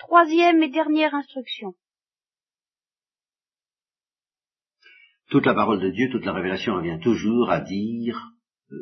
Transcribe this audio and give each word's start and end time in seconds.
Troisième 0.00 0.62
et 0.62 0.70
dernière 0.70 1.14
instruction. 1.14 1.74
Toute 5.28 5.44
la 5.44 5.54
parole 5.54 5.80
de 5.80 5.90
Dieu, 5.90 6.08
toute 6.10 6.24
la 6.24 6.32
révélation 6.32 6.74
revient 6.74 6.98
toujours 7.02 7.50
à 7.50 7.60
dire 7.60 8.18
euh, 8.72 8.76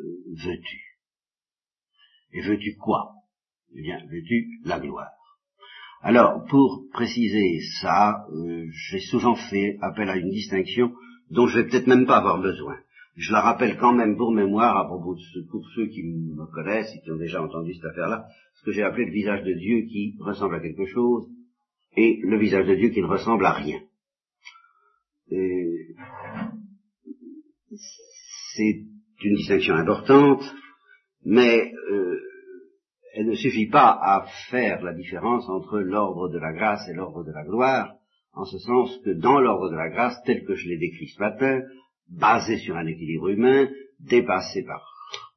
veux-tu? 0.45 0.97
Et 2.31 2.41
veux-tu 2.41 2.75
quoi? 2.77 3.11
Eh 3.75 3.81
bien, 3.81 3.99
veux-tu 4.09 4.61
la 4.63 4.79
gloire? 4.79 5.11
Alors, 6.01 6.45
pour 6.45 6.85
préciser 6.93 7.59
ça, 7.81 8.25
euh, 8.31 8.65
j'ai 8.71 9.01
souvent 9.01 9.35
fait 9.35 9.77
appel 9.81 10.09
à 10.09 10.15
une 10.15 10.29
distinction 10.29 10.93
dont 11.29 11.47
je 11.47 11.59
vais 11.59 11.67
peut-être 11.67 11.87
même 11.87 12.07
pas 12.07 12.17
avoir 12.17 12.39
besoin. 12.39 12.77
Je 13.19 13.33
la 13.33 13.41
rappelle 13.41 13.77
quand 13.77 13.91
même 13.91 14.15
pour 14.15 14.31
mémoire 14.31 14.77
à 14.77 14.85
propos 14.85 15.13
de 15.13 15.19
ce, 15.19 15.39
pour 15.51 15.67
ceux 15.75 15.87
qui 15.87 16.03
me 16.03 16.45
connaissent 16.53 16.95
et 16.95 17.01
qui 17.01 17.11
ont 17.11 17.17
déjà 17.17 17.43
entendu 17.43 17.73
cette 17.73 17.91
affaire-là, 17.91 18.25
ce 18.53 18.63
que 18.63 18.71
j'ai 18.71 18.81
appelé 18.81 19.07
le 19.07 19.11
visage 19.11 19.43
de 19.43 19.53
Dieu 19.55 19.81
qui 19.89 20.15
ressemble 20.21 20.55
à 20.55 20.61
quelque 20.61 20.85
chose 20.85 21.27
et 21.97 22.21
le 22.23 22.39
visage 22.39 22.65
de 22.65 22.75
Dieu 22.75 22.89
qui 22.91 23.01
ne 23.01 23.07
ressemble 23.07 23.45
à 23.45 23.51
rien. 23.51 23.81
C'est 28.55 28.85
une 29.21 29.35
distinction 29.35 29.75
importante, 29.75 30.43
mais 31.25 31.73
euh, 31.91 32.21
elle 33.15 33.27
ne 33.27 33.35
suffit 33.35 33.67
pas 33.67 33.99
à 34.01 34.27
faire 34.49 34.81
la 34.81 34.93
différence 34.93 35.43
entre 35.49 35.79
l'ordre 35.79 36.29
de 36.29 36.39
la 36.39 36.53
grâce 36.53 36.87
et 36.87 36.93
l'ordre 36.93 37.25
de 37.25 37.33
la 37.33 37.43
gloire, 37.43 37.95
en 38.31 38.45
ce 38.45 38.59
sens 38.59 38.97
que 39.03 39.09
dans 39.09 39.41
l'ordre 39.41 39.69
de 39.71 39.75
la 39.75 39.89
grâce, 39.89 40.15
tel 40.25 40.45
que 40.45 40.55
je 40.55 40.69
l'ai 40.69 40.77
décrit 40.77 41.09
ce 41.09 41.19
matin, 41.19 41.59
basé 42.09 42.57
sur 42.57 42.75
un 42.75 42.85
équilibre 42.85 43.29
humain, 43.29 43.69
dépassé 43.99 44.63
par, 44.63 44.83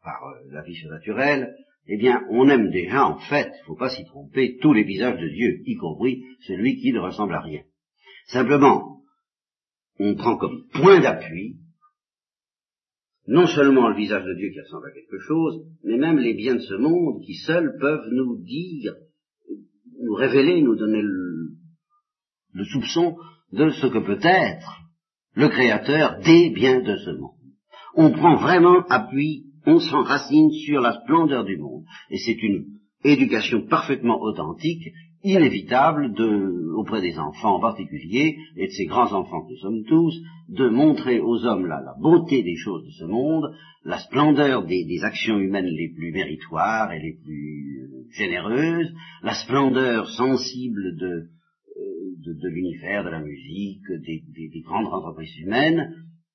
par 0.03 0.23
euh, 0.25 0.53
la 0.53 0.63
vie 0.63 0.75
surnaturelle, 0.75 1.55
eh 1.87 1.97
bien, 1.97 2.25
on 2.31 2.49
aime 2.49 2.71
déjà, 2.71 3.07
en 3.07 3.19
fait, 3.19 3.49
il 3.49 3.61
ne 3.61 3.67
faut 3.67 3.77
pas 3.77 3.91
s'y 3.91 4.05
tromper, 4.05 4.57
tous 4.61 4.73
les 4.73 4.85
visages 4.85 5.21
de 5.21 5.29
Dieu, 5.29 5.63
y 5.67 5.77
compris 5.77 6.23
celui 6.47 6.77
qui 6.77 6.93
ne 6.93 7.01
ressemble 7.01 7.35
à 7.35 7.41
rien. 7.41 7.63
Simplement, 8.27 9.01
on 9.99 10.15
prend 10.15 10.37
comme 10.37 10.69
point 10.73 11.01
d'appui 11.01 11.57
non 13.27 13.47
seulement 13.47 13.89
le 13.89 13.97
visage 13.97 14.25
de 14.25 14.35
Dieu 14.35 14.51
qui 14.51 14.61
ressemble 14.61 14.89
à 14.89 14.95
quelque 14.95 15.19
chose, 15.21 15.65
mais 15.85 15.97
même 15.97 16.19
les 16.19 16.35
biens 16.35 16.57
de 16.57 16.61
ce 16.61 16.75
monde 16.75 17.23
qui 17.25 17.35
seuls 17.35 17.77
peuvent 17.81 18.09
nous 18.11 18.43
dire, 18.43 18.95
nous 20.01 20.15
révéler, 20.15 20.61
nous 20.61 20.77
donner 20.77 21.03
le, 21.03 21.51
le 22.53 22.65
soupçon 22.65 23.17
de 23.53 23.71
ce 23.71 23.87
que 23.87 23.99
peut 23.99 24.19
être 24.23 24.82
le 25.35 25.49
créateur 25.49 26.21
des 26.21 26.51
biens 26.51 26.81
de 26.81 26.97
ce 26.97 27.11
monde. 27.11 27.31
On 27.95 28.11
prend 28.11 28.37
vraiment 28.37 28.85
appui, 28.89 29.45
on 29.67 29.79
s'enracine 29.79 30.51
sur 30.67 30.81
la 30.81 31.01
splendeur 31.03 31.45
du 31.45 31.57
monde. 31.57 31.85
Et 32.11 32.19
c'est 32.19 32.43
une 32.43 32.65
éducation 33.05 33.67
parfaitement 33.67 34.21
authentique, 34.21 34.93
inévitable 35.25 36.13
auprès 36.77 37.01
des 37.01 37.19
enfants 37.19 37.57
en 37.57 37.61
particulier, 37.61 38.37
et 38.57 38.67
de 38.67 38.73
ces 38.73 38.87
grands 38.87 39.13
enfants 39.13 39.43
que 39.43 39.53
nous 39.53 39.59
sommes 39.59 39.85
tous, 39.85 40.15
de 40.49 40.69
montrer 40.69 41.21
aux 41.21 41.45
hommes 41.45 41.67
la, 41.67 41.81
la 41.81 41.95
beauté 42.01 42.43
des 42.43 42.57
choses 42.57 42.85
de 42.85 42.91
ce 42.91 43.05
monde, 43.05 43.55
la 43.85 43.99
splendeur 43.99 44.65
des, 44.65 44.85
des, 44.85 45.03
actions 45.03 45.39
humaines 45.39 45.67
les 45.67 45.93
plus 45.95 46.13
méritoires 46.13 46.93
et 46.93 47.01
les 47.01 47.17
plus 47.25 47.83
euh, 47.83 48.05
généreuses, 48.13 48.93
la 49.23 49.35
splendeur 49.35 50.09
sensible 50.11 50.97
de, 50.97 51.29
de, 52.25 52.33
de 52.33 52.49
l'univers, 52.49 53.05
de 53.05 53.11
la 53.11 53.21
musique, 53.21 53.87
des, 53.89 54.23
des, 54.35 54.49
des, 54.49 54.61
grandes 54.61 54.87
entreprises 54.87 55.37
humaines, 55.39 55.95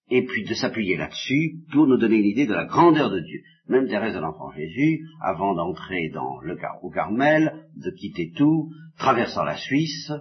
et 0.10 0.26
puis 0.26 0.44
de 0.46 0.54
s'appuyer 0.54 0.96
là-dessus 0.96 1.64
pour 1.72 1.88
nous 1.88 1.98
donner 1.98 2.18
une 2.18 2.26
idée 2.26 2.46
de 2.46 2.54
la 2.54 2.66
grandeur 2.66 3.10
de 3.10 3.20
Dieu. 3.20 3.42
Même 3.68 3.88
Thérèse 3.88 4.16
de 4.16 4.20
l'Enfant 4.20 4.52
Jésus, 4.52 5.02
avant 5.22 5.54
d'entrer 5.54 6.10
dans 6.14 6.40
le 6.42 6.58
au 6.82 6.90
Carmel, 6.90 7.66
de 7.76 7.92
quitter 7.92 8.32
tout, 8.36 8.70
traversant 8.98 9.44
la 9.44 9.58
Suisse, 9.58 10.12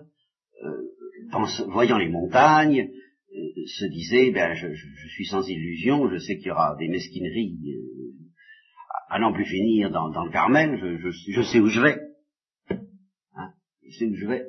euh, 0.64 1.68
voyant 1.68 1.98
les 1.98 2.08
montagnes, 2.08 2.88
euh, 3.34 3.66
se 3.66 3.84
disait, 3.86 4.32
ben, 4.32 4.54
je, 4.54 4.72
je, 4.72 4.86
je, 4.94 5.08
suis 5.08 5.26
sans 5.26 5.46
illusion, 5.48 6.08
je 6.10 6.18
sais 6.18 6.36
qu'il 6.36 6.48
y 6.48 6.50
aura 6.50 6.76
des 6.78 6.88
mesquineries 6.88 7.58
euh, 7.68 8.06
à 9.08 9.18
n'en 9.18 9.32
plus 9.32 9.44
finir 9.44 9.90
dans, 9.90 10.10
dans 10.10 10.24
le 10.24 10.32
Carmel, 10.32 10.78
je, 10.80 11.10
je, 11.10 11.42
sais 11.42 11.60
où 11.60 11.68
je 11.68 11.80
vais. 11.80 11.98
Hein, 12.70 13.50
je 13.84 13.98
sais 13.98 14.06
où 14.06 14.14
je 14.14 14.26
vais. 14.26 14.44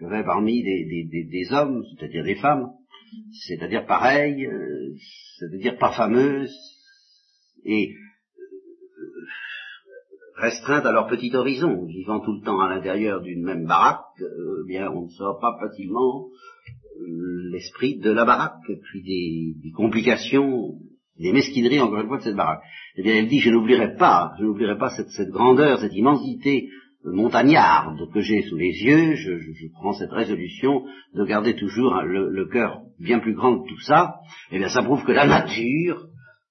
Vais 0.00 0.24
parmi 0.24 0.62
des, 0.62 1.52
hommes, 1.52 1.84
c'est-à-dire 1.90 2.24
des 2.24 2.36
femmes, 2.36 2.70
c'est-à-dire 3.46 3.84
pareilles, 3.84 4.46
euh, 4.46 4.94
c'est-à-dire 5.38 5.76
pas 5.76 5.92
fameuses, 5.92 6.56
et 7.64 7.90
euh, 7.90 9.10
restreintes 10.36 10.86
à 10.86 10.92
leur 10.92 11.06
petit 11.06 11.34
horizon, 11.34 11.84
vivant 11.84 12.20
tout 12.20 12.32
le 12.32 12.40
temps 12.42 12.60
à 12.60 12.68
l'intérieur 12.68 13.20
d'une 13.20 13.42
même 13.42 13.66
baraque, 13.66 14.00
euh, 14.22 14.62
eh 14.64 14.68
bien 14.68 14.90
on 14.90 15.04
ne 15.04 15.10
sort 15.10 15.38
pas 15.38 15.58
facilement 15.60 16.28
euh, 16.98 17.50
l'esprit 17.52 17.98
de 17.98 18.10
la 18.10 18.24
baraque, 18.24 18.54
puis 18.66 19.02
des, 19.02 19.70
complications, 19.72 20.78
des 21.18 21.32
mesquineries 21.32 21.80
encore 21.80 22.00
une 22.00 22.08
fois 22.08 22.18
de 22.18 22.22
cette 22.22 22.36
baraque. 22.36 22.62
Eh 22.96 23.02
bien 23.02 23.16
elle 23.16 23.28
dit, 23.28 23.40
je 23.40 23.50
n'oublierai 23.50 23.96
pas, 23.96 24.32
je 24.38 24.44
n'oublierai 24.44 24.78
pas 24.78 24.90
cette 24.90 25.28
grandeur, 25.28 25.78
cette 25.78 25.94
immensité 25.94 26.70
montagnarde 27.04 28.10
que 28.12 28.20
j'ai 28.20 28.42
sous 28.42 28.56
les 28.56 28.72
yeux, 28.82 29.14
je, 29.14 29.66
prends 29.72 29.92
cette 29.92 30.12
résolution 30.12 30.84
de 31.14 31.24
garder 31.24 31.54
toujours 31.54 31.94
le, 32.02 32.28
le 32.28 32.46
cœur 32.46 32.82
bien 32.98 33.18
plus 33.18 33.34
grand 33.34 33.60
que 33.60 33.68
tout 33.68 33.80
ça, 33.80 34.16
et 34.50 34.56
eh 34.56 34.58
bien 34.58 34.68
ça 34.68 34.82
prouve 34.82 35.04
que 35.04 35.12
la 35.12 35.26
nature, 35.26 36.06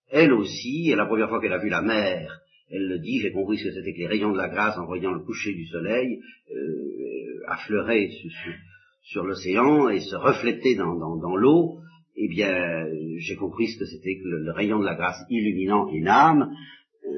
elle 0.09 0.33
aussi, 0.33 0.89
et 0.89 0.95
la 0.95 1.05
première 1.05 1.29
fois 1.29 1.39
qu'elle 1.39 1.53
a 1.53 1.59
vu 1.59 1.69
la 1.69 1.81
mer, 1.81 2.41
elle 2.71 2.87
le 2.87 2.99
dit, 2.99 3.19
j'ai 3.19 3.31
compris 3.31 3.57
ce 3.57 3.65
que 3.65 3.73
c'était 3.73 3.93
que 3.93 3.99
les 3.99 4.07
rayons 4.07 4.31
de 4.31 4.37
la 4.37 4.49
grâce 4.49 4.77
en 4.77 4.85
voyant 4.85 5.11
le 5.11 5.23
coucher 5.23 5.53
du 5.53 5.65
soleil 5.65 6.19
euh, 6.51 7.43
affleurer 7.47 8.09
sur, 9.03 9.23
l'océan 9.23 9.89
et 9.89 9.99
se 9.99 10.16
refléter 10.16 10.75
dans, 10.75 11.35
l'eau, 11.35 11.79
eh 12.16 12.27
bien 12.27 12.85
j'ai 13.17 13.35
compris 13.35 13.67
ce 13.67 13.79
que 13.79 13.85
c'était 13.85 14.16
que 14.16 14.27
le, 14.27 14.43
le, 14.43 14.51
rayon 14.51 14.79
de 14.79 14.85
la 14.85 14.95
grâce 14.95 15.17
illuminant 15.29 15.87
une 15.89 16.07
âme, 16.07 16.51
euh, 17.05 17.09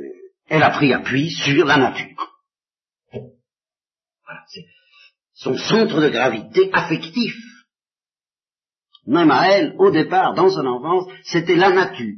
elle 0.47 0.63
a 0.63 0.71
pris 0.71 0.93
appui 0.93 1.29
sur 1.29 1.65
la 1.65 1.77
nature 1.77 2.30
son 5.33 5.57
centre 5.57 6.01
de 6.01 6.09
gravité 6.09 6.69
affectif. 6.73 7.33
Même 9.07 9.31
à 9.31 9.47
elle, 9.49 9.75
au 9.79 9.89
départ, 9.89 10.33
dans 10.33 10.49
son 10.49 10.65
enfance, 10.65 11.11
c'était 11.23 11.55
la 11.55 11.71
nature. 11.71 12.17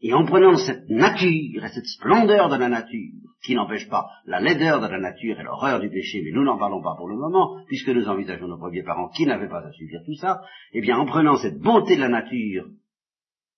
Et 0.00 0.12
en 0.12 0.24
prenant 0.24 0.56
cette 0.56 0.88
nature 0.88 1.64
et 1.64 1.68
cette 1.72 1.86
splendeur 1.86 2.48
de 2.48 2.56
la 2.56 2.68
nature, 2.68 3.12
qui 3.44 3.54
n'empêche 3.54 3.88
pas 3.88 4.08
la 4.26 4.40
laideur 4.40 4.80
de 4.80 4.86
la 4.86 4.98
nature 4.98 5.38
et 5.38 5.44
l'horreur 5.44 5.78
du 5.78 5.90
péché, 5.90 6.22
mais 6.24 6.32
nous 6.32 6.42
n'en 6.44 6.58
parlons 6.58 6.82
pas 6.82 6.96
pour 6.96 7.08
le 7.08 7.16
moment, 7.16 7.64
puisque 7.66 7.88
nous 7.88 8.08
envisageons 8.08 8.48
nos 8.48 8.58
premiers 8.58 8.82
parents 8.82 9.08
qui 9.10 9.26
n'avaient 9.26 9.48
pas 9.48 9.64
à 9.64 9.72
subir 9.72 10.00
tout 10.04 10.14
ça, 10.14 10.42
eh 10.72 10.80
bien 10.80 10.98
en 10.98 11.06
prenant 11.06 11.36
cette 11.36 11.60
beauté 11.60 11.94
de 11.94 12.00
la 12.00 12.08
nature 12.08 12.66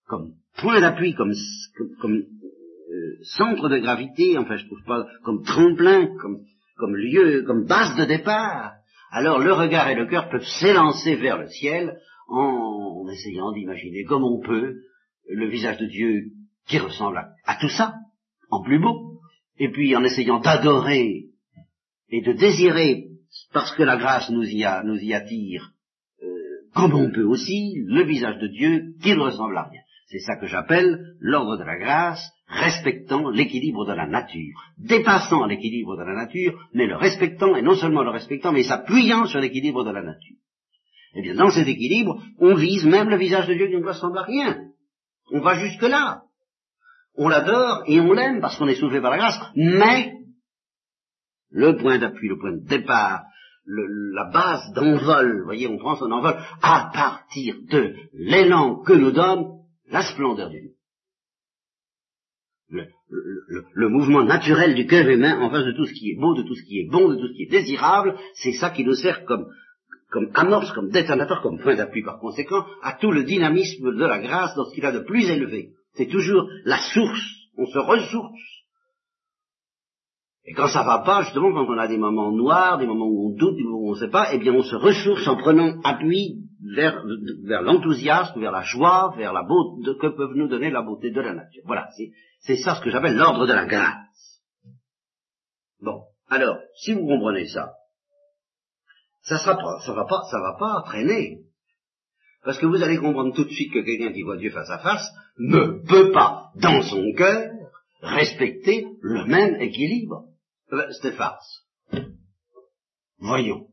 comme 0.06 0.34
point 0.59 0.81
d'appui, 0.81 1.15
comme, 1.15 1.32
euh, 2.94 3.16
centre 3.37 3.69
de 3.69 3.78
gravité, 3.78 4.38
enfin 4.38 4.56
je 4.56 4.66
trouve 4.66 4.84
pas, 4.87 5.06
comme 5.25 5.43
tremplin, 5.43 6.06
comme 6.21 6.38
comme 6.77 6.97
lieu, 6.97 7.44
comme 7.47 7.66
base 7.66 7.97
de 7.97 8.05
départ, 8.05 8.72
alors 9.10 9.38
le 9.38 9.53
regard 9.53 9.88
et 9.88 9.94
le 9.94 10.06
cœur 10.06 10.28
peuvent 10.28 10.47
s'élancer 10.60 11.16
vers 11.16 11.38
le 11.38 11.49
ciel 11.49 11.97
en, 12.28 13.06
essayant 13.12 13.53
d'imaginer 13.53 14.03
comme 14.04 14.25
on 14.25 14.41
peut 14.41 14.75
le 15.28 15.49
visage 15.49 15.78
de 15.78 15.87
Dieu 15.87 16.25
qui 16.66 16.78
ressemble 16.78 17.19
à, 17.44 17.56
tout 17.60 17.69
ça, 17.69 17.94
en 18.50 18.62
plus 18.62 18.81
beau, 18.81 19.21
et 19.59 19.71
puis 19.71 19.94
en 19.94 20.03
essayant 20.03 20.41
d'adorer 20.41 21.27
et 22.09 22.22
de 22.22 22.33
désirer, 22.33 23.04
parce 23.53 23.75
que 23.77 23.83
la 23.83 23.97
grâce 23.97 24.31
nous 24.31 24.44
y, 24.44 24.65
a, 24.65 24.83
nous 24.83 24.97
y 24.97 25.15
attire, 25.15 25.71
euh, 26.22 26.27
comme 26.75 26.94
on 26.94 27.10
peut 27.12 27.25
aussi, 27.25 27.75
le 27.87 28.04
visage 28.04 28.38
de 28.38 28.49
Dieu 28.49 28.94
qui 29.03 29.15
ne 29.15 29.21
ressemble 29.21 29.56
à 29.56 29.69
rien. 29.69 29.81
C'est 30.06 30.21
ça 30.21 30.37
que 30.37 30.47
j'appelle 30.47 30.99
l'ordre 31.21 31.56
de 31.56 31.65
la 31.65 31.78
grâce, 31.78 32.34
respectant 32.47 33.31
l'équilibre 33.31 33.87
de 33.87 33.93
la 33.93 34.06
nature, 34.06 34.60
dépassant 34.78 35.47
l'équilibre 35.47 35.97
de 35.97 36.03
la 36.03 36.15
nature, 36.15 36.59
mais 36.72 36.86
le 36.86 36.97
respectant, 36.97 37.57
et 37.57 37.63
non 37.63 37.74
seulement 37.74 38.03
le 38.03 38.10
respectant, 38.10 38.53
mais 38.53 38.63
s'appuyant 38.63 39.27
sur 39.27 39.41
l'équilibre 39.41 39.84
de 39.84 39.91
la 39.91 40.03
nature. 40.03 40.36
Eh 41.15 41.22
bien, 41.22 41.34
dans 41.34 41.51
cet 41.51 41.69
équilibre, 41.69 42.21
on 42.39 42.54
vise 42.54 42.84
même 42.84 43.09
le 43.09 43.16
visage 43.16 43.47
de 43.47 43.54
Dieu 43.54 43.69
qui 43.69 43.77
ne 43.77 43.86
ressemble 43.86 44.19
à 44.19 44.22
rien. 44.22 44.59
On 45.33 45.41
va 45.41 45.59
jusque-là. 45.59 46.22
On 47.16 47.28
l'adore 47.28 47.84
et 47.86 48.01
on 48.01 48.13
l'aime 48.13 48.41
parce 48.41 48.57
qu'on 48.57 48.66
est 48.66 48.74
soulevé 48.74 49.01
par 49.01 49.13
la 49.13 49.19
grâce, 49.19 49.41
mais 49.54 50.13
le 51.51 51.77
point 51.77 51.98
d'appui, 51.98 52.28
le 52.28 52.39
point 52.39 52.53
de 52.53 52.66
départ, 52.66 53.22
la 53.66 54.30
base 54.30 54.72
d'envol, 54.74 55.39
vous 55.39 55.45
voyez, 55.45 55.69
on 55.69 55.78
prend 55.78 55.97
son 55.97 56.10
envol 56.10 56.36
à 56.63 56.91
partir 56.92 57.57
de 57.71 57.95
l'élan 58.13 58.83
que 58.83 58.92
nous 58.92 59.13
donne 59.13 59.60
la 59.89 60.03
splendeur 60.03 60.51
du 60.51 60.73
le, 63.74 63.88
mouvement 63.88 64.24
naturel 64.24 64.74
du 64.74 64.86
cœur 64.86 65.06
humain 65.09 65.41
en 65.41 65.50
face 65.50 65.65
de 65.65 65.72
tout 65.72 65.86
ce 65.86 65.92
qui 65.92 66.10
est 66.10 66.21
beau, 66.21 66.34
de 66.34 66.42
tout 66.42 66.54
ce 66.54 66.65
qui 66.65 66.80
est 66.80 66.88
bon, 66.91 67.09
de 67.09 67.16
tout 67.16 67.28
ce 67.28 67.32
qui 67.34 67.42
est 67.44 67.50
désirable, 67.50 68.16
c'est 68.34 68.53
ça 68.53 68.71
qui 68.71 68.84
nous 68.84 68.94
sert 68.94 69.24
comme, 69.24 69.47
comme 70.10 70.30
amorce, 70.34 70.72
comme 70.72 70.91
détonateur, 70.91 71.42
comme 71.42 71.60
point 71.60 71.76
d'appui 71.76 72.03
par 72.03 72.18
conséquent 72.18 72.65
à 72.82 72.94
tout 72.94 73.12
le 73.12 73.24
dynamisme 73.24 73.94
de 73.94 74.04
la 74.04 74.18
grâce 74.18 74.54
dans 74.56 74.65
ce 74.65 74.74
qu'il 74.74 74.86
a 74.86 74.92
de 74.92 75.00
plus 75.00 75.28
élevé. 75.30 75.71
C'est 75.94 76.09
toujours 76.09 76.48
la 76.65 76.78
source, 76.78 77.24
on 77.56 77.66
se 77.66 77.78
ressource. 77.78 78.41
Et 80.47 80.53
quand 80.53 80.68
ça 80.68 80.82
va 80.82 80.98
pas, 80.98 81.22
justement, 81.22 81.53
quand 81.53 81.72
on 81.72 81.78
a 81.78 81.88
des 81.88 81.97
moments 81.97 82.30
noirs, 82.30 82.78
des 82.78 82.86
moments 82.86 83.06
où 83.06 83.30
on 83.30 83.36
doute, 83.36 83.56
des 83.56 83.62
moments 83.62 83.78
où 83.78 83.88
on 83.91 83.94
ne 83.94 83.98
sait 83.98 84.10
pas, 84.10 84.28
eh 84.32 84.38
bien 84.38 84.53
on 84.53 84.62
se 84.62 84.76
ressource 84.76 85.26
en 85.26 85.36
prenant 85.36 85.80
appui 85.84 86.44
vers, 86.76 87.03
vers 87.44 87.62
l'enthousiasme, 87.62 88.41
vers 88.41 88.53
la 88.53 88.62
joie, 88.62 89.15
vers 89.16 89.32
la 89.32 89.42
beauté 89.42 89.91
que 89.98 90.09
peuvent 90.09 90.34
nous 90.34 90.48
donner 90.48 90.71
la 90.71 90.82
beauté 90.82 91.10
de 91.10 91.21
la 91.21 91.34
nature. 91.34 91.62
Voilà, 91.65 91.88
c'est 91.97 92.10
ça 92.47 92.77
ce 92.77 92.81
que 92.83 92.91
j'appelle 92.91 93.17
l'ordre 93.17 93.47
de 93.47 93.53
la 93.53 93.67
grâce. 93.67 94.43
Bon, 95.81 96.03
alors, 96.29 96.59
si 96.77 96.93
vous 96.93 97.07
comprenez 97.07 97.47
ça, 97.47 97.73
ça 99.23 99.39
sera 99.39 99.57
pas, 99.57 99.81
ça 99.87 99.93
va 99.95 100.05
pas, 100.05 100.23
ça 100.31 100.39
va 100.39 100.57
pas 100.59 100.83
traîner. 100.87 101.41
Parce 102.45 102.59
que 102.59 102.67
vous 102.67 102.83
allez 102.83 102.99
comprendre 102.99 103.35
tout 103.35 103.45
de 103.45 103.51
suite 103.51 103.73
que 103.73 103.81
quelqu'un 103.81 104.13
qui 104.13 104.23
voit 104.23 104.37
Dieu 104.37 104.51
face 104.51 104.69
à 104.69 104.79
face 104.79 105.07
ne 105.39 105.83
peut 105.87 106.13
pas, 106.13 106.51
dans 106.57 106.83
son 106.83 107.03
cœur, 107.17 107.51
respecter 108.03 108.87
le 109.01 109.25
même 109.25 109.61
équilibre. 109.61 110.27
Euh, 110.73 110.91
C'était 110.93 111.17
farce. 111.17 111.67
Voyons. 113.19 113.69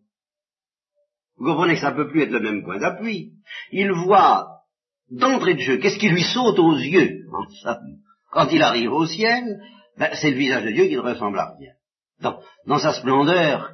Vous 1.36 1.46
comprenez 1.46 1.74
que 1.74 1.82
ça 1.82 1.92
ne 1.92 1.98
peut 1.98 2.10
plus 2.10 2.22
être 2.22 2.32
le 2.32 2.40
même 2.40 2.64
point 2.64 2.80
d'appui. 2.80 3.34
Il 3.72 3.92
voit 3.92 4.48
d'entrée 5.10 5.56
de 5.56 5.60
jeu, 5.60 5.78
qu'est-ce 5.78 6.00
qui 6.00 6.10
lui 6.10 6.24
saute 6.24 6.60
aux 6.60 6.78
yeux 6.78 7.26
Quand 8.32 8.48
il 8.52 8.62
arrive 8.62 8.92
au 8.92 9.06
ciel, 9.06 9.60
ben, 9.98 10.10
c'est 10.14 10.32
le 10.32 10.38
visage 10.38 10.66
de 10.66 10.72
Dieu 10.72 10.86
qui 10.86 10.96
ne 10.96 11.02
ressemble 11.02 11.40
à 11.40 11.54
rien. 11.58 11.74
Dans, 12.22 12.40
dans 12.66 12.80
sa 12.80 12.94
splendeur, 12.94 13.72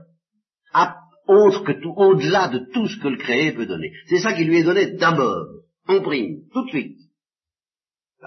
autre 1.27 1.63
que 1.63 1.73
tout, 1.73 1.93
au-delà 1.95 2.47
de 2.47 2.59
tout 2.73 2.87
ce 2.87 2.99
que 2.99 3.09
le 3.09 3.17
créé 3.17 3.51
peut 3.51 3.65
donner. 3.65 3.91
C'est 4.07 4.19
ça 4.19 4.33
qui 4.33 4.45
lui 4.45 4.59
est 4.59 4.63
donné 4.63 4.91
d'abord, 4.97 5.45
en 5.87 6.01
prime, 6.01 6.39
tout 6.53 6.63
de 6.63 6.69
suite. 6.69 6.97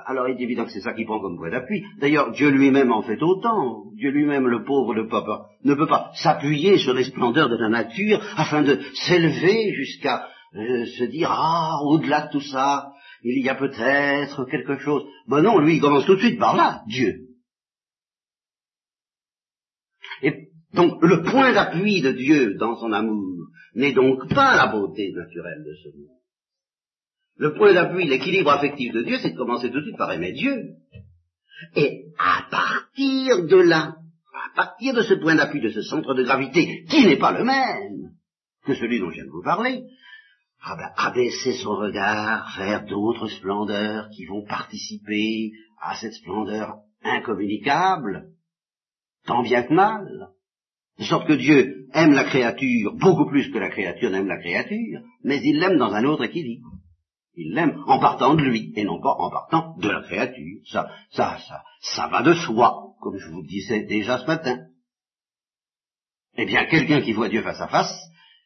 Alors 0.06 0.28
il 0.28 0.40
est 0.40 0.44
évident 0.44 0.64
que 0.64 0.70
c'est 0.70 0.80
ça 0.80 0.92
qui 0.92 1.04
prend 1.04 1.20
comme 1.20 1.36
point 1.36 1.50
d'appui. 1.50 1.82
D'ailleurs, 1.98 2.30
Dieu 2.30 2.50
lui-même 2.50 2.92
en 2.92 3.02
fait 3.02 3.20
autant. 3.22 3.90
Dieu 3.96 4.10
lui-même, 4.10 4.46
le 4.46 4.64
pauvre, 4.64 4.94
le 4.94 5.08
ne 5.64 5.74
peut 5.74 5.86
pas 5.86 6.12
s'appuyer 6.14 6.78
sur 6.78 6.94
les 6.94 7.04
splendeurs 7.04 7.48
de 7.48 7.56
la 7.56 7.68
nature 7.68 8.20
afin 8.36 8.62
de 8.62 8.80
s'élever 8.94 9.72
jusqu'à 9.72 10.28
euh, 10.54 10.84
se 10.86 11.04
dire, 11.04 11.30
ah, 11.32 11.80
au-delà 11.84 12.26
de 12.26 12.32
tout 12.32 12.40
ça, 12.40 12.92
il 13.22 13.44
y 13.44 13.48
a 13.48 13.54
peut-être 13.54 14.44
quelque 14.46 14.78
chose. 14.78 15.04
Ben 15.28 15.42
non, 15.42 15.58
lui, 15.58 15.76
il 15.76 15.80
commence 15.80 16.06
tout 16.06 16.14
de 16.14 16.20
suite 16.20 16.38
par 16.38 16.56
là, 16.56 16.82
Dieu. 16.88 17.26
Et 20.22 20.48
donc 20.74 21.02
le 21.02 21.22
point 21.22 21.52
d'appui 21.52 22.00
de 22.00 22.12
Dieu 22.12 22.54
dans 22.58 22.76
son 22.76 22.92
amour 22.92 23.46
n'est 23.74 23.92
donc 23.92 24.28
pas 24.34 24.56
la 24.56 24.66
beauté 24.68 25.12
naturelle 25.12 25.64
de 25.64 25.74
ce 25.82 25.96
monde. 25.96 26.16
Le 27.36 27.54
point 27.54 27.72
d'appui, 27.72 28.06
l'équilibre 28.06 28.50
affectif 28.50 28.92
de 28.92 29.02
Dieu, 29.02 29.18
c'est 29.18 29.30
de 29.30 29.36
commencer 29.36 29.70
tout 29.70 29.78
de 29.78 29.84
suite 29.84 29.96
par 29.96 30.12
aimer 30.12 30.32
Dieu. 30.32 30.74
Et 31.74 32.04
à 32.18 32.46
partir 32.50 33.46
de 33.46 33.56
là, 33.56 33.96
à 34.34 34.56
partir 34.56 34.94
de 34.94 35.02
ce 35.02 35.14
point 35.14 35.36
d'appui, 35.36 35.60
de 35.60 35.70
ce 35.70 35.82
centre 35.82 36.14
de 36.14 36.22
gravité, 36.22 36.84
qui 36.90 37.06
n'est 37.06 37.18
pas 37.18 37.32
le 37.32 37.44
même 37.44 38.10
que 38.64 38.74
celui 38.74 39.00
dont 39.00 39.10
je 39.10 39.16
viens 39.16 39.24
de 39.24 39.30
vous 39.30 39.42
parler, 39.42 39.84
abaisser 40.62 41.54
son 41.54 41.76
regard 41.76 42.54
vers 42.58 42.84
d'autres 42.84 43.28
splendeurs 43.28 44.08
qui 44.10 44.26
vont 44.26 44.44
participer 44.44 45.52
à 45.80 45.94
cette 45.94 46.12
splendeur 46.12 46.76
incommunicable, 47.02 48.28
tant 49.26 49.42
bien 49.42 49.62
que 49.62 49.72
mal. 49.72 50.28
De 50.98 51.04
sorte 51.04 51.26
que 51.26 51.32
Dieu 51.32 51.86
aime 51.94 52.12
la 52.12 52.24
créature 52.24 52.94
beaucoup 52.94 53.26
plus 53.26 53.50
que 53.50 53.58
la 53.58 53.70
créature 53.70 54.10
n'aime 54.10 54.28
la 54.28 54.38
créature, 54.38 55.00
mais 55.24 55.40
il 55.42 55.58
l'aime 55.58 55.78
dans 55.78 55.94
un 55.94 56.04
autre 56.04 56.24
équilibre. 56.24 56.68
Il 57.34 57.54
l'aime 57.54 57.82
en 57.86 57.98
partant 57.98 58.34
de 58.34 58.42
lui 58.42 58.72
et 58.76 58.84
non 58.84 59.00
pas 59.00 59.14
en 59.14 59.30
partant 59.30 59.76
de 59.78 59.88
la 59.88 60.02
créature. 60.02 60.60
Ça, 60.70 60.90
ça, 61.10 61.38
ça, 61.48 61.62
ça 61.80 62.08
va 62.08 62.22
de 62.22 62.34
soi, 62.34 62.94
comme 63.00 63.16
je 63.16 63.30
vous 63.30 63.42
disais 63.42 63.84
déjà 63.84 64.18
ce 64.18 64.26
matin. 64.26 64.58
Eh 66.36 66.44
bien, 66.44 66.66
quelqu'un 66.66 67.00
qui 67.00 67.12
voit 67.12 67.28
Dieu 67.28 67.42
face 67.42 67.60
à 67.60 67.68
face, 67.68 67.98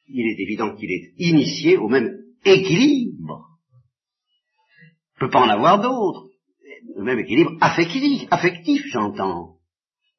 il 0.06 0.26
est 0.26 0.42
évident 0.42 0.74
qu'il 0.74 0.90
est 0.90 1.12
initié 1.18 1.76
au 1.76 1.88
même 1.88 2.10
équilibre. 2.44 3.48
Il 5.14 5.24
ne 5.24 5.26
peut 5.26 5.30
pas 5.30 5.44
en 5.44 5.48
avoir 5.48 5.80
d'autre. 5.80 6.28
Le 6.96 7.02
même 7.02 7.18
équilibre 7.18 7.56
affectif, 7.60 8.82
j'entends. 8.92 9.54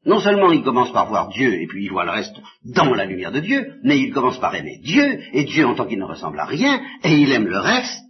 Non 0.05 0.19
seulement 0.19 0.51
il 0.51 0.63
commence 0.63 0.91
par 0.91 1.07
voir 1.07 1.29
Dieu 1.29 1.53
et 1.61 1.67
puis 1.67 1.85
il 1.85 1.91
voit 1.91 2.05
le 2.05 2.11
reste 2.11 2.35
dans 2.63 2.93
la 2.93 3.05
lumière 3.05 3.31
de 3.31 3.39
Dieu, 3.39 3.79
mais 3.83 3.99
il 3.99 4.13
commence 4.13 4.39
par 4.39 4.53
aimer 4.53 4.79
Dieu, 4.83 5.19
et 5.33 5.45
Dieu 5.45 5.65
en 5.65 5.75
tant 5.75 5.87
qu'il 5.87 5.99
ne 5.99 6.05
ressemble 6.05 6.39
à 6.39 6.45
rien, 6.45 6.81
et 7.03 7.11
il 7.11 7.31
aime 7.31 7.47
le 7.47 7.57
reste 7.57 8.03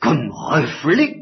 comme 0.00 0.30
reflet 0.30 1.16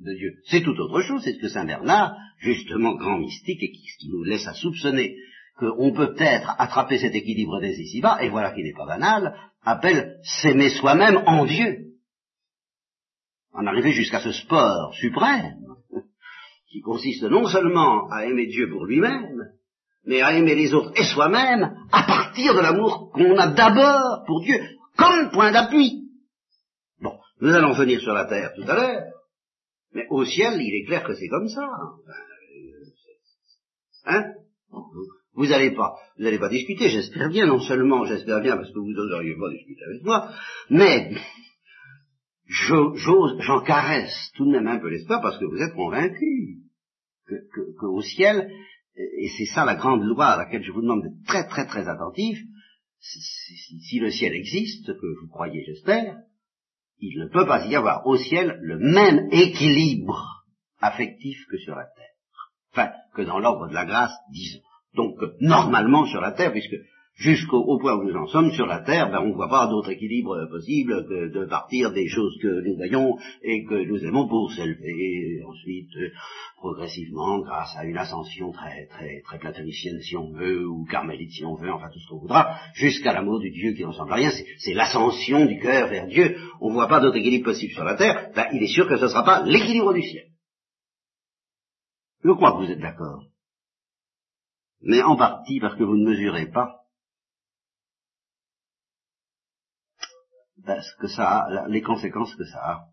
de 0.00 0.14
Dieu. 0.14 0.34
C'est 0.46 0.62
tout 0.62 0.76
autre 0.78 1.00
chose, 1.02 1.22
c'est 1.22 1.34
ce 1.34 1.40
que 1.40 1.48
Saint 1.48 1.64
Bernard, 1.64 2.16
justement 2.38 2.96
grand 2.96 3.18
mystique, 3.18 3.62
et 3.62 3.70
qui 3.70 4.08
nous 4.10 4.24
laisse 4.24 4.46
à 4.46 4.54
soupçonner 4.54 5.16
qu'on 5.58 5.92
peut 5.92 6.14
peut-être 6.14 6.54
attraper 6.58 6.98
cet 6.98 7.14
équilibre 7.14 7.60
des 7.60 7.80
ici-bas, 7.80 8.18
et 8.22 8.28
voilà 8.28 8.52
qui 8.52 8.62
n'est 8.62 8.74
pas 8.74 8.86
banal, 8.86 9.36
appelle 9.62 10.16
s'aimer 10.22 10.68
soi-même 10.68 11.22
en 11.26 11.44
Dieu. 11.46 11.86
En 13.52 13.66
arriver 13.66 13.92
jusqu'à 13.92 14.20
ce 14.20 14.32
sport 14.32 14.94
suprême 14.94 15.56
qui 16.70 16.80
consiste 16.80 17.22
non 17.24 17.46
seulement 17.46 18.08
à 18.10 18.26
aimer 18.26 18.46
Dieu 18.46 18.68
pour 18.70 18.84
lui-même, 18.84 19.50
mais 20.04 20.20
à 20.20 20.34
aimer 20.34 20.54
les 20.54 20.74
autres 20.74 20.92
et 20.94 21.04
soi-même 21.04 21.74
à 21.90 22.02
partir 22.02 22.54
de 22.54 22.60
l'amour 22.60 23.10
qu'on 23.12 23.36
a 23.38 23.48
d'abord 23.48 24.24
pour 24.26 24.42
Dieu, 24.42 24.60
comme 24.96 25.30
point 25.30 25.52
d'appui. 25.52 26.04
Bon, 27.00 27.18
nous 27.40 27.54
allons 27.54 27.72
venir 27.72 28.00
sur 28.00 28.12
la 28.12 28.26
terre 28.26 28.52
tout 28.54 28.70
à 28.70 28.74
l'heure, 28.74 29.04
mais 29.94 30.06
au 30.10 30.24
ciel, 30.24 30.60
il 30.60 30.74
est 30.74 30.86
clair 30.86 31.02
que 31.02 31.14
c'est 31.14 31.28
comme 31.28 31.48
ça. 31.48 31.66
Hein? 34.04 34.34
Vous 35.36 35.46
n'allez 35.46 35.72
pas, 35.72 35.94
vous 36.16 36.24
n'allez 36.24 36.38
pas 36.38 36.48
discuter, 36.48 36.88
j'espère 36.88 37.28
bien, 37.28 37.46
non 37.46 37.60
seulement 37.60 38.06
j'espère 38.06 38.40
bien 38.40 38.56
parce 38.56 38.72
que 38.72 38.78
vous 38.78 38.92
n'oseriez 38.92 39.36
pas 39.36 39.50
discuter 39.50 39.84
avec 39.84 40.02
moi, 40.02 40.32
mais 40.70 41.12
j'ose, 42.46 43.36
j'en 43.40 43.60
caresse 43.60 44.32
tout 44.34 44.46
de 44.46 44.52
même 44.52 44.66
un 44.66 44.78
peu 44.78 44.88
l'espoir 44.88 45.20
parce 45.20 45.38
que 45.38 45.44
vous 45.44 45.60
êtes 45.60 45.74
convaincus 45.74 46.62
qu'au 47.78 48.00
que, 48.00 48.06
ciel, 48.06 48.50
et 48.96 49.28
c'est 49.36 49.52
ça 49.54 49.66
la 49.66 49.74
grande 49.74 50.04
loi 50.04 50.26
à 50.26 50.38
laquelle 50.38 50.64
je 50.64 50.72
vous 50.72 50.80
demande 50.80 51.02
d'être 51.02 51.26
très 51.26 51.46
très 51.46 51.66
très 51.66 51.86
attentif, 51.86 52.38
si, 52.98 53.20
si, 53.20 53.98
le 53.98 54.10
ciel 54.10 54.32
existe, 54.32 54.86
que 54.86 55.20
vous 55.20 55.28
croyez 55.28 55.62
j'espère, 55.66 56.16
il 56.98 57.20
ne 57.20 57.28
peut 57.28 57.46
pas 57.46 57.66
y 57.66 57.76
avoir 57.76 58.06
au 58.06 58.16
ciel 58.16 58.58
le 58.62 58.78
même 58.78 59.28
équilibre 59.32 60.46
affectif 60.80 61.36
que 61.50 61.58
sur 61.58 61.74
la 61.74 61.84
terre. 61.84 62.14
Enfin, 62.72 62.92
que 63.14 63.22
dans 63.22 63.38
l'ordre 63.38 63.68
de 63.68 63.74
la 63.74 63.84
grâce, 63.84 64.14
disons. 64.32 64.62
Donc, 64.96 65.16
normalement 65.40 66.06
sur 66.06 66.20
la 66.20 66.32
terre, 66.32 66.52
puisque 66.52 66.76
jusqu'au 67.16 67.78
point 67.78 67.94
où 67.96 68.04
nous 68.04 68.14
en 68.14 68.26
sommes 68.26 68.52
sur 68.52 68.66
la 68.66 68.80
Terre, 68.80 69.10
ben, 69.10 69.20
on 69.20 69.28
ne 69.28 69.34
voit 69.34 69.48
pas 69.48 69.66
d'autre 69.66 69.90
équilibre 69.90 70.46
possible 70.50 71.06
que 71.08 71.32
de 71.32 71.46
partir 71.46 71.92
des 71.92 72.08
choses 72.08 72.36
que 72.42 72.62
nous 72.62 72.76
voyons 72.76 73.16
et 73.42 73.64
que 73.64 73.74
nous 73.74 74.04
aimons 74.04 74.28
pour 74.28 74.52
s'élever, 74.52 75.42
ensuite, 75.46 75.96
euh, 75.96 76.10
progressivement, 76.58 77.40
grâce 77.40 77.74
à 77.76 77.84
une 77.84 77.96
ascension 77.96 78.52
très, 78.52 78.86
très, 78.86 79.22
très 79.22 79.38
platonicienne 79.38 80.00
si 80.02 80.16
on 80.16 80.30
veut, 80.32 80.66
ou 80.66 80.84
carmélite 80.84 81.32
si 81.32 81.44
on 81.44 81.54
veut, 81.54 81.72
enfin 81.72 81.88
tout 81.90 82.00
ce 82.00 82.08
qu'on 82.08 82.20
voudra, 82.20 82.58
jusqu'à 82.74 83.14
l'amour 83.14 83.40
du 83.40 83.50
Dieu 83.50 83.72
qui 83.72 83.82
ne 83.82 83.88
ressemble 83.88 84.12
à 84.12 84.16
rien, 84.16 84.30
c'est 84.58 84.74
l'ascension 84.74 85.46
du 85.46 85.58
cœur 85.58 85.88
vers 85.88 86.06
Dieu. 86.06 86.36
On 86.60 86.68
ne 86.68 86.74
voit 86.74 86.88
pas 86.88 87.00
d'autre 87.00 87.16
équilibre 87.16 87.46
possible 87.46 87.72
sur 87.72 87.84
la 87.84 87.96
Terre, 87.96 88.30
ben, 88.34 88.46
il 88.52 88.62
est 88.62 88.74
sûr 88.74 88.86
que 88.86 88.96
ce 88.96 89.04
ne 89.04 89.08
sera 89.08 89.24
pas 89.24 89.42
l'équilibre 89.46 89.94
du 89.94 90.02
ciel. 90.02 90.26
Je 92.22 92.32
crois 92.32 92.52
que 92.52 92.66
vous 92.66 92.70
êtes 92.70 92.80
d'accord. 92.80 93.22
Mais 94.80 95.02
en 95.02 95.16
partie 95.16 95.60
parce 95.60 95.76
que 95.76 95.84
vous 95.84 95.96
ne 95.96 96.08
mesurez 96.08 96.50
pas 96.50 96.86
ce 100.66 100.96
que 101.00 101.08
ça 101.08 101.40
a, 101.40 101.68
les 101.68 101.82
conséquences 101.82 102.34
que 102.34 102.44
ça 102.44 102.58
a. 102.58 102.88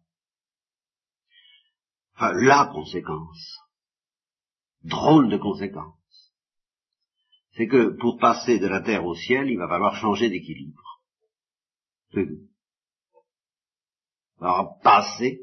Enfin, 2.16 2.34
la 2.34 2.70
conséquence, 2.72 3.58
drôle 4.84 5.30
de 5.30 5.38
conséquence, 5.38 6.34
c'est 7.56 7.68
que 7.68 7.98
pour 8.00 8.20
passer 8.20 8.60
de 8.60 8.68
la 8.68 8.82
terre 8.82 9.06
au 9.06 9.16
ciel, 9.16 9.50
il 9.50 9.58
va 9.58 9.68
falloir 9.68 9.96
changer 9.96 10.30
d'équilibre. 10.30 11.02
C'est 12.12 12.28
tout. 12.28 12.50
Alors, 14.40 14.80
passer 14.82 15.42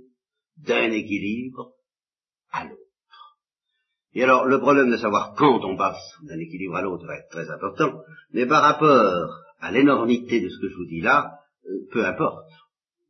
d'un 0.57 0.91
équilibre. 0.93 1.73
Et 4.15 4.25
alors, 4.25 4.45
le 4.45 4.59
problème 4.59 4.91
de 4.91 4.97
savoir 4.97 5.35
quand 5.37 5.65
on 5.65 5.77
passe 5.77 6.03
d'un 6.23 6.39
équilibre 6.39 6.77
à 6.77 6.83
l'autre 6.83 7.07
va 7.07 7.17
être 7.17 7.31
très 7.31 7.49
important, 7.51 8.03
mais 8.33 8.47
par 8.47 8.63
rapport 8.63 9.31
à 9.61 9.71
l'énormité 9.71 10.41
de 10.41 10.49
ce 10.49 10.59
que 10.61 10.69
je 10.69 10.77
vous 10.77 10.87
dis 10.87 11.01
là, 11.01 11.39
euh, 11.67 11.87
peu 11.93 12.05
importe. 12.05 12.51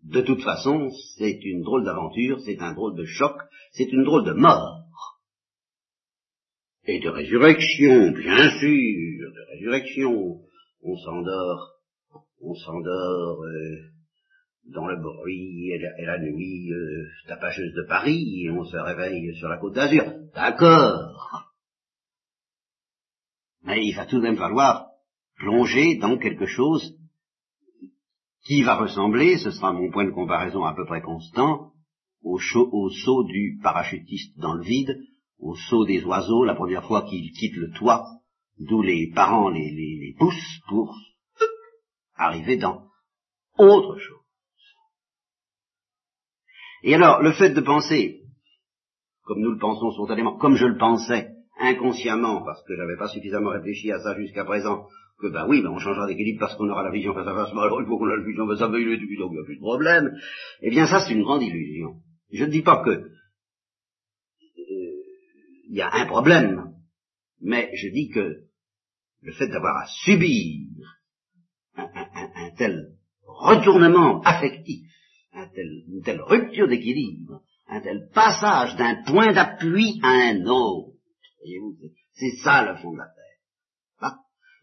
De 0.02 0.20
toute 0.20 0.42
façon, 0.42 0.90
c'est 1.16 1.38
une 1.42 1.62
drôle 1.62 1.84
d'aventure, 1.84 2.40
c'est 2.40 2.60
un 2.60 2.74
drôle 2.74 2.96
de 2.96 3.04
choc, 3.04 3.36
c'est 3.72 3.90
une 3.92 4.04
drôle 4.04 4.24
de 4.24 4.32
mort. 4.32 4.84
Et 6.84 7.00
de 7.00 7.08
résurrection, 7.08 8.10
bien 8.12 8.50
sûr, 8.58 9.32
de 9.32 9.52
résurrection. 9.52 10.40
On 10.82 10.96
s'endort, 10.96 11.74
on 12.40 12.54
s'endort 12.54 13.42
euh, 13.44 13.90
dans 14.72 14.86
le 14.86 14.96
bruit 14.96 15.70
et 15.70 16.04
la, 16.04 16.18
nuit 16.18 16.72
euh, 16.72 17.06
tapageuse 17.26 17.72
de 17.74 17.86
Paris, 17.88 18.48
on 18.50 18.64
se 18.64 18.76
réveille 18.76 19.34
sur 19.36 19.48
la 19.48 19.58
côte 19.58 19.74
d'Azur. 19.74 20.04
D'accord. 20.34 21.48
Mais 23.62 23.84
il 23.84 23.94
va 23.94 24.06
tout 24.06 24.18
de 24.18 24.22
même 24.22 24.36
falloir 24.36 24.86
plonger 25.36 25.96
dans 25.96 26.18
quelque 26.18 26.46
chose 26.46 26.96
qui 28.44 28.62
va 28.62 28.76
ressembler, 28.76 29.38
ce 29.38 29.50
sera 29.50 29.72
mon 29.72 29.90
point 29.90 30.04
de 30.04 30.10
comparaison 30.10 30.64
à 30.64 30.74
peu 30.74 30.86
près 30.86 31.02
constant, 31.02 31.72
au, 32.22 32.38
saut 32.38 33.24
du 33.24 33.58
parachutiste 33.62 34.38
dans 34.38 34.54
le 34.54 34.62
vide, 34.62 34.98
au 35.38 35.54
saut 35.54 35.84
des 35.84 36.02
oiseaux 36.04 36.44
la 36.44 36.54
première 36.54 36.86
fois 36.86 37.02
qu'ils 37.02 37.32
quittent 37.32 37.56
le 37.56 37.70
toit, 37.72 38.04
d'où 38.58 38.82
les 38.82 39.10
parents 39.14 39.50
les 39.50 40.14
poussent 40.18 40.60
pour 40.68 40.94
arriver 42.14 42.56
dans 42.56 42.84
autre 43.58 43.98
chose. 43.98 44.19
Et 46.82 46.94
alors, 46.94 47.22
le 47.22 47.32
fait 47.32 47.50
de 47.50 47.60
penser, 47.60 48.20
comme 49.24 49.40
nous 49.40 49.52
le 49.52 49.58
pensons 49.58 49.90
spontanément, 49.92 50.36
comme 50.38 50.56
je 50.56 50.66
le 50.66 50.76
pensais, 50.76 51.30
inconsciemment, 51.60 52.42
parce 52.44 52.62
que 52.64 52.74
j'avais 52.76 52.96
pas 52.96 53.08
suffisamment 53.08 53.50
réfléchi 53.50 53.92
à 53.92 54.00
ça 54.00 54.16
jusqu'à 54.16 54.44
présent, 54.44 54.86
que 55.20 55.28
ben 55.28 55.46
oui, 55.48 55.62
ben 55.62 55.68
on 55.68 55.78
changera 55.78 56.06
d'équilibre 56.06 56.40
parce 56.40 56.56
qu'on 56.56 56.68
aura 56.68 56.82
la 56.82 56.90
vision 56.90 57.14
face 57.14 57.26
à 57.26 57.34
face, 57.34 57.50
alors 57.52 57.80
il 57.82 57.86
faut 57.86 57.98
qu'on 57.98 58.08
ait 58.08 58.16
la 58.16 58.24
vision 58.24 58.46
face 58.48 58.62
à 58.62 58.70
face, 58.70 58.72
donc 58.72 58.80
il 58.80 58.88
n'y 58.88 59.38
a 59.38 59.44
plus 59.44 59.56
de 59.56 59.60
problème. 59.60 60.18
Eh 60.62 60.70
bien 60.70 60.86
ça 60.86 61.00
c'est 61.00 61.12
une 61.12 61.22
grande 61.22 61.42
illusion. 61.42 61.96
Je 62.32 62.44
ne 62.44 62.50
dis 62.50 62.62
pas 62.62 62.82
que 62.82 62.90
euh, 62.90 63.10
il 64.58 65.76
y 65.76 65.82
a 65.82 65.92
un 65.92 66.06
problème, 66.06 66.72
mais 67.40 67.70
je 67.74 67.88
dis 67.88 68.08
que 68.08 68.44
le 69.22 69.32
fait 69.32 69.48
d'avoir 69.48 69.76
à 69.76 69.86
subir 69.86 70.66
un, 71.76 72.50
tel 72.56 72.94
retournement 73.26 74.22
affectif, 74.22 74.86
une 75.32 76.02
telle 76.04 76.20
rupture 76.22 76.68
d'équilibre, 76.68 77.42
un 77.68 77.80
tel 77.80 78.08
passage 78.12 78.76
d'un 78.76 79.02
point 79.04 79.32
d'appui 79.32 80.00
à 80.02 80.08
un 80.08 80.46
autre, 80.46 80.92
c'est 82.12 82.36
ça 82.42 82.62
le 82.62 82.76
fond 82.78 82.92
de 82.92 82.98
la 82.98 83.06
terre. 83.06 83.14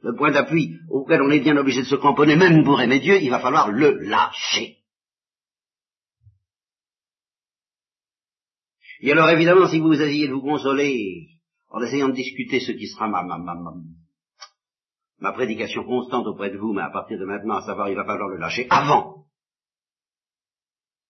Le 0.02 0.16
point 0.16 0.32
d'appui 0.32 0.78
auquel 0.90 1.24
on 1.24 1.32
est 1.32 1.40
bien 1.40 1.58
obligé 1.58 1.82
de 1.82 1.88
se 1.88 1.96
cramponner, 1.96 2.36
même 2.36 2.64
pour 2.64 2.80
aimer 2.80 3.00
Dieu, 3.00 3.20
il 3.20 3.32
va 3.32 3.40
falloir 3.40 3.72
le 3.72 3.98
lâcher. 4.04 4.78
Et 9.02 9.12
alors 9.12 9.30
évidemment, 9.30 9.68
si 9.68 9.80
vous 9.80 9.94
essayez 9.94 10.28
de 10.28 10.34
vous 10.34 10.42
consoler 10.42 11.28
en 11.70 11.82
essayant 11.82 12.10
de 12.10 12.14
discuter 12.14 12.60
ce 12.60 12.72
qui 12.72 12.88
sera 12.88 13.08
ma, 13.08 13.24
ma, 13.24 13.38
ma, 13.38 13.56
ma, 15.20 15.34
prédication 15.34 15.84
constante 15.84 16.28
auprès 16.28 16.52
de 16.52 16.58
vous, 16.58 16.74
mais 16.74 16.84
à 16.84 16.90
partir 16.90 17.20
de 17.20 17.26
maintenant, 17.26 17.58
à 17.58 17.62
savoir, 17.62 17.90
il 17.90 17.96
va 17.96 18.06
falloir 18.06 18.30
le 18.30 18.38
lâcher 18.38 18.68
avant 18.70 19.26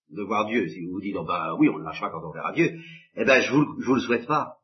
de 0.10 0.24
voir 0.24 0.46
Dieu. 0.46 0.68
Si 0.70 0.86
vous 0.86 0.94
vous 0.94 1.02
dites, 1.02 1.16
ben 1.16 1.56
oui, 1.60 1.70
on 1.70 1.78
le 1.78 1.84
lâchera 1.84 2.10
quand 2.10 2.24
on 2.24 2.32
verra 2.32 2.54
Dieu, 2.54 2.80
eh 3.16 3.26
ben 3.26 3.42
je 3.42 3.52
vous, 3.52 3.82
je 3.82 3.88
vous 3.88 3.96
le 3.96 4.02
souhaite 4.02 4.28
pas. 4.28 4.58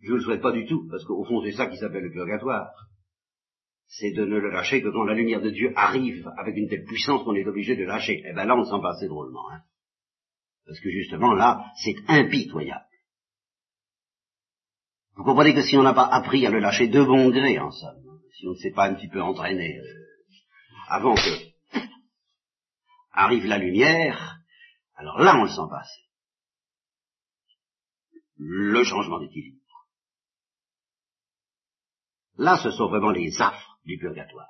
Je 0.00 0.12
ne 0.12 0.16
le 0.16 0.22
souhaite 0.22 0.42
pas 0.42 0.52
du 0.52 0.64
tout, 0.66 0.86
parce 0.88 1.04
qu'au 1.04 1.24
fond 1.24 1.42
c'est 1.42 1.52
ça 1.52 1.66
qui 1.66 1.76
s'appelle 1.76 2.04
le 2.04 2.12
purgatoire. 2.12 2.70
C'est 3.86 4.12
de 4.12 4.24
ne 4.24 4.38
le 4.38 4.50
lâcher 4.50 4.82
que 4.82 4.88
quand 4.88 5.04
la 5.04 5.14
lumière 5.14 5.40
de 5.40 5.50
Dieu 5.50 5.72
arrive 5.74 6.28
avec 6.36 6.56
une 6.56 6.68
telle 6.68 6.84
puissance 6.84 7.24
qu'on 7.24 7.34
est 7.34 7.46
obligé 7.46 7.74
de 7.74 7.84
lâcher. 7.84 8.22
Eh 8.24 8.32
bien 8.32 8.44
là 8.44 8.56
on 8.56 8.64
s'en 8.64 8.80
passe 8.80 9.02
drôlement. 9.04 9.50
Hein. 9.50 9.62
Parce 10.66 10.80
que 10.80 10.90
justement 10.90 11.32
là, 11.32 11.64
c'est 11.82 11.96
impitoyable. 12.08 12.84
Vous 15.16 15.24
comprenez 15.24 15.52
que 15.52 15.62
si 15.62 15.76
on 15.76 15.82
n'a 15.82 15.94
pas 15.94 16.06
appris 16.06 16.46
à 16.46 16.50
le 16.50 16.60
lâcher 16.60 16.86
de 16.86 17.02
bon 17.02 17.30
gré, 17.30 17.58
en 17.58 17.72
somme, 17.72 18.20
si 18.34 18.46
on 18.46 18.50
ne 18.50 18.56
s'est 18.56 18.70
pas 18.70 18.88
un 18.88 18.94
petit 18.94 19.08
peu 19.08 19.20
entraîné 19.20 19.78
euh, 19.78 19.82
avant 20.88 21.14
que 21.14 21.47
arrive 23.18 23.46
la 23.46 23.58
lumière, 23.58 24.38
alors 24.94 25.18
là 25.18 25.36
on 25.38 25.42
le 25.42 25.48
sent 25.48 25.68
passer. 25.70 26.02
Le 28.36 28.84
changement 28.84 29.18
d'équilibre. 29.18 29.58
Là, 32.36 32.56
ce 32.62 32.70
sont 32.70 32.88
vraiment 32.88 33.10
les 33.10 33.40
affres 33.42 33.80
du 33.84 33.98
purgatoire. 33.98 34.46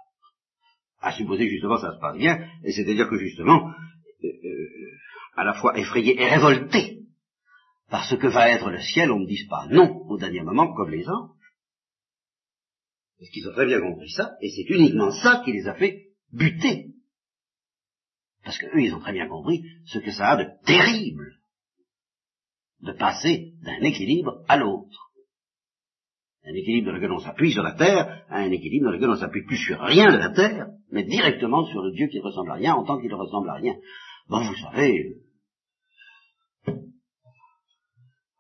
À 1.01 1.13
supposer 1.13 1.49
justement 1.49 1.79
ça 1.79 1.95
se 1.95 2.01
passe 2.01 2.19
bien, 2.19 2.47
et 2.63 2.73
c'est-à-dire 2.73 3.09
que 3.09 3.17
justement, 3.17 3.71
euh, 3.71 4.27
euh, 4.27 4.91
à 5.37 5.45
la 5.45 5.55
fois 5.55 5.79
effrayé 5.79 6.21
et 6.21 6.29
révolté 6.29 7.07
par 7.89 8.05
ce 8.05 8.17
que 8.17 8.27
va 8.27 8.51
être 8.51 8.69
le 8.71 8.81
ciel, 8.81 9.11
on 9.11 9.21
ne 9.21 9.27
dise 9.27 9.49
pas 9.49 9.67
non 9.71 10.05
au 10.09 10.19
dernier 10.19 10.43
moment 10.43 10.75
comme 10.75 10.91
les 10.91 11.09
anges. 11.09 11.31
Parce 13.19 13.31
qu'ils 13.31 13.49
ont 13.49 13.53
très 13.53 13.67
bien 13.67 13.81
compris 13.81 14.11
ça, 14.11 14.37
et 14.43 14.51
c'est 14.51 14.75
uniquement 14.75 15.11
ça 15.11 15.41
qui 15.43 15.53
les 15.53 15.67
a 15.67 15.75
fait 15.75 16.09
buter. 16.31 16.98
Parce 18.45 18.59
qu'eux, 18.59 18.81
ils 18.81 18.95
ont 18.95 19.01
très 19.01 19.13
bien 19.13 19.29
compris 19.29 19.63
ce 19.87 19.99
que 19.99 20.11
ça 20.11 20.31
a 20.31 20.37
de 20.37 20.49
terrible 20.65 21.35
de 22.81 22.93
passer 22.93 23.53
d'un 23.63 23.81
équilibre 23.81 24.45
à 24.49 24.57
l'autre 24.57 25.09
un 26.49 26.55
équilibre 26.55 26.87
dans 26.87 26.97
lequel 26.97 27.13
on 27.13 27.19
s'appuie 27.19 27.53
sur 27.53 27.63
la 27.63 27.73
terre, 27.73 28.25
à 28.29 28.39
un 28.39 28.51
équilibre 28.51 28.87
dans 28.87 28.93
lequel 28.93 29.11
on 29.11 29.17
s'appuie 29.17 29.45
plus 29.45 29.59
sur 29.59 29.79
rien 29.81 30.11
de 30.11 30.17
la 30.17 30.31
terre, 30.31 30.69
mais 30.91 31.05
directement 31.05 31.65
sur 31.67 31.83
le 31.83 31.93
Dieu 31.93 32.07
qui 32.09 32.19
ne 32.19 32.23
ressemble 32.23 32.51
à 32.51 32.55
rien 32.55 32.75
en 32.75 32.85
tant 32.85 32.99
qu'il 32.99 33.11
ne 33.11 33.17
ressemble 33.17 33.51
à 33.51 33.55
rien. 33.55 33.75
Bon, 34.29 34.41
vous 34.41 34.55
savez. 34.55 35.17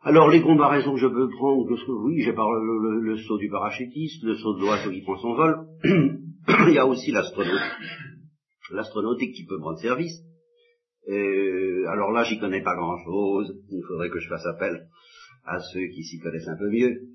Alors 0.00 0.30
les 0.30 0.40
comparaisons 0.40 0.94
que 0.94 1.00
je 1.00 1.06
peux 1.06 1.28
prendre, 1.28 1.66
que 1.68 1.92
oui, 2.06 2.22
j'ai 2.22 2.32
parlé 2.32 2.54
le, 3.02 3.18
saut 3.18 3.36
du 3.36 3.50
parachutiste, 3.50 4.22
le 4.22 4.36
saut 4.36 4.54
de 4.54 4.60
l'oiseau 4.60 4.90
qui 4.90 5.02
prend 5.02 5.18
son 5.18 5.34
vol. 5.34 5.66
Il 6.68 6.72
y 6.72 6.78
a 6.78 6.86
aussi 6.86 7.10
l'astronautique, 7.10 7.60
l'astronautique 8.74 9.34
qui 9.34 9.44
peut 9.46 9.58
prendre 9.58 9.78
service. 9.78 10.22
alors 11.08 12.12
là, 12.12 12.24
j'y 12.24 12.38
connais 12.38 12.62
pas 12.62 12.74
grand-chose. 12.74 13.56
Il 13.70 13.82
faudrait 13.86 14.10
que 14.10 14.20
je 14.20 14.28
fasse 14.28 14.46
appel 14.46 14.88
à 15.44 15.58
ceux 15.72 15.86
qui 15.88 16.04
s'y 16.04 16.18
connaissent 16.18 16.48
un 16.48 16.58
peu 16.58 16.70
mieux 16.70 17.08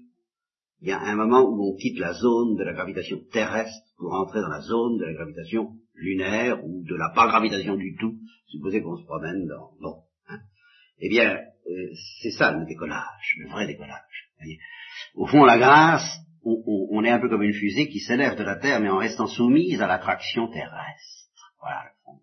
il 0.84 0.90
y 0.90 0.92
a 0.92 1.00
un 1.00 1.16
moment 1.16 1.44
où 1.44 1.72
on 1.72 1.78
quitte 1.78 1.98
la 1.98 2.12
zone 2.12 2.58
de 2.58 2.64
la 2.66 2.74
gravitation 2.74 3.22
terrestre 3.32 3.88
pour 3.98 4.14
entrer 4.14 4.42
dans 4.42 4.50
la 4.50 4.60
zone 4.60 4.98
de 4.98 5.06
la 5.06 5.14
gravitation 5.14 5.78
lunaire 5.94 6.62
ou 6.66 6.84
de 6.84 6.96
la 6.96 7.10
pas 7.16 7.28
gravitation 7.28 7.78
du 7.78 7.96
tout, 7.98 8.18
supposé 8.48 8.82
qu'on 8.82 8.98
se 8.98 9.06
promène 9.06 9.48
dans... 9.48 9.72
Bon. 9.80 10.04
Hein. 10.28 10.40
Eh 11.00 11.08
bien, 11.08 11.38
euh, 11.38 11.90
c'est 12.22 12.32
ça 12.32 12.52
le 12.52 12.66
décollage, 12.66 13.38
le 13.40 13.50
vrai 13.50 13.66
décollage. 13.66 14.30
Au 15.16 15.26
fond, 15.26 15.46
la 15.46 15.58
grâce, 15.58 16.20
on, 16.44 17.02
est 17.06 17.12
un 17.12 17.20
peu 17.20 17.30
comme 17.30 17.44
une 17.44 17.54
fusée 17.54 17.88
qui 17.88 18.02
s'élève 18.02 18.38
de 18.38 18.44
la 18.44 18.58
Terre, 18.58 18.82
mais 18.82 18.90
en 18.90 18.98
restant 18.98 19.28
soumise 19.28 19.82
à 19.82 19.88
l'attraction 19.88 20.50
terrestre. 20.50 21.13
Voilà 21.64 21.84
le 21.86 21.92
fond. 22.04 22.20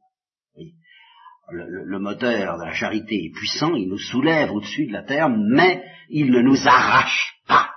Le, 1.53 1.85
le, 1.85 1.99
moteur 1.99 2.59
de 2.59 2.65
la 2.65 2.75
charité 2.75 3.25
est 3.25 3.33
puissant, 3.33 3.75
il 3.75 3.89
nous 3.89 3.99
soulève 3.99 4.53
au-dessus 4.53 4.87
de 4.87 4.93
la 4.93 5.03
Terre, 5.03 5.31
mais 5.31 5.83
il 6.11 6.31
ne 6.31 6.43
nous 6.43 6.59
arrache 6.69 7.41
pas 7.49 7.71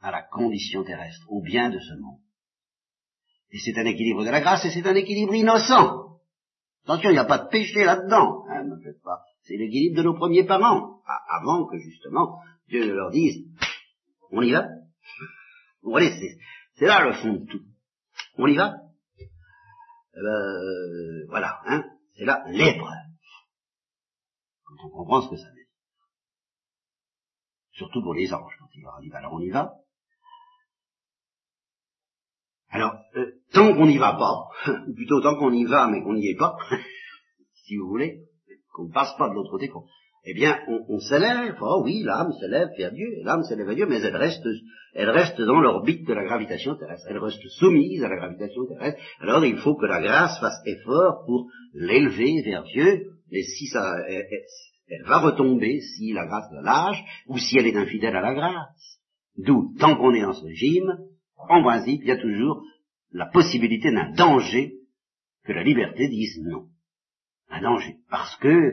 à 0.00 0.12
la 0.12 0.22
condition 0.22 0.84
terrestre, 0.84 1.26
au 1.28 1.42
bien 1.42 1.70
de 1.70 1.78
ce 1.78 1.94
monde. 2.00 2.20
Et 3.50 3.58
c'est 3.58 3.76
un 3.78 3.84
équilibre 3.84 4.24
de 4.24 4.30
la 4.30 4.40
grâce 4.40 4.64
et 4.64 4.70
c'est 4.70 4.86
un 4.86 4.94
équilibre 4.94 5.34
innocent. 5.34 6.20
Attention, 6.84 7.10
il 7.10 7.14
n'y 7.14 7.18
a 7.18 7.24
pas 7.24 7.38
de 7.38 7.48
péché 7.48 7.84
là-dedans, 7.84 8.44
hein, 8.48 8.64
ne 8.64 8.80
faites 8.80 9.02
pas. 9.02 9.24
C'est 9.42 9.56
l'équilibre 9.56 9.96
de 9.96 10.02
nos 10.04 10.14
premiers 10.14 10.44
parents, 10.44 11.00
avant 11.28 11.66
que 11.66 11.78
justement 11.78 12.38
Dieu 12.68 12.86
ne 12.86 12.92
leur 12.92 13.10
dise, 13.10 13.44
on 14.30 14.40
y 14.40 14.52
va? 14.52 14.68
Vous 15.82 15.90
voyez, 15.90 16.12
c'est 16.76 16.86
là 16.86 17.04
le 17.04 17.12
fond 17.14 17.32
de 17.32 17.46
tout. 17.46 17.62
On 18.38 18.46
y 18.46 18.56
va? 18.56 18.83
Euh, 20.16 21.26
Voilà, 21.28 21.60
hein, 21.66 21.84
c'est 22.16 22.24
là 22.24 22.44
l'épreuve. 22.48 22.88
Quand 24.64 24.86
on 24.86 24.90
comprend 24.90 25.22
ce 25.22 25.30
que 25.30 25.36
ça 25.36 25.48
veut 25.48 25.54
dire. 25.54 25.64
Surtout 27.72 28.02
pour 28.02 28.14
les 28.14 28.32
anges, 28.32 28.56
quand 28.58 28.68
ils 28.74 28.82
leur 28.82 29.16
alors 29.16 29.34
on 29.34 29.40
y 29.40 29.50
va 29.50 29.72
alors, 32.74 32.96
euh, 33.14 33.30
tant 33.52 33.72
qu'on 33.72 33.86
n'y 33.86 33.98
va 33.98 34.14
pas, 34.14 34.48
ou 34.88 34.94
plutôt 34.94 35.20
tant 35.20 35.36
qu'on 35.36 35.52
y 35.52 35.64
va 35.64 35.86
mais 35.86 36.02
qu'on 36.02 36.14
n'y 36.14 36.26
est 36.26 36.36
pas, 36.36 36.56
si 37.64 37.76
vous 37.76 37.86
voulez, 37.86 38.24
qu'on 38.72 38.86
ne 38.86 38.92
passe 38.92 39.16
pas 39.16 39.28
de 39.28 39.34
l'autre 39.34 39.52
côté, 39.52 39.70
eh 40.26 40.34
bien, 40.34 40.58
on, 40.88 40.98
s'élève, 41.00 41.56
oh 41.60 41.82
oui, 41.84 42.02
l'âme 42.02 42.32
s'élève 42.40 42.68
vers 42.78 42.92
Dieu, 42.92 43.08
l'âme 43.24 43.42
s'élève 43.42 43.68
à 43.68 43.74
Dieu, 43.74 43.86
mais 43.86 44.00
elle 44.00 44.16
reste, 44.16 44.46
elle 44.94 45.10
reste 45.10 45.40
dans 45.40 45.60
l'orbite 45.60 46.06
de 46.06 46.14
la 46.14 46.24
gravitation 46.24 46.76
terrestre, 46.76 47.06
elle 47.10 47.18
reste 47.18 47.46
soumise 47.58 48.02
à 48.02 48.08
la 48.08 48.16
gravitation 48.16 48.64
terrestre. 48.66 48.98
Alors, 49.20 49.44
il 49.44 49.58
faut 49.58 49.74
que 49.74 49.86
la 49.86 50.00
grâce 50.00 50.40
fasse 50.40 50.62
effort 50.64 51.24
pour 51.26 51.50
l'élever 51.74 52.42
vers 52.42 52.64
Dieu, 52.64 53.04
et 53.30 53.42
si 53.42 53.66
ça, 53.66 53.96
elle, 54.08 54.24
elle 54.88 55.04
va 55.04 55.18
retomber 55.18 55.80
si 55.80 56.12
la 56.12 56.26
grâce 56.26 56.50
la 56.52 56.62
lâche, 56.62 57.02
ou 57.26 57.38
si 57.38 57.58
elle 57.58 57.66
est 57.66 57.76
infidèle 57.76 58.16
à 58.16 58.20
la 58.20 58.34
grâce. 58.34 59.00
D'où, 59.36 59.74
tant 59.78 59.96
qu'on 59.96 60.14
est 60.14 60.22
dans 60.22 60.32
ce 60.32 60.44
régime, 60.44 60.90
en 61.36 61.62
principe, 61.62 62.00
il 62.02 62.08
y 62.08 62.12
a 62.12 62.16
toujours 62.16 62.62
la 63.12 63.26
possibilité 63.26 63.90
d'un 63.92 64.12
danger 64.12 64.74
que 65.44 65.52
la 65.52 65.62
liberté 65.62 66.08
dise 66.08 66.40
non. 66.42 66.66
Un 67.50 67.62
danger. 67.62 67.96
Parce 68.10 68.36
que 68.36 68.72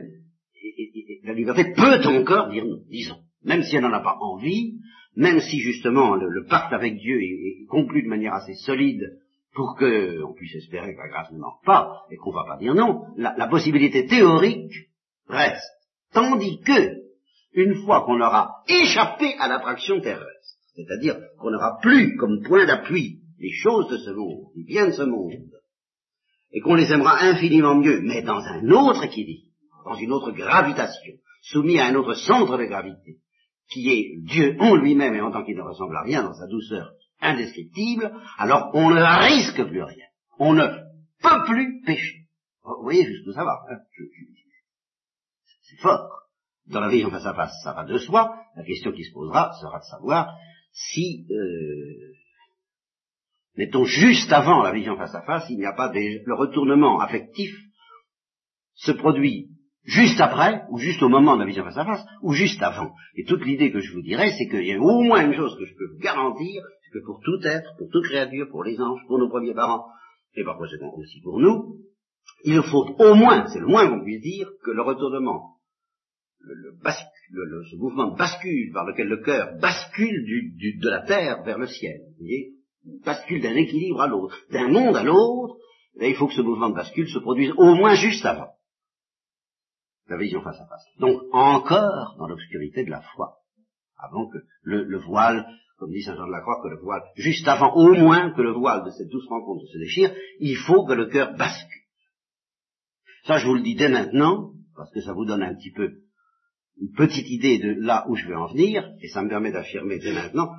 la 1.24 1.32
liberté 1.32 1.72
peut 1.74 2.04
encore 2.06 2.48
dire 2.50 2.64
non, 2.64 2.78
disons. 2.88 3.18
Même 3.44 3.62
si 3.62 3.76
elle 3.76 3.82
n'en 3.82 3.92
a 3.92 4.00
pas 4.00 4.16
envie, 4.20 4.78
même 5.16 5.40
si 5.40 5.58
justement 5.60 6.14
le, 6.14 6.44
pacte 6.46 6.72
avec 6.72 6.96
Dieu 6.96 7.20
est, 7.20 7.66
conclu 7.68 8.02
de 8.02 8.08
manière 8.08 8.34
assez 8.34 8.54
solide 8.54 9.18
pour 9.54 9.76
qu'on 9.76 10.32
puisse 10.34 10.54
espérer 10.54 10.94
que 10.94 10.98
la 10.98 11.08
grâce 11.08 11.32
ne 11.32 11.38
manque 11.38 11.64
pas 11.64 12.04
et 12.10 12.16
qu'on 12.16 12.30
ne 12.30 12.36
va 12.36 12.44
pas 12.46 12.58
dire 12.58 12.74
non, 12.74 13.02
la, 13.16 13.34
la 13.36 13.48
possibilité 13.48 14.06
théorique 14.06 14.72
reste. 15.28 15.70
Tandis 16.12 16.60
que 16.60 17.02
une 17.54 17.74
fois 17.84 18.04
qu'on 18.04 18.20
aura 18.20 18.62
échappé 18.68 19.34
à 19.38 19.48
l'attraction 19.48 20.00
terrestre, 20.00 20.58
c'est-à-dire 20.74 21.18
qu'on 21.38 21.50
n'aura 21.50 21.78
plus 21.82 22.16
comme 22.16 22.42
point 22.42 22.66
d'appui 22.66 23.20
les 23.38 23.52
choses 23.52 23.88
de 23.88 23.98
ce 23.98 24.10
monde, 24.10 24.46
les 24.56 24.64
biens 24.64 24.86
de 24.86 24.92
ce 24.92 25.02
monde, 25.02 25.50
et 26.52 26.60
qu'on 26.60 26.74
les 26.74 26.92
aimera 26.92 27.22
infiniment 27.22 27.74
mieux, 27.74 28.00
mais 28.02 28.22
dans 28.22 28.40
un 28.40 28.70
autre 28.70 29.04
équilibre, 29.04 29.51
dans 29.92 29.98
une 29.98 30.12
autre 30.12 30.32
gravitation, 30.32 31.14
soumis 31.42 31.78
à 31.78 31.86
un 31.86 31.94
autre 31.94 32.14
centre 32.14 32.56
de 32.56 32.64
gravité, 32.64 33.18
qui 33.70 33.90
est 33.90 34.22
Dieu 34.24 34.56
en 34.58 34.76
lui-même 34.76 35.14
et 35.14 35.20
en 35.20 35.30
tant 35.30 35.44
qu'il 35.44 35.56
ne 35.56 35.62
ressemble 35.62 35.96
à 35.96 36.02
rien 36.02 36.22
dans 36.22 36.34
sa 36.34 36.46
douceur 36.46 36.92
indescriptible, 37.20 38.12
alors 38.38 38.70
on 38.74 38.90
ne 38.90 39.00
risque 39.00 39.62
plus 39.68 39.82
rien. 39.82 40.06
On 40.38 40.54
ne 40.54 40.66
peut 41.20 41.44
plus 41.46 41.82
pécher. 41.84 42.26
Vous 42.64 42.82
voyez 42.82 43.04
jusqu'où 43.04 43.32
ça 43.32 43.44
va. 43.44 43.60
Hein 43.70 43.78
C'est 45.62 45.80
fort. 45.80 46.08
Dans 46.66 46.80
la 46.80 46.88
vision 46.88 47.10
face 47.10 47.26
à 47.26 47.34
face, 47.34 47.52
ça 47.62 47.72
va 47.72 47.84
de 47.84 47.98
soi. 47.98 48.36
La 48.56 48.64
question 48.64 48.92
qui 48.92 49.04
se 49.04 49.12
posera 49.12 49.52
sera 49.60 49.78
de 49.78 49.84
savoir 49.84 50.34
si, 50.72 51.26
euh, 51.30 52.14
mettons, 53.56 53.84
juste 53.84 54.32
avant 54.32 54.62
la 54.62 54.72
vision 54.72 54.96
face 54.96 55.14
à 55.14 55.22
face, 55.22 55.44
il 55.50 55.58
n'y 55.58 55.66
a 55.66 55.74
pas 55.74 55.90
des, 55.90 56.22
le 56.24 56.34
retournement 56.34 57.00
affectif 57.00 57.52
se 58.74 58.92
produit 58.92 59.50
juste 59.84 60.20
après, 60.20 60.62
ou 60.70 60.78
juste 60.78 61.02
au 61.02 61.08
moment 61.08 61.34
de 61.34 61.40
la 61.40 61.46
vision 61.46 61.64
face 61.64 61.76
à 61.76 61.84
face, 61.84 62.04
ou 62.22 62.32
juste 62.32 62.62
avant. 62.62 62.92
Et 63.16 63.24
toute 63.24 63.44
l'idée 63.44 63.72
que 63.72 63.80
je 63.80 63.92
vous 63.92 64.02
dirais, 64.02 64.32
c'est 64.38 64.48
qu'il 64.48 64.64
y 64.64 64.72
a 64.72 64.80
au 64.80 65.02
moins 65.02 65.24
une 65.24 65.34
chose 65.34 65.56
que 65.58 65.64
je 65.64 65.74
peux 65.74 65.92
vous 65.92 66.00
garantir, 66.00 66.62
c'est 66.82 66.98
que 66.98 67.04
pour 67.04 67.20
tout 67.20 67.40
être, 67.44 67.76
pour 67.78 67.88
toute 67.90 68.04
créature, 68.04 68.48
pour 68.50 68.64
les 68.64 68.80
anges, 68.80 69.00
pour 69.06 69.18
nos 69.18 69.28
premiers 69.28 69.54
parents, 69.54 69.84
et 70.34 70.44
par 70.44 70.56
conséquent 70.56 70.92
aussi 70.96 71.20
pour 71.20 71.40
nous, 71.40 71.78
il 72.44 72.62
faut 72.62 72.94
au 72.98 73.14
moins, 73.14 73.46
c'est 73.48 73.60
le 73.60 73.66
moins 73.66 73.88
qu'on 73.88 74.04
puisse 74.04 74.22
dire, 74.22 74.48
que 74.64 74.70
le 74.70 74.82
retournement, 74.82 75.56
le, 76.40 76.54
le, 76.54 77.64
ce 77.70 77.76
mouvement 77.76 78.12
de 78.12 78.16
bascule 78.16 78.72
par 78.72 78.84
lequel 78.86 79.08
le 79.08 79.18
cœur 79.18 79.58
bascule 79.60 80.24
de 80.24 80.88
la 80.88 81.02
terre 81.02 81.42
vers 81.44 81.58
le 81.58 81.66
ciel, 81.66 82.00
vous 82.18 82.24
voyez, 82.24 82.52
bascule 83.04 83.42
d'un 83.42 83.54
équilibre 83.54 84.00
à 84.00 84.08
l'autre, 84.08 84.36
d'un 84.50 84.68
monde 84.68 84.96
à 84.96 85.02
l'autre, 85.02 85.56
il 86.00 86.14
faut 86.14 86.26
que 86.26 86.34
ce 86.34 86.40
mouvement 86.40 86.70
de 86.70 86.74
bascule 86.74 87.08
se 87.08 87.18
produise 87.18 87.52
au 87.56 87.74
moins 87.74 87.94
juste 87.94 88.24
avant 88.24 88.48
la 90.12 90.18
vision 90.18 90.42
face 90.42 90.60
à 90.60 90.66
face. 90.66 90.84
Donc 90.98 91.22
encore 91.32 92.16
dans 92.18 92.28
l'obscurité 92.28 92.84
de 92.84 92.90
la 92.90 93.00
foi, 93.00 93.38
avant 93.98 94.28
que 94.28 94.38
le, 94.62 94.98
voile, 94.98 95.46
comme 95.78 95.90
dit 95.90 96.02
Saint 96.02 96.16
Jean 96.16 96.26
de 96.26 96.32
la 96.32 96.40
Croix, 96.40 96.60
que 96.62 96.68
le 96.68 96.80
voile, 96.80 97.02
juste 97.16 97.48
avant 97.48 97.74
au 97.74 97.94
moins 97.94 98.32
que 98.32 98.42
le 98.42 98.52
voile 98.52 98.84
de 98.84 98.90
cette 98.90 99.08
douce 99.08 99.26
rencontre 99.28 99.64
se 99.66 99.78
déchire, 99.78 100.14
il 100.38 100.56
faut 100.56 100.84
que 100.84 100.92
le 100.92 101.06
cœur 101.06 101.34
bascule. 101.36 101.80
Ça 103.24 103.38
je 103.38 103.46
vous 103.46 103.54
le 103.54 103.62
dis 103.62 103.74
dès 103.74 103.88
maintenant, 103.88 104.52
parce 104.76 104.92
que 104.92 105.00
ça 105.00 105.12
vous 105.12 105.24
donne 105.24 105.42
un 105.42 105.54
petit 105.54 105.72
peu 105.72 105.90
une 106.80 106.92
petite 106.96 107.28
idée 107.28 107.58
de 107.58 107.74
là 107.80 108.04
où 108.08 108.16
je 108.16 108.26
vais 108.26 108.34
en 108.34 108.46
venir, 108.46 108.88
et 109.00 109.08
ça 109.08 109.22
me 109.22 109.28
permet 109.28 109.52
d'affirmer 109.52 109.98
dès 109.98 110.12
maintenant, 110.12 110.50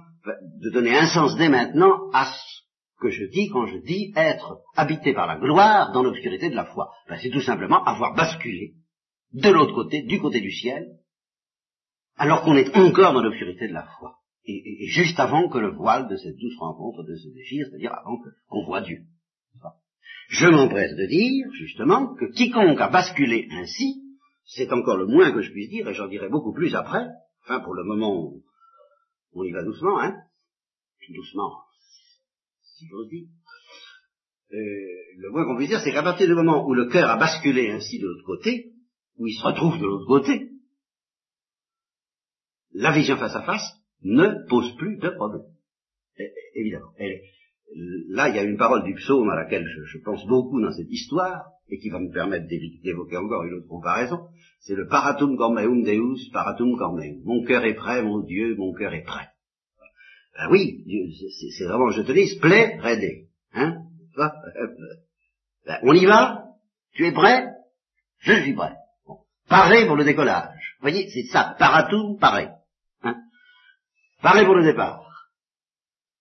de 0.62 0.69
donner 0.69 0.98
un 0.98 1.07
sens 1.07 1.36
dès 1.36 1.50
maintenant 1.50 2.10
à 2.13 2.25
ce 2.25 2.63
que 3.01 3.10
je 3.10 3.25
dis 3.25 3.50
quand 3.50 3.67
je 3.67 3.79
dis 3.79 4.13
être 4.15 4.62
habité 4.75 5.13
par 5.13 5.27
la 5.27 5.38
gloire 5.38 5.91
dans 5.91 6.03
l'obscurité 6.03 6.50
de 6.50 6.55
la 6.55 6.65
foi. 6.65 6.89
Ben, 7.10 7.17
c'est 7.22 7.31
tout 7.31 7.41
simplement 7.41 7.83
avoir 7.83 8.15
basculé 8.15 8.75
de 9.33 9.49
l'autre 9.49 9.73
côté, 9.73 10.03
du 10.03 10.19
côté 10.19 10.41
du 10.41 10.51
ciel, 10.51 10.99
alors 12.15 12.43
qu'on 12.43 12.55
est 12.55 12.75
encore 12.75 13.13
dans 13.13 13.21
l'obscurité 13.21 13.67
de 13.67 13.73
la 13.73 13.87
foi. 13.97 14.17
Et, 14.45 14.87
juste 14.87 15.19
avant 15.19 15.49
que 15.49 15.57
le 15.57 15.71
voile 15.71 16.09
de 16.09 16.17
cette 16.17 16.37
douce 16.37 16.57
rencontre 16.59 17.03
de 17.03 17.15
se 17.15 17.29
déchire, 17.29 17.65
c'est-à-dire 17.69 17.93
avant 17.93 18.19
qu'on 18.47 18.65
voit 18.65 18.81
Dieu. 18.81 18.99
Je 20.29 20.47
m'empresse 20.47 20.95
de 20.95 21.05
dire, 21.05 21.45
justement, 21.53 22.13
que 22.15 22.25
quiconque 22.31 22.79
a 22.79 22.89
basculé 22.89 23.47
ainsi, 23.51 24.01
c'est 24.45 24.71
encore 24.71 24.97
le 24.97 25.07
moins 25.07 25.31
que 25.31 25.41
je 25.41 25.51
puisse 25.51 25.69
dire, 25.69 25.87
et 25.87 25.93
j'en 25.93 26.07
dirai 26.07 26.29
beaucoup 26.29 26.53
plus 26.53 26.75
après, 26.75 27.07
enfin 27.43 27.61
pour 27.61 27.73
le 27.73 27.83
moment, 27.83 28.33
on 29.33 29.43
y 29.43 29.51
va 29.51 29.63
doucement, 29.63 29.99
hein, 29.99 30.15
doucement, 31.09 31.51
si 32.62 32.88
j'ose 32.88 33.10
dire. 33.10 33.27
Euh, 34.51 34.58
le 35.17 35.31
moins 35.31 35.45
qu'on 35.45 35.58
puisse 35.58 35.69
dire, 35.69 35.81
c'est 35.84 35.91
qu'à 35.91 36.03
partir 36.03 36.27
du 36.27 36.36
moment 36.36 36.65
où 36.67 36.73
le 36.73 36.88
cœur 36.88 37.10
a 37.10 37.17
basculé 37.17 37.71
ainsi 37.71 37.99
de 37.99 38.08
l'autre 38.08 38.25
côté, 38.25 38.72
où 39.17 39.28
il 39.28 39.34
se 39.34 39.43
retrouve 39.43 39.80
de 39.80 39.86
l'autre 39.86 40.08
côté, 40.08 40.49
la 42.73 42.91
vision 42.91 43.17
face 43.17 43.36
à 43.36 43.43
face 43.43 43.78
ne 44.02 44.47
pose 44.49 44.76
plus 44.76 44.97
de 44.97 45.10
problème. 45.10 45.43
évidemment. 46.56 46.91
là, 48.10 48.30
il 48.30 48.36
y 48.36 48.39
a 48.39 48.43
une 48.43 48.58
parole 48.58 48.84
du 48.84 48.95
psaume 48.95 49.30
à 49.30 49.36
laquelle 49.36 49.65
je, 49.86 49.97
pense 49.99 50.26
beaucoup 50.28 50.62
dans 50.62 50.71
cette 50.71 50.89
histoire, 50.89 51.45
et 51.69 51.80
qui 51.80 51.89
va 51.89 51.99
me 51.99 52.12
permettre 52.12 52.47
d'évoquer 52.47 53.17
encore 53.17 53.43
une 53.43 53.54
autre 53.54 53.67
comparaison. 53.67 54.28
C'est 54.60 54.76
le 54.76 54.88
paratum 54.88 55.38
cormeum 55.38 55.84
deus, 55.84 56.30
paratum 56.32 56.78
cormeum. 56.78 57.21
Mon 57.23 57.43
cœur 57.45 57.63
est 57.63 57.73
prêt, 57.73 58.04
mon 58.04 58.19
Dieu, 58.19 58.56
mon 58.56 58.73
cœur 58.73 58.93
est 58.93 59.04
prêt. 59.04 59.28
Ben 60.36 60.49
oui, 60.52 60.84
c'est 61.58 61.65
vraiment, 61.65 61.89
je 61.89 62.02
te 62.02 62.12
dis, 62.12 62.38
plaît, 62.39 62.80
redé. 62.80 63.28
Hein 63.54 63.84
ben, 64.17 65.80
On 65.84 65.93
y 65.93 66.06
va? 66.06 66.45
Tu 66.93 67.06
es 67.06 67.12
prêt? 67.12 67.47
Je 68.19 68.34
suis 68.41 68.54
prêt. 68.54 68.73
Pareil 69.47 69.86
pour 69.86 69.95
le 69.95 70.03
décollage. 70.03 70.75
Vous 70.79 70.89
voyez, 70.89 71.10
c'est 71.10 71.25
ça. 71.32 71.56
Paratum, 71.60 72.17
pareil. 72.19 72.49
Hein? 73.03 73.15
Pour 74.21 74.56
le 74.56 74.63
départ. 74.63 75.03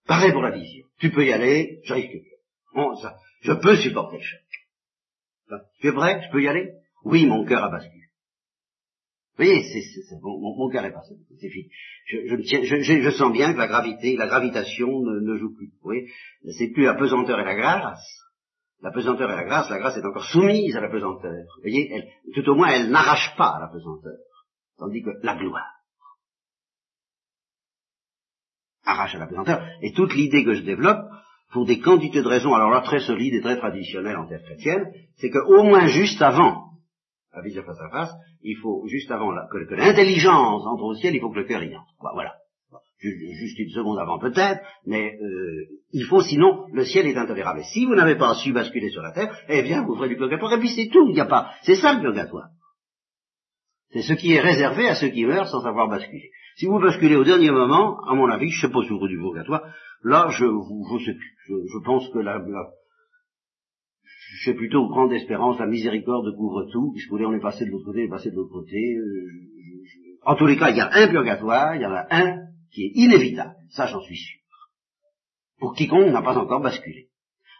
Pareil 0.07 0.33
pour 0.33 0.43
la 0.43 0.51
vision. 0.51 0.87
Tu 0.99 1.11
peux 1.11 1.25
y 1.25 1.33
aller, 1.33 1.81
je 1.85 1.95
risque 1.95 2.17
bon, 2.75 2.95
ça, 2.97 3.17
Je 3.43 3.53
peux 3.53 3.77
supporter 3.77 4.19
le 4.19 4.23
choc. 4.23 5.61
Tu 5.81 5.89
es 5.89 5.93
prêt? 5.93 6.23
Je 6.27 6.33
peux 6.33 6.43
y 6.43 6.49
aller? 6.49 6.71
Oui, 7.05 7.27
mon 7.27 7.45
cœur 7.45 7.65
a 7.65 7.71
basculé. 7.71 8.03
Vous 9.37 9.45
voyez, 9.45 9.63
c'est, 9.63 10.17
mon, 10.23 10.69
cœur 10.71 10.85
est 10.85 10.93
passé. 10.93 11.15
C'est 11.41 11.49
fini. 11.49 11.69
Je, 12.07 13.11
sens 13.11 13.33
bien 13.33 13.53
que 13.53 13.59
la 13.59 13.67
gravité, 13.67 14.17
la 14.17 14.27
gravitation 14.27 15.01
ne, 15.01 15.37
joue 15.39 15.55
plus. 15.55 15.73
Vous 15.83 15.93
c'est 16.59 16.69
plus 16.69 16.85
la 16.85 16.95
pesanteur 16.95 17.41
et 17.41 17.45
la 17.45 17.55
grâce, 17.55 18.07
la 18.83 18.91
pesanteur 18.91 19.31
et 19.31 19.37
la 19.37 19.45
grâce, 19.45 19.71
la 19.71 19.79
grâce 19.79 19.97
est 19.97 20.05
encore 20.05 20.25
soumise 20.25 20.77
à 20.77 20.81
la 20.81 20.89
pesanteur. 20.89 21.31
Vous 21.31 21.63
voyez, 21.63 22.05
tout 22.35 22.49
au 22.51 22.55
moins, 22.55 22.69
elle 22.69 22.91
n'arrache 22.91 23.35
pas 23.37 23.57
à 23.57 23.61
la 23.61 23.69
pesanteur. 23.69 24.19
Tandis 24.77 25.03
que 25.03 25.11
la 25.23 25.37
gloire 25.37 25.71
arrache 28.85 29.15
à 29.15 29.19
la 29.19 29.27
pesanteur. 29.29 29.65
Et 29.81 29.93
toute 29.93 30.15
l'idée 30.15 30.45
que 30.45 30.55
je 30.55 30.63
développe, 30.63 31.09
pour 31.53 31.67
des 31.67 31.79
quantités 31.79 32.23
de 32.23 32.29
raisons, 32.29 32.55
alors 32.55 32.71
là 32.71 32.81
très 32.81 32.99
solides 32.99 33.35
et 33.35 33.41
très 33.41 33.57
traditionnelles 33.57 34.17
en 34.17 34.27
terre 34.27 34.43
chrétienne, 34.43 34.93
c'est 35.17 35.31
qu'au 35.31 35.63
moins 35.63 35.87
juste 35.87 36.21
avant 36.21 36.73
la 37.35 37.43
vision 37.43 37.63
face 37.63 37.81
à 37.81 37.89
face, 37.89 38.13
il 38.43 38.57
faut 38.57 38.87
juste 38.89 39.11
avant 39.11 39.33
que, 39.51 39.75
l'intelligence 39.75 40.67
entre 40.67 40.83
au 40.83 40.95
ciel, 40.95 41.15
il 41.15 41.21
faut 41.21 41.31
que 41.31 41.39
le 41.39 41.45
cœur 41.45 41.63
y 41.63 41.75
entre. 41.75 41.95
Voilà 42.15 42.35
juste 43.03 43.59
une 43.59 43.71
seconde 43.71 43.99
avant 43.99 44.19
peut-être, 44.19 44.61
mais 44.87 45.15
euh, 45.21 45.67
il 45.93 46.05
faut 46.05 46.23
sinon 46.23 46.67
le 46.73 46.85
ciel 46.85 47.07
est 47.07 47.17
intolérable. 47.17 47.61
Et 47.61 47.65
si 47.65 47.85
vous 47.85 47.95
n'avez 47.95 48.17
pas 48.17 48.35
su 48.35 48.53
basculer 48.53 48.91
sur 48.91 49.03
la 49.03 49.13
terre, 49.13 49.37
eh 49.49 49.63
bien 49.63 49.85
vous 49.85 49.97
ferez 49.97 50.09
du 50.09 50.17
purgatoire, 50.17 50.55
et 50.55 50.59
puis 50.59 50.71
c'est 50.71 50.89
tout, 50.89 51.09
il 51.09 51.15
n'y 51.15 51.21
a 51.21 51.27
pas. 51.27 51.51
C'est 51.63 51.77
ça 51.77 51.95
le 51.95 52.01
purgatoire. 52.01 52.49
C'est 53.91 54.03
ce 54.03 54.15
qui 54.15 54.33
est 54.33 54.41
réservé 54.41 54.89
à 54.89 54.95
ceux 54.95 55.09
qui 55.09 55.27
meurent 55.27 55.49
sans 55.49 55.67
avoir 55.67 55.89
basculé. 55.89 56.31
Si 56.57 56.67
vous 56.67 56.79
basculez 56.79 57.17
au 57.17 57.25
dernier 57.25 57.51
moment, 57.51 57.99
à 58.09 58.15
mon 58.15 58.29
avis, 58.29 58.49
je 58.49 58.67
sais 58.67 58.73
pas 58.73 58.83
si 58.83 58.89
vous 58.89 59.09
du 59.09 59.19
purgatoire, 59.19 59.63
là 60.03 60.29
je, 60.31 60.47
je, 60.47 61.05
sais, 61.05 61.17
je, 61.49 61.55
je 61.55 61.85
pense 61.85 62.09
que 62.11 62.19
la, 62.19 62.41
j'ai 64.45 64.55
plutôt 64.55 64.89
grande 64.89 65.13
espérance, 65.13 65.59
la 65.59 65.67
miséricorde 65.67 66.35
couvre 66.37 66.67
tout, 66.73 66.93
puisque 66.93 67.13
on 67.13 67.35
est 67.35 67.41
passé 67.41 67.67
de 67.67 67.71
l'autre 67.71 67.87
côté, 67.87 68.03
on 68.03 68.07
est 68.07 68.11
passé 68.11 68.31
de 68.31 68.37
l'autre 68.37 68.53
côté. 68.53 68.97
Euh, 68.97 69.27
en 70.25 70.37
tous 70.37 70.47
les 70.47 70.57
cas, 70.57 70.71
il 70.71 70.77
y 70.77 70.81
a 70.81 70.91
un 70.93 71.09
purgatoire, 71.09 71.77
il 71.77 71.83
y 71.83 71.87
en 71.87 71.93
a 71.93 72.07
un 72.11 72.52
qui 72.73 72.87
est 72.87 72.93
inévitable, 72.95 73.55
ça 73.71 73.87
j'en 73.87 74.01
suis 74.01 74.17
sûr, 74.17 74.41
pour 75.59 75.75
quiconque 75.75 76.13
n'a 76.13 76.23
pas 76.23 76.37
encore 76.37 76.61
basculé. 76.61 77.09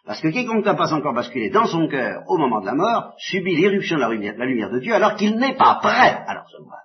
Parce 0.05 0.21
que 0.21 0.29
quiconque 0.29 0.65
n'a 0.65 0.75
pas 0.75 0.93
encore 0.93 1.15
basculé 1.15 1.51
dans 1.51 1.67
son 1.67 1.87
cœur 1.87 2.25
au 2.27 2.37
moment 2.37 2.61
de 2.61 2.67
la 2.67 2.75
mort 2.75 3.15
subit 3.19 3.55
l'irruption 3.55 3.97
de 3.97 4.01
la 4.01 4.09
lumière, 4.09 4.71
de 4.71 4.81
Dieu 4.81 4.95
alors 4.95 5.15
qu'il 5.15 5.37
n'est 5.37 5.55
pas 5.55 5.79
prêt 5.81 6.25
à 6.27 6.35
la 6.35 6.43
recevoir. 6.43 6.81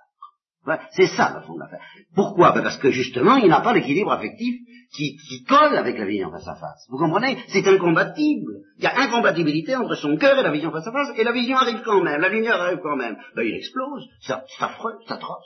c'est 0.92 1.08
ça 1.08 1.34
le 1.34 1.44
fond 1.44 1.54
de 1.54 1.60
l'affaire. 1.60 1.80
Pourquoi? 2.14 2.52
Ben, 2.52 2.62
Parce 2.62 2.78
que 2.78 2.90
justement, 2.90 3.36
il 3.36 3.48
n'a 3.48 3.60
pas 3.60 3.72
l'équilibre 3.72 4.12
affectif 4.12 4.54
qui, 4.94 5.44
colle 5.48 5.76
avec 5.76 5.98
la 5.98 6.04
vision 6.04 6.30
face 6.30 6.46
à 6.46 6.54
face. 6.54 6.86
Vous 6.88 6.98
comprenez? 6.98 7.38
C'est 7.48 7.66
incompatible. 7.66 8.62
Il 8.78 8.84
y 8.84 8.86
a 8.86 8.98
incompatibilité 9.00 9.74
entre 9.74 9.96
son 9.96 10.16
cœur 10.16 10.38
et 10.38 10.42
la 10.42 10.50
vision 10.52 10.70
face 10.70 10.86
à 10.86 10.92
face, 10.92 11.08
et 11.16 11.24
la 11.24 11.32
vision 11.32 11.56
arrive 11.56 11.82
quand 11.84 12.02
même, 12.02 12.20
la 12.20 12.28
lumière 12.28 12.60
arrive 12.60 12.78
quand 12.82 12.96
même. 12.96 13.16
Ben, 13.34 13.42
il 13.42 13.54
explose, 13.54 14.06
c'est 14.20 14.34
affreux, 14.60 14.94
c'est 15.06 15.14
atroce. 15.14 15.44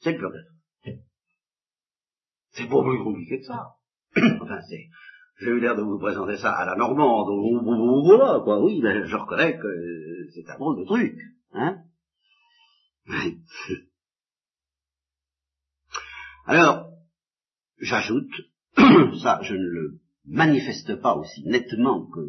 C'est 0.00 0.12
le 0.12 0.18
purgatoire. 0.18 0.55
C'est 2.56 2.68
pas 2.68 2.82
plus 2.82 3.02
compliqué 3.04 3.40
que 3.40 3.44
ça. 3.44 3.74
enfin, 4.40 4.60
c'est, 4.68 4.88
j'ai 5.40 5.50
eu 5.50 5.60
l'air 5.60 5.76
de 5.76 5.82
vous 5.82 5.98
présenter 5.98 6.38
ça 6.38 6.52
à 6.52 6.64
la 6.64 6.74
normande, 6.74 7.28
voilà, 8.06 8.40
quoi, 8.42 8.64
oui, 8.64 8.80
mais 8.82 9.06
je 9.06 9.14
reconnais 9.14 9.58
que 9.58 9.68
c'est 10.32 10.48
un 10.48 10.56
drôle 10.56 10.80
de 10.80 10.86
truc, 10.86 11.14
hein. 11.52 11.82
Alors, 16.46 16.92
j'ajoute, 17.78 18.32
ça, 19.22 19.40
je 19.42 19.54
ne 19.54 19.66
le 19.66 20.00
manifeste 20.24 20.98
pas 21.02 21.14
aussi 21.14 21.44
nettement 21.44 22.08
que 22.08 22.20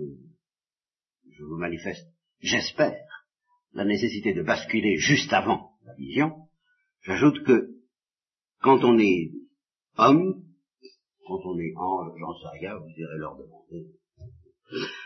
je 1.31 1.43
vous 1.43 1.57
manifeste, 1.57 2.05
j'espère, 2.41 2.97
la 3.71 3.85
nécessité 3.85 4.33
de 4.33 4.43
basculer 4.43 4.97
juste 4.97 5.31
avant 5.31 5.77
la 5.85 5.93
vision, 5.93 6.49
j'ajoute 7.03 7.43
que 7.45 7.77
quand 8.59 8.83
on 8.83 8.99
est 8.99 9.31
homme, 9.97 10.43
quand 11.27 11.39
on 11.45 11.59
est 11.59 11.73
ange, 11.75 12.13
j'en 12.19 12.33
sais 12.33 12.59
rien, 12.59 12.75
vous 12.75 12.89
irez 12.89 13.17
leur 13.17 13.35
demander. 13.37 13.87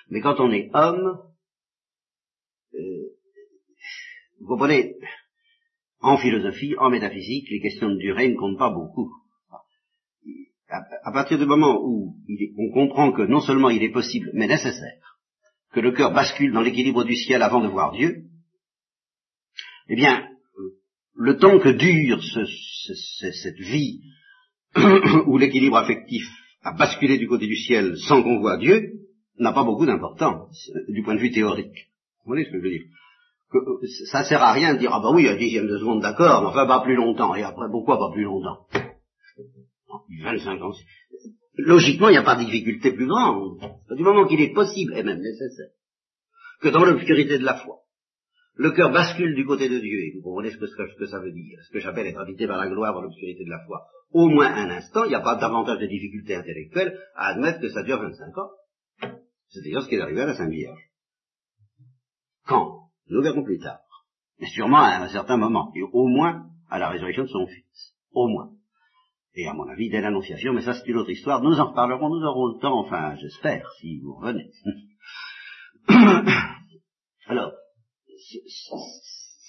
Mais 0.09 0.21
quand 0.21 0.39
on 0.39 0.51
est 0.51 0.69
homme, 0.73 1.19
euh, 2.73 3.09
vous 4.39 4.47
comprenez, 4.47 4.95
en 5.99 6.17
philosophie, 6.17 6.75
en 6.77 6.89
métaphysique, 6.89 7.49
les 7.49 7.61
questions 7.61 7.89
de 7.89 7.97
durée 7.97 8.29
ne 8.29 8.37
comptent 8.37 8.57
pas 8.57 8.71
beaucoup. 8.71 9.11
À, 10.67 11.11
partir 11.11 11.37
du 11.37 11.45
moment 11.45 11.81
où 11.83 12.15
on 12.57 12.71
comprend 12.71 13.11
que 13.11 13.23
non 13.23 13.41
seulement 13.41 13.69
il 13.69 13.83
est 13.83 13.91
possible, 13.91 14.29
mais 14.33 14.47
nécessaire, 14.47 15.19
que 15.73 15.81
le 15.81 15.91
cœur 15.91 16.13
bascule 16.13 16.53
dans 16.53 16.61
l'équilibre 16.61 17.03
du 17.03 17.15
ciel 17.15 17.43
avant 17.43 17.61
de 17.61 17.67
voir 17.67 17.91
Dieu, 17.91 18.23
eh 19.89 19.95
bien, 19.95 20.29
le 21.13 21.37
temps 21.37 21.59
que 21.59 21.69
dure 21.69 22.23
cette 22.23 23.59
vie 23.59 24.01
où 25.27 25.37
l'équilibre 25.37 25.77
affectif 25.77 26.23
a 26.63 26.73
basculé 26.73 27.17
du 27.17 27.27
côté 27.27 27.47
du 27.47 27.55
ciel 27.55 27.97
sans 27.97 28.21
qu'on 28.23 28.39
voit 28.39 28.57
Dieu, 28.57 28.93
n'a 29.39 29.51
pas 29.51 29.63
beaucoup 29.63 29.85
d'importance 29.85 30.71
du 30.87 31.01
point 31.03 31.15
de 31.15 31.19
vue 31.19 31.31
théorique. 31.31 31.89
Vous 32.25 32.33
voyez 32.33 32.45
ce 32.45 32.51
que 32.51 32.57
je 32.57 32.63
veux 32.63 32.69
dire? 32.69 32.83
Que, 33.51 33.57
euh, 33.57 33.87
Ça 34.11 34.23
sert 34.23 34.41
à 34.41 34.53
rien 34.53 34.75
de 34.75 34.79
dire, 34.79 34.91
ah 34.93 34.99
bah 35.01 35.11
oui, 35.13 35.27
un 35.27 35.35
dixième 35.35 35.67
de 35.67 35.77
seconde, 35.77 36.01
d'accord, 36.01 36.41
mais 36.41 36.49
enfin 36.49 36.67
pas 36.67 36.81
plus 36.81 36.95
longtemps. 36.95 37.35
Et 37.35 37.43
après, 37.43 37.67
pourquoi 37.69 37.97
pas 37.97 38.11
plus 38.13 38.23
longtemps? 38.23 38.67
25 40.23 40.61
ans. 40.61 40.73
Logiquement, 41.57 42.09
il 42.09 42.13
n'y 42.13 42.17
a 42.17 42.23
pas 42.23 42.35
de 42.35 42.45
difficulté 42.45 42.93
plus 42.93 43.07
grande. 43.07 43.59
Du 43.95 44.03
moment 44.03 44.25
qu'il 44.25 44.39
est 44.39 44.53
possible, 44.53 44.93
et 44.95 45.03
même 45.03 45.19
nécessaire, 45.19 45.71
que 46.61 46.69
dans 46.69 46.85
l'obscurité 46.85 47.39
de 47.39 47.43
la 47.43 47.55
foi, 47.55 47.79
le 48.61 48.71
cœur 48.71 48.91
bascule 48.91 49.33
du 49.33 49.43
côté 49.43 49.69
de 49.69 49.79
Dieu, 49.79 49.99
et 49.99 50.11
vous 50.13 50.21
comprenez 50.21 50.51
ce 50.51 50.57
que, 50.57 51.05
ça 51.07 51.19
veut 51.19 51.31
dire, 51.31 51.57
ce 51.63 51.73
que 51.73 51.79
j'appelle 51.79 52.05
être 52.05 52.19
habité 52.19 52.45
par 52.45 52.57
la 52.57 52.67
gloire 52.67 52.93
dans 52.93 53.01
l'obscurité 53.01 53.43
de 53.43 53.49
la 53.49 53.65
foi, 53.65 53.87
au 54.11 54.27
moins 54.27 54.53
un 54.53 54.69
instant, 54.69 55.03
il 55.05 55.09
n'y 55.09 55.15
a 55.15 55.21
pas 55.21 55.35
davantage 55.37 55.79
de 55.79 55.87
difficultés 55.87 56.35
intellectuelles 56.35 56.95
à 57.15 57.29
admettre 57.29 57.59
que 57.59 57.69
ça 57.69 57.81
dure 57.81 57.99
25 57.99 58.37
ans. 58.37 58.49
C'est 59.47 59.63
d'ailleurs 59.63 59.81
ce 59.81 59.89
qui 59.89 59.95
est 59.95 60.01
arrivé 60.01 60.21
à 60.21 60.27
la 60.27 60.35
Sainte 60.35 60.51
Vierge. 60.51 60.79
Quand? 62.45 62.91
Nous 63.07 63.23
verrons 63.23 63.43
plus 63.43 63.57
tard. 63.57 63.79
Mais 64.39 64.47
sûrement 64.47 64.83
à 64.83 65.05
un 65.05 65.09
certain 65.09 65.37
moment, 65.37 65.71
et 65.75 65.81
au 65.81 66.07
moins 66.07 66.45
à 66.69 66.77
la 66.77 66.89
résurrection 66.89 67.23
de 67.23 67.29
son 67.29 67.47
Fils. 67.47 67.95
Au 68.11 68.27
moins. 68.27 68.51
Et 69.33 69.47
à 69.47 69.53
mon 69.53 69.67
avis, 69.69 69.89
dès 69.89 70.01
l'Annonciation, 70.01 70.53
mais 70.53 70.61
ça 70.61 70.73
c'est 70.75 70.87
une 70.87 70.97
autre 70.97 71.09
histoire, 71.09 71.41
nous 71.41 71.59
en 71.59 71.69
reparlerons, 71.69 72.09
nous 72.09 72.23
aurons 72.27 72.53
le 72.53 72.59
temps, 72.61 72.77
enfin, 72.77 73.15
j'espère, 73.15 73.67
si 73.79 73.99
vous 74.01 74.13
revenez. 74.13 74.51
Alors, 77.25 77.53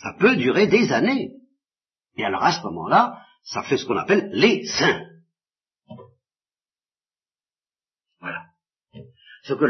ça 0.03 0.15
peut 0.19 0.37
durer 0.37 0.67
des 0.67 0.93
années. 0.93 1.33
Et 2.17 2.25
alors 2.25 2.43
à 2.43 2.53
ce 2.53 2.63
moment-là, 2.65 3.19
ça 3.45 3.63
fait 3.63 3.77
ce 3.77 3.87
qu'on 3.87 3.97
appelle 3.97 4.31
les 4.33 4.67
saints. 4.67 5.07
Voilà. 8.21 8.45
Ce 9.45 9.55
que 9.55 9.65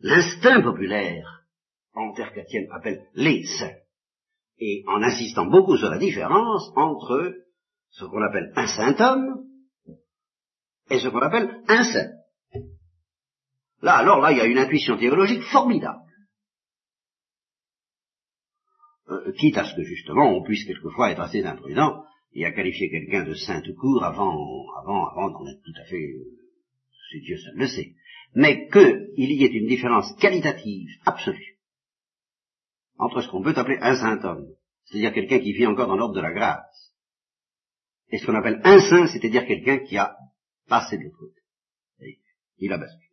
l'instinct 0.00 0.62
populaire 0.62 1.44
en 1.94 2.12
terre 2.14 2.32
chrétienne 2.32 2.68
appelle 2.72 3.06
les 3.14 3.44
saints. 3.44 3.76
Et 4.58 4.84
en 4.86 5.02
insistant 5.02 5.46
beaucoup 5.46 5.76
sur 5.76 5.90
la 5.90 5.98
différence 5.98 6.70
entre 6.76 7.34
ce 7.90 8.04
qu'on 8.04 8.22
appelle 8.22 8.52
un 8.56 8.66
saint 8.66 8.96
homme 9.00 9.44
et 10.90 10.98
ce 10.98 11.08
qu'on 11.08 11.20
appelle 11.20 11.62
un 11.68 11.84
saint. 11.84 12.10
Là, 13.82 13.96
alors 13.96 14.20
là, 14.20 14.30
il 14.32 14.38
y 14.38 14.40
a 14.40 14.46
une 14.46 14.58
intuition 14.58 14.96
théologique 14.96 15.42
formidable. 15.42 15.98
Euh, 19.12 19.32
quitte 19.32 19.58
à 19.58 19.64
ce 19.64 19.74
que 19.74 19.82
justement 19.82 20.36
on 20.36 20.42
puisse 20.42 20.64
quelquefois 20.64 21.10
être 21.10 21.20
assez 21.20 21.44
imprudent 21.44 22.04
et 22.34 22.44
à 22.46 22.52
qualifier 22.52 22.90
quelqu'un 22.90 23.24
de 23.24 23.34
saint 23.34 23.60
tout 23.60 23.74
court 23.74 24.02
avant, 24.04 24.64
avant, 24.80 25.06
avant 25.08 25.30
d'en 25.30 25.46
être 25.46 25.62
tout 25.62 25.80
à 25.80 25.84
fait, 25.84 26.02
euh, 26.02 26.24
si 27.10 27.20
Dieu 27.20 27.36
seul 27.36 27.54
le 27.56 27.66
sait. 27.66 27.94
Mais 28.34 28.68
qu'il 28.68 29.12
y 29.16 29.44
ait 29.44 29.48
une 29.48 29.68
différence 29.68 30.16
qualitative 30.18 30.88
absolue 31.04 31.58
entre 32.98 33.20
ce 33.20 33.28
qu'on 33.28 33.42
peut 33.42 33.54
appeler 33.56 33.78
un 33.80 33.96
saint 33.96 34.22
homme, 34.24 34.46
c'est-à-dire 34.84 35.12
quelqu'un 35.12 35.40
qui 35.40 35.52
vit 35.52 35.66
encore 35.66 35.88
dans 35.88 35.96
l'ordre 35.96 36.14
de 36.14 36.20
la 36.20 36.32
grâce, 36.32 36.94
et 38.10 38.18
ce 38.18 38.26
qu'on 38.26 38.34
appelle 38.34 38.60
un 38.64 38.78
saint, 38.78 39.06
c'est-à-dire 39.08 39.46
quelqu'un 39.46 39.78
qui 39.78 39.96
a 39.98 40.16
passé 40.68 40.96
de 40.96 41.04
l'autre 41.04 41.18
côté. 41.18 41.40
Il 42.58 42.72
a 42.72 42.78
basculé. 42.78 43.10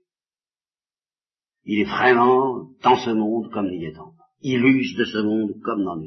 Il 1.64 1.80
est 1.82 1.90
vraiment 1.90 2.70
dans 2.84 2.98
ce 2.98 3.10
monde 3.10 3.52
comme 3.52 3.68
il 3.68 3.84
est 3.84 3.98
en. 3.98 4.14
Il 4.42 4.64
use 4.64 4.96
de 4.98 5.06
ce 5.06 5.18
monde 5.20 5.54
comme 5.64 5.84
dans 5.84 5.96
le 5.96 6.06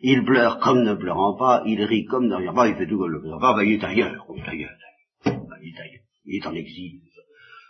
il 0.00 0.24
pleure 0.24 0.58
comme 0.58 0.82
ne 0.82 0.94
pleurant 0.94 1.36
pas, 1.36 1.62
il 1.66 1.82
rit 1.82 2.04
comme 2.04 2.26
ne 2.26 2.34
riant 2.34 2.54
pas, 2.54 2.68
il 2.68 2.76
fait 2.76 2.86
tout 2.86 2.98
comme 2.98 3.14
ne 3.14 3.18
pleure 3.18 3.40
pas, 3.40 3.64
il 3.64 3.72
est 3.72 3.84
ailleurs, 3.84 4.26
il 4.34 4.42
est 4.42 4.48
ailleurs, 4.48 4.70
ben, 5.24 5.56
il 5.62 5.74
est 5.74 5.80
ailleurs, 5.80 6.02
il 6.26 6.36
est 6.36 6.46
en 6.46 6.54
exil. 6.54 7.00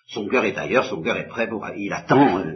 Son 0.09 0.27
cœur 0.29 0.45
est 0.45 0.57
ailleurs, 0.57 0.85
son 0.85 1.03
cœur 1.03 1.17
est 1.17 1.29
prêt 1.29 1.49
pour, 1.49 1.65
il 1.77 1.93
attend, 1.93 2.39
euh, 2.39 2.53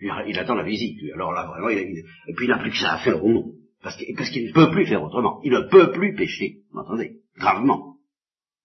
il, 0.00 0.38
attend 0.38 0.54
la 0.54 0.62
visite. 0.62 0.98
Alors 1.14 1.32
là, 1.32 1.46
vraiment, 1.46 1.68
il, 1.70 1.78
et 1.78 2.34
puis 2.34 2.46
il 2.46 2.48
n'a 2.48 2.58
plus 2.58 2.70
que 2.70 2.76
ça 2.76 2.94
à 2.94 2.98
faire 2.98 3.22
au 3.22 3.28
monde. 3.28 3.52
Parce 3.82 3.96
qu'il 3.96 4.46
ne 4.46 4.52
peut 4.52 4.70
plus 4.70 4.86
faire 4.86 5.02
autrement. 5.02 5.40
Il 5.44 5.52
ne 5.52 5.60
peut 5.60 5.92
plus 5.92 6.14
pécher. 6.14 6.60
Vous 6.70 6.78
m'entendez? 6.78 7.18
Gravement. 7.36 7.96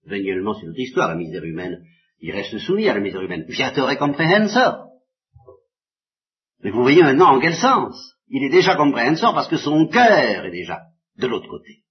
Véniellement, 0.05 0.53
c'est 0.53 0.65
notre 0.65 0.79
histoire, 0.79 1.09
la 1.09 1.15
misère 1.15 1.43
humaine. 1.43 1.83
Il 2.21 2.31
reste 2.31 2.57
soumis 2.59 2.87
à 2.87 2.93
la 2.93 3.01
misère 3.01 3.21
humaine. 3.21 3.45
Viator 3.47 3.91
et 3.91 3.97
comprehensor. 3.97 4.88
Mais 6.61 6.71
vous 6.71 6.81
voyez 6.81 7.03
maintenant 7.03 7.35
en 7.35 7.39
quel 7.39 7.55
sens 7.55 8.15
il 8.27 8.43
est 8.43 8.49
déjà 8.49 8.75
compréhenseur 8.75 9.33
parce 9.33 9.47
que 9.47 9.57
son 9.57 9.87
cœur 9.87 10.45
est 10.45 10.51
déjà 10.51 10.81
de 11.17 11.27
l'autre 11.27 11.47
côté. 11.47 11.83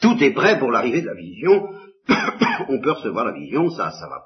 Tout 0.00 0.22
est 0.22 0.32
prêt 0.32 0.58
pour 0.58 0.70
l'arrivée 0.70 1.02
de 1.02 1.06
la 1.06 1.14
vision. 1.14 1.68
On 2.68 2.80
peut 2.80 2.92
recevoir 2.92 3.24
la 3.24 3.32
vision, 3.32 3.70
ça, 3.70 3.90
ça 3.90 4.08
va. 4.08 4.24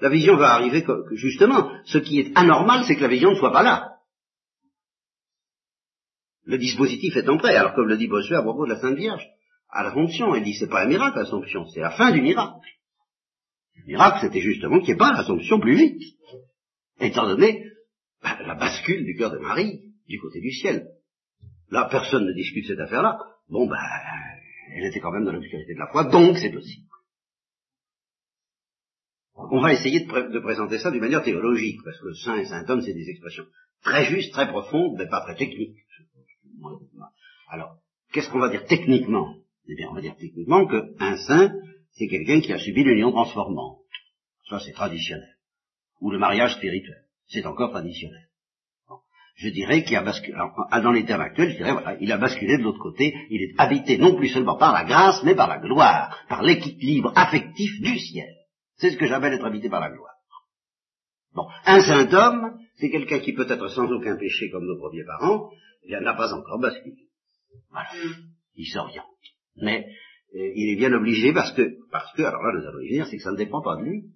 la 0.00 0.08
vision 0.08 0.36
va 0.36 0.54
arriver 0.54 0.84
que, 0.84 0.92
justement. 1.12 1.70
Ce 1.84 1.98
qui 1.98 2.20
est 2.20 2.36
anormal, 2.36 2.84
c'est 2.86 2.96
que 2.96 3.02
la 3.02 3.08
vision 3.08 3.30
ne 3.30 3.36
soit 3.36 3.52
pas 3.52 3.62
là. 3.62 3.96
Le 6.44 6.58
dispositif 6.58 7.16
est 7.16 7.28
en 7.28 7.36
prêt. 7.36 7.54
Alors 7.54 7.74
comme 7.74 7.88
le 7.88 7.96
dit 7.96 8.08
Bossuet 8.08 8.36
à 8.36 8.42
propos 8.42 8.66
de 8.66 8.72
la 8.72 8.80
Sainte 8.80 8.96
Vierge, 8.96 9.24
à 9.68 9.84
l'Assomption, 9.84 10.34
il 10.34 10.42
dit 10.42 10.54
c'est 10.54 10.68
pas 10.68 10.82
un 10.82 10.88
miracle 10.88 11.18
l'Assomption, 11.18 11.66
c'est 11.66 11.80
la 11.80 11.90
fin 11.90 12.10
du 12.10 12.20
miracle. 12.20 12.66
Le 13.76 13.84
miracle, 13.86 14.18
c'était 14.22 14.40
justement 14.40 14.78
qu'il 14.78 14.88
n'y 14.88 14.94
ait 14.94 14.96
pas 14.96 15.12
l'Assomption 15.12 15.60
plus 15.60 15.76
vite. 15.76 16.02
Étant 17.00 17.26
donné 17.26 17.64
bah, 18.22 18.38
la 18.46 18.54
bascule 18.54 19.04
du 19.04 19.16
cœur 19.16 19.30
de 19.30 19.38
Marie 19.38 19.80
du 20.06 20.20
côté 20.20 20.40
du 20.40 20.52
ciel. 20.52 20.88
Là, 21.70 21.88
personne 21.90 22.26
ne 22.26 22.32
discute 22.32 22.66
cette 22.66 22.80
affaire-là. 22.80 23.18
Bon, 23.48 23.66
ben, 23.66 23.78
elle 24.74 24.84
était 24.86 25.00
quand 25.00 25.12
même 25.12 25.24
dans 25.24 25.32
l'obscurité 25.32 25.74
de 25.74 25.78
la 25.78 25.88
foi, 25.88 26.04
donc 26.04 26.36
c'est 26.36 26.52
possible. 26.52 26.86
On 29.34 29.60
va 29.60 29.72
essayer 29.72 30.00
de, 30.00 30.38
présenter 30.40 30.78
ça 30.78 30.90
d'une 30.90 31.00
manière 31.00 31.22
théologique, 31.22 31.80
parce 31.84 31.98
que 32.00 32.12
saint 32.12 32.38
et 32.38 32.44
saint 32.44 32.68
homme, 32.68 32.82
c'est 32.82 32.92
des 32.92 33.08
expressions 33.08 33.46
très 33.82 34.04
justes, 34.04 34.32
très 34.32 34.48
profondes, 34.48 34.96
mais 34.98 35.08
pas 35.08 35.22
très 35.22 35.36
techniques. 35.36 35.78
Alors, 37.48 37.78
qu'est-ce 38.12 38.28
qu'on 38.30 38.38
va 38.38 38.50
dire 38.50 38.66
techniquement? 38.66 39.34
Eh 39.66 39.74
bien, 39.76 39.88
on 39.90 39.94
va 39.94 40.02
dire 40.02 40.16
techniquement 40.16 40.66
qu'un 40.66 41.16
saint, 41.16 41.52
c'est 41.92 42.08
quelqu'un 42.08 42.40
qui 42.40 42.52
a 42.52 42.58
subi 42.58 42.84
l'union 42.84 43.12
transformante. 43.12 43.78
Ça, 44.48 44.60
c'est 44.60 44.72
traditionnel. 44.72 45.36
Ou 46.00 46.10
le 46.10 46.18
mariage 46.18 46.54
spirituel 46.54 47.04
c'est 47.30 47.46
encore 47.46 47.70
traditionnel. 47.70 48.26
Je 49.36 49.48
dirais 49.48 49.84
qu'il 49.84 49.96
a 49.96 50.02
basculé, 50.02 50.36
dans 50.36 50.92
les 50.92 51.06
termes 51.06 51.22
actuels, 51.22 51.52
je 51.52 51.56
dirais, 51.56 51.72
voilà, 51.72 51.96
il 51.98 52.12
a 52.12 52.18
basculé 52.18 52.58
de 52.58 52.62
l'autre 52.62 52.80
côté, 52.80 53.14
il 53.30 53.42
est 53.42 53.54
habité 53.56 53.96
non 53.96 54.14
plus 54.14 54.28
seulement 54.28 54.58
par 54.58 54.74
la 54.74 54.84
grâce, 54.84 55.22
mais 55.24 55.34
par 55.34 55.48
la 55.48 55.58
gloire, 55.58 56.14
par 56.28 56.42
l'équilibre 56.42 57.12
affectif 57.16 57.80
du 57.80 57.98
ciel. 57.98 58.28
C'est 58.76 58.90
ce 58.90 58.98
que 58.98 59.06
j'appelle 59.06 59.32
être 59.32 59.46
habité 59.46 59.70
par 59.70 59.80
la 59.80 59.90
gloire. 59.90 60.14
Bon, 61.32 61.46
un 61.64 61.80
saint 61.80 62.12
homme, 62.12 62.58
c'est 62.74 62.90
quelqu'un 62.90 63.20
qui 63.20 63.32
peut 63.32 63.46
être 63.48 63.68
sans 63.68 63.90
aucun 63.90 64.16
péché 64.16 64.50
comme 64.50 64.66
nos 64.66 64.76
premiers 64.76 65.04
parents, 65.04 65.48
il 65.84 65.96
n'a 65.96 66.14
pas 66.14 66.34
encore 66.34 66.58
basculé. 66.58 67.08
Voilà. 67.70 67.88
Il 68.56 68.66
s'oriente. 68.66 69.06
Mais 69.56 69.86
euh, 70.34 70.52
il 70.54 70.72
est 70.72 70.76
bien 70.76 70.92
obligé 70.92 71.32
parce 71.32 71.52
que, 71.52 71.78
parce 71.90 72.12
que, 72.14 72.22
alors 72.22 72.42
là, 72.42 72.58
nous 72.58 72.66
allons 72.66 72.80
y 72.80 72.88
dire, 72.88 73.06
c'est 73.06 73.16
que 73.16 73.22
ça 73.22 73.32
ne 73.32 73.36
dépend 73.36 73.62
pas 73.62 73.76
de 73.76 73.84
lui 73.84 74.10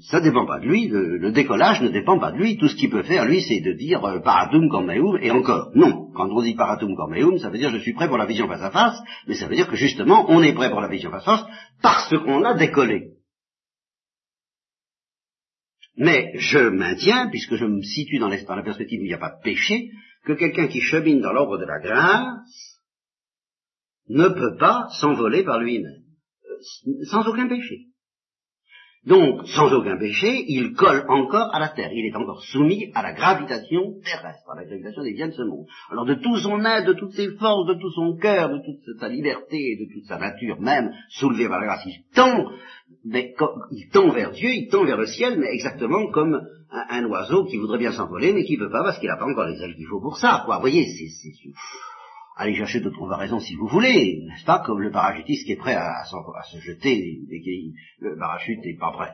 ça 0.00 0.20
ne 0.20 0.24
dépend 0.24 0.46
pas 0.46 0.60
de 0.60 0.66
lui, 0.66 0.88
le, 0.88 1.32
décollage 1.32 1.80
ne 1.82 1.88
dépend 1.88 2.18
pas 2.18 2.32
de 2.32 2.36
lui, 2.36 2.56
tout 2.56 2.68
ce 2.68 2.76
qu'il 2.76 2.90
peut 2.90 3.02
faire, 3.02 3.24
lui, 3.24 3.42
c'est 3.42 3.60
de 3.60 3.72
dire 3.72 4.04
euh, 4.04 4.20
paratum 4.20 4.68
cormeum, 4.68 5.18
et 5.20 5.30
encore, 5.30 5.70
non, 5.74 6.10
quand 6.14 6.28
on 6.30 6.42
dit 6.42 6.54
paratum 6.54 6.94
cormeum, 6.94 7.38
ça 7.38 7.50
veut 7.50 7.58
dire 7.58 7.70
je 7.70 7.78
suis 7.78 7.94
prêt 7.94 8.08
pour 8.08 8.18
la 8.18 8.26
vision 8.26 8.46
face 8.48 8.62
à 8.62 8.70
face, 8.70 9.00
mais 9.26 9.34
ça 9.34 9.48
veut 9.48 9.56
dire 9.56 9.68
que 9.68 9.76
justement, 9.76 10.26
on 10.28 10.42
est 10.42 10.52
prêt 10.52 10.70
pour 10.70 10.80
la 10.80 10.88
vision 10.88 11.10
face 11.10 11.26
à 11.26 11.38
face 11.38 11.46
parce 11.82 12.16
qu'on 12.16 12.44
a 12.44 12.54
décollé. 12.54 13.14
Mais 15.96 16.32
je 16.36 16.60
maintiens, 16.68 17.28
puisque 17.28 17.56
je 17.56 17.64
me 17.64 17.82
situe 17.82 18.18
dans, 18.18 18.28
dans 18.28 18.56
la 18.56 18.62
perspective 18.62 19.00
où 19.00 19.04
il 19.04 19.08
n'y 19.08 19.14
a 19.14 19.18
pas 19.18 19.36
de 19.36 19.42
péché, 19.42 19.90
que 20.24 20.34
quelqu'un 20.34 20.68
qui 20.68 20.80
chemine 20.80 21.20
dans 21.20 21.32
l'ordre 21.32 21.58
de 21.58 21.64
la 21.64 21.80
grâce 21.80 22.78
ne 24.08 24.28
peut 24.28 24.56
pas 24.58 24.86
s'envoler 25.00 25.42
par 25.42 25.58
lui-même, 25.58 26.04
euh, 26.44 27.04
sans 27.10 27.26
aucun 27.26 27.48
péché. 27.48 27.87
Donc, 29.06 29.46
sans 29.48 29.72
aucun 29.72 29.96
péché, 29.96 30.44
il 30.48 30.74
colle 30.74 31.04
encore 31.08 31.54
à 31.54 31.60
la 31.60 31.68
terre. 31.68 31.90
Il 31.92 32.06
est 32.06 32.16
encore 32.16 32.42
soumis 32.42 32.90
à 32.94 33.02
la 33.02 33.12
gravitation 33.12 33.94
terrestre, 34.04 34.50
à 34.50 34.56
la 34.56 34.64
gravitation 34.64 35.02
des 35.02 35.14
biens 35.14 35.28
de 35.28 35.32
ce 35.32 35.42
monde. 35.42 35.66
Alors, 35.90 36.04
de 36.04 36.14
tout 36.14 36.36
son 36.36 36.64
être, 36.64 36.86
de 36.86 36.92
toutes 36.94 37.12
ses 37.12 37.30
forces, 37.36 37.66
de 37.68 37.74
tout 37.74 37.90
son 37.90 38.16
cœur, 38.16 38.50
de 38.50 38.58
toute 38.58 38.98
sa 38.98 39.08
liberté, 39.08 39.76
de 39.80 39.92
toute 39.92 40.04
sa 40.06 40.18
nature 40.18 40.60
même, 40.60 40.92
soulevée 41.10 41.48
par 41.48 41.60
la 41.60 41.66
grâce, 41.66 41.86
il 41.86 42.02
tend, 42.14 42.50
mais, 43.04 43.34
il 43.70 43.88
tend 43.90 44.10
vers 44.10 44.32
Dieu, 44.32 44.50
il 44.50 44.68
tend 44.68 44.84
vers 44.84 44.98
le 44.98 45.06
ciel, 45.06 45.38
mais 45.38 45.48
exactement 45.52 46.10
comme 46.10 46.40
un, 46.70 46.84
un 46.90 47.04
oiseau 47.06 47.44
qui 47.44 47.56
voudrait 47.56 47.78
bien 47.78 47.92
s'envoler, 47.92 48.32
mais 48.32 48.44
qui 48.44 48.58
ne 48.58 48.64
peut 48.64 48.70
pas 48.70 48.82
parce 48.82 48.98
qu'il 48.98 49.08
n'a 49.08 49.16
pas 49.16 49.26
encore 49.26 49.46
les 49.46 49.62
ailes 49.62 49.76
qu'il 49.76 49.86
faut 49.86 50.00
pour 50.00 50.18
ça. 50.18 50.42
Quoi. 50.44 50.56
Vous 50.56 50.62
voyez, 50.62 50.84
c'est 50.84 51.28
allez 52.38 52.54
chercher 52.54 52.80
d'autres 52.80 53.06
raisons 53.06 53.40
si 53.40 53.54
vous 53.56 53.66
voulez, 53.66 54.22
n'est-ce 54.26 54.44
pas, 54.44 54.62
comme 54.64 54.80
le 54.80 54.90
parachutiste 54.90 55.44
qui 55.44 55.52
est 55.52 55.56
prêt 55.56 55.74
à, 55.74 56.04
se 56.04 56.58
jeter 56.58 57.18
dès 57.28 57.40
que 57.40 58.06
le 58.06 58.16
parachute 58.16 58.64
n'est 58.64 58.76
pas 58.78 58.92
prêt, 58.92 59.12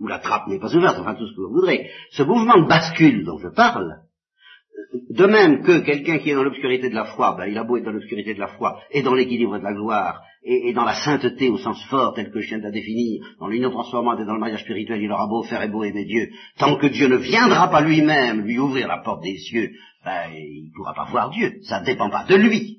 ou 0.00 0.08
la 0.08 0.18
trappe 0.18 0.48
n'est 0.48 0.58
pas 0.58 0.74
ouverte, 0.74 0.96
enfin 0.98 1.14
tout 1.14 1.26
ce 1.26 1.34
que 1.34 1.40
vous 1.40 1.54
voudrez. 1.54 1.88
Ce 2.10 2.24
mouvement 2.24 2.60
de 2.60 2.68
bascule 2.68 3.24
dont 3.24 3.38
je 3.38 3.48
parle, 3.48 4.00
de 5.10 5.26
même 5.26 5.62
que 5.62 5.78
quelqu'un 5.80 6.18
qui 6.18 6.30
est 6.30 6.34
dans 6.34 6.42
l'obscurité 6.42 6.90
de 6.90 6.94
la 6.94 7.04
foi, 7.04 7.36
ben, 7.38 7.46
il 7.46 7.56
a 7.56 7.64
beau 7.64 7.76
être 7.76 7.84
dans 7.84 7.92
l'obscurité 7.92 8.34
de 8.34 8.40
la 8.40 8.48
foi, 8.48 8.80
et 8.90 9.02
dans 9.02 9.14
l'équilibre 9.14 9.58
de 9.58 9.62
la 9.62 9.72
gloire, 9.72 10.22
et, 10.44 10.72
dans 10.72 10.84
la 10.84 10.94
sainteté 10.94 11.48
au 11.48 11.58
sens 11.58 11.84
fort 11.86 12.14
tel 12.14 12.32
que 12.32 12.40
je 12.40 12.48
viens 12.48 12.58
de 12.58 12.64
la 12.64 12.72
définir, 12.72 13.24
dans 13.38 13.46
l'union 13.46 13.70
transformante 13.70 14.18
et 14.18 14.24
dans 14.24 14.34
le 14.34 14.40
mariage 14.40 14.62
spirituel, 14.62 15.00
il 15.00 15.12
aura 15.12 15.28
beau 15.28 15.44
faire 15.44 15.62
et 15.62 15.68
beau 15.68 15.84
aimer 15.84 16.04
Dieu, 16.04 16.30
tant 16.58 16.76
que 16.76 16.88
Dieu 16.88 17.06
ne 17.06 17.16
viendra 17.16 17.68
pas 17.70 17.80
lui-même 17.80 18.40
lui 18.40 18.58
ouvrir 18.58 18.88
la 18.88 18.98
porte 18.98 19.22
des 19.22 19.38
cieux, 19.38 19.70
ben, 20.04 20.32
il 20.32 20.68
ne 20.68 20.74
pourra 20.74 20.94
pas 20.94 21.04
voir 21.10 21.30
Dieu, 21.30 21.60
ça 21.62 21.80
ne 21.80 21.86
dépend 21.86 22.10
pas 22.10 22.24
de 22.24 22.34
lui. 22.34 22.78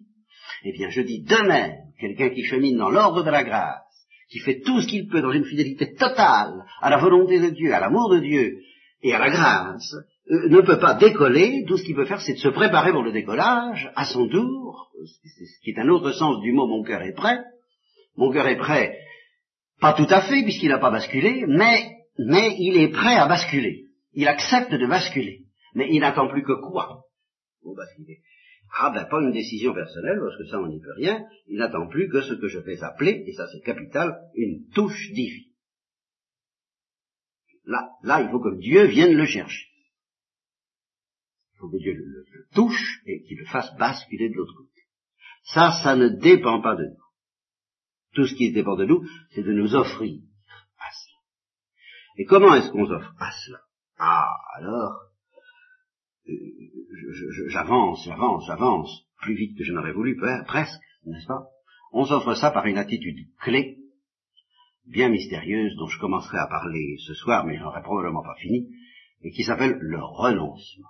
Eh 0.63 0.71
bien, 0.71 0.89
je 0.89 1.01
dis 1.01 1.23
de 1.23 1.47
même, 1.47 1.75
quelqu'un 1.99 2.29
qui 2.29 2.43
chemine 2.43 2.77
dans 2.77 2.89
l'ordre 2.89 3.23
de 3.23 3.29
la 3.29 3.43
grâce, 3.43 3.81
qui 4.29 4.39
fait 4.39 4.61
tout 4.61 4.81
ce 4.81 4.87
qu'il 4.87 5.07
peut 5.07 5.21
dans 5.21 5.31
une 5.31 5.45
fidélité 5.45 5.93
totale 5.93 6.65
à 6.81 6.89
la 6.89 6.97
volonté 6.97 7.39
de 7.39 7.49
Dieu, 7.49 7.73
à 7.73 7.79
l'amour 7.79 8.09
de 8.09 8.19
Dieu 8.19 8.59
et 9.01 9.13
à 9.13 9.19
la 9.19 9.29
grâce, 9.29 9.95
euh, 10.31 10.49
ne 10.49 10.61
peut 10.61 10.79
pas 10.79 10.95
décoller, 10.95 11.65
tout 11.67 11.77
ce 11.77 11.83
qu'il 11.83 11.95
peut 11.95 12.05
faire, 12.05 12.21
c'est 12.21 12.33
de 12.33 12.39
se 12.39 12.49
préparer 12.49 12.91
pour 12.91 13.03
le 13.03 13.11
décollage, 13.11 13.91
à 13.95 14.05
son 14.05 14.27
tour, 14.27 14.89
ce 15.05 15.63
qui 15.63 15.71
est 15.71 15.79
un 15.79 15.89
autre 15.89 16.11
sens 16.11 16.39
du 16.41 16.53
mot 16.53 16.67
mon 16.67 16.83
cœur 16.83 17.01
est 17.01 17.13
prêt. 17.13 17.39
Mon 18.15 18.31
cœur 18.31 18.47
est 18.47 18.57
prêt, 18.57 18.97
pas 19.83 19.93
tout 19.93 20.07
à 20.09 20.21
fait, 20.21 20.43
puisqu'il 20.43 20.69
n'a 20.69 20.77
pas 20.77 20.91
basculé, 20.91 21.43
mais, 21.45 21.97
mais 22.17 22.55
il 22.57 22.77
est 22.77 22.89
prêt 22.89 23.15
à 23.15 23.27
basculer. 23.27 23.87
Il 24.13 24.27
accepte 24.27 24.73
de 24.73 24.87
basculer. 24.87 25.41
Mais 25.75 25.89
il 25.91 25.99
n'attend 25.99 26.29
plus 26.29 26.43
que 26.43 26.53
quoi? 26.53 27.01
Pour 27.63 27.75
basculer 27.75 28.21
Ah 28.79 28.91
ben 28.91 29.05
pas 29.05 29.21
une 29.21 29.31
décision 29.31 29.73
personnelle, 29.73 30.19
parce 30.19 30.37
que 30.37 30.45
ça 30.45 30.59
on 30.59 30.67
n'y 30.67 30.79
peut 30.79 30.93
rien, 30.97 31.25
il 31.47 31.57
n'attend 31.57 31.87
plus 31.87 32.09
que 32.09 32.21
ce 32.21 32.33
que 32.33 32.47
je 32.47 32.61
fais 32.61 32.81
appeler, 32.83 33.23
et 33.25 33.33
ça 33.33 33.47
c'est 33.51 33.61
capital, 33.61 34.13
une 34.35 34.67
touche 34.73 35.11
divine. 35.11 35.53
Là, 37.65 37.89
là, 38.03 38.21
il 38.21 38.29
faut 38.29 38.41
que 38.41 38.57
Dieu 38.59 38.85
vienne 38.87 39.15
le 39.15 39.25
chercher. 39.25 39.67
Il 41.53 41.59
faut 41.59 41.69
que 41.69 41.77
Dieu 41.77 41.93
le, 41.93 42.25
touche 42.53 43.01
et 43.05 43.23
qu'il 43.23 43.37
le 43.37 43.45
fasse 43.45 43.73
basculer 43.77 44.29
de 44.29 44.35
l'autre 44.35 44.53
côté. 44.55 44.81
Ça, 45.43 45.71
ça 45.83 45.95
ne 45.95 46.09
dépend 46.09 46.61
pas 46.61 46.75
de 46.75 46.83
nous. 46.83 47.03
Tout 48.13 48.27
ce 48.27 48.35
qui 48.35 48.51
dépend 48.51 48.75
de 48.75 48.85
nous, 48.85 49.07
c'est 49.31 49.43
de 49.43 49.53
nous 49.53 49.75
offrir 49.75 50.21
à 50.77 50.91
cela. 50.91 51.17
Et 52.17 52.25
comment 52.25 52.53
est-ce 52.53 52.69
qu'on 52.69 52.85
s'offre 52.85 53.13
à 53.17 53.31
cela? 53.31 53.61
Ah, 53.97 54.35
alors, 54.55 55.12
j'avance, 57.49 58.05
j'avance, 58.05 58.45
j'avance, 58.47 59.05
plus 59.21 59.35
vite 59.35 59.57
que 59.57 59.63
je 59.63 59.73
n'aurais 59.73 59.93
voulu, 59.93 60.17
presque, 60.45 60.81
n'est-ce 61.05 61.27
pas? 61.27 61.43
On 61.91 62.05
s'offre 62.05 62.33
ça 62.35 62.51
par 62.51 62.65
une 62.65 62.77
attitude 62.77 63.27
clé, 63.41 63.77
bien 64.85 65.09
mystérieuse, 65.09 65.75
dont 65.77 65.87
je 65.87 65.99
commencerai 65.99 66.37
à 66.37 66.47
parler 66.47 66.97
ce 67.05 67.13
soir, 67.13 67.45
mais 67.45 67.57
j'en 67.57 67.71
probablement 67.81 68.23
pas 68.23 68.35
fini, 68.35 68.69
et 69.21 69.31
qui 69.31 69.43
s'appelle 69.43 69.77
le 69.79 70.03
renoncement. 70.03 70.89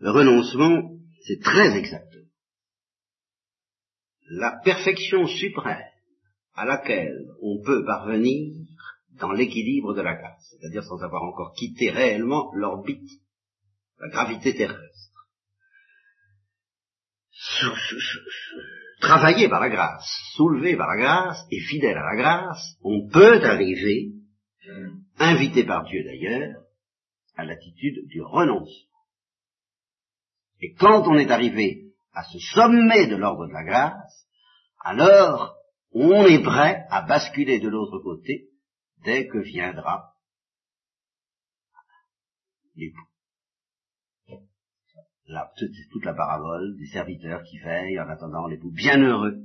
Le 0.00 0.10
renoncement, 0.10 0.98
c'est 1.26 1.40
très 1.40 1.76
exact. 1.76 2.12
La 4.30 4.60
perfection 4.64 5.26
suprême 5.26 5.84
à 6.54 6.64
laquelle 6.64 7.28
on 7.42 7.62
peut 7.62 7.84
parvenir 7.84 8.63
dans 9.18 9.32
l'équilibre 9.32 9.94
de 9.94 10.02
la 10.02 10.14
grâce, 10.14 10.46
c'est-à-dire 10.50 10.82
sans 10.82 11.02
avoir 11.02 11.22
encore 11.22 11.54
quitté 11.54 11.90
réellement 11.90 12.50
l'orbite, 12.54 13.10
la 14.00 14.08
gravité 14.08 14.54
terrestre. 14.54 15.10
Travailler 19.00 19.48
par 19.48 19.60
la 19.60 19.68
grâce, 19.68 20.08
soulever 20.34 20.76
par 20.76 20.88
la 20.88 20.96
grâce 20.96 21.46
et 21.50 21.60
fidèle 21.60 21.96
à 21.96 22.14
la 22.14 22.16
grâce, 22.16 22.76
on 22.82 23.08
peut 23.08 23.44
arriver, 23.44 24.12
invité 25.18 25.64
par 25.64 25.84
Dieu 25.84 26.02
d'ailleurs, 26.04 26.62
à 27.36 27.44
l'attitude 27.44 28.08
du 28.08 28.22
renoncement. 28.22 28.88
Et 30.60 30.72
quand 30.74 31.06
on 31.06 31.18
est 31.18 31.30
arrivé 31.30 31.92
à 32.14 32.24
ce 32.24 32.38
sommet 32.38 33.06
de 33.06 33.16
l'ordre 33.16 33.46
de 33.46 33.52
la 33.52 33.64
grâce, 33.64 34.26
alors 34.80 35.56
on 35.92 36.26
est 36.26 36.42
prêt 36.42 36.84
à 36.90 37.02
basculer 37.02 37.60
de 37.60 37.68
l'autre 37.68 37.98
côté 37.98 38.48
dès 39.04 39.26
que 39.26 39.38
viendra 39.38 40.14
l'époux. 42.76 43.08
Là, 45.26 45.50
c'est 45.56 45.68
toute 45.90 46.04
la 46.04 46.12
parabole 46.12 46.76
des 46.78 46.86
serviteurs 46.86 47.42
qui 47.44 47.58
veillent 47.58 47.98
en 47.98 48.08
attendant 48.08 48.46
l'époux. 48.46 48.70
Bienheureux, 48.72 49.36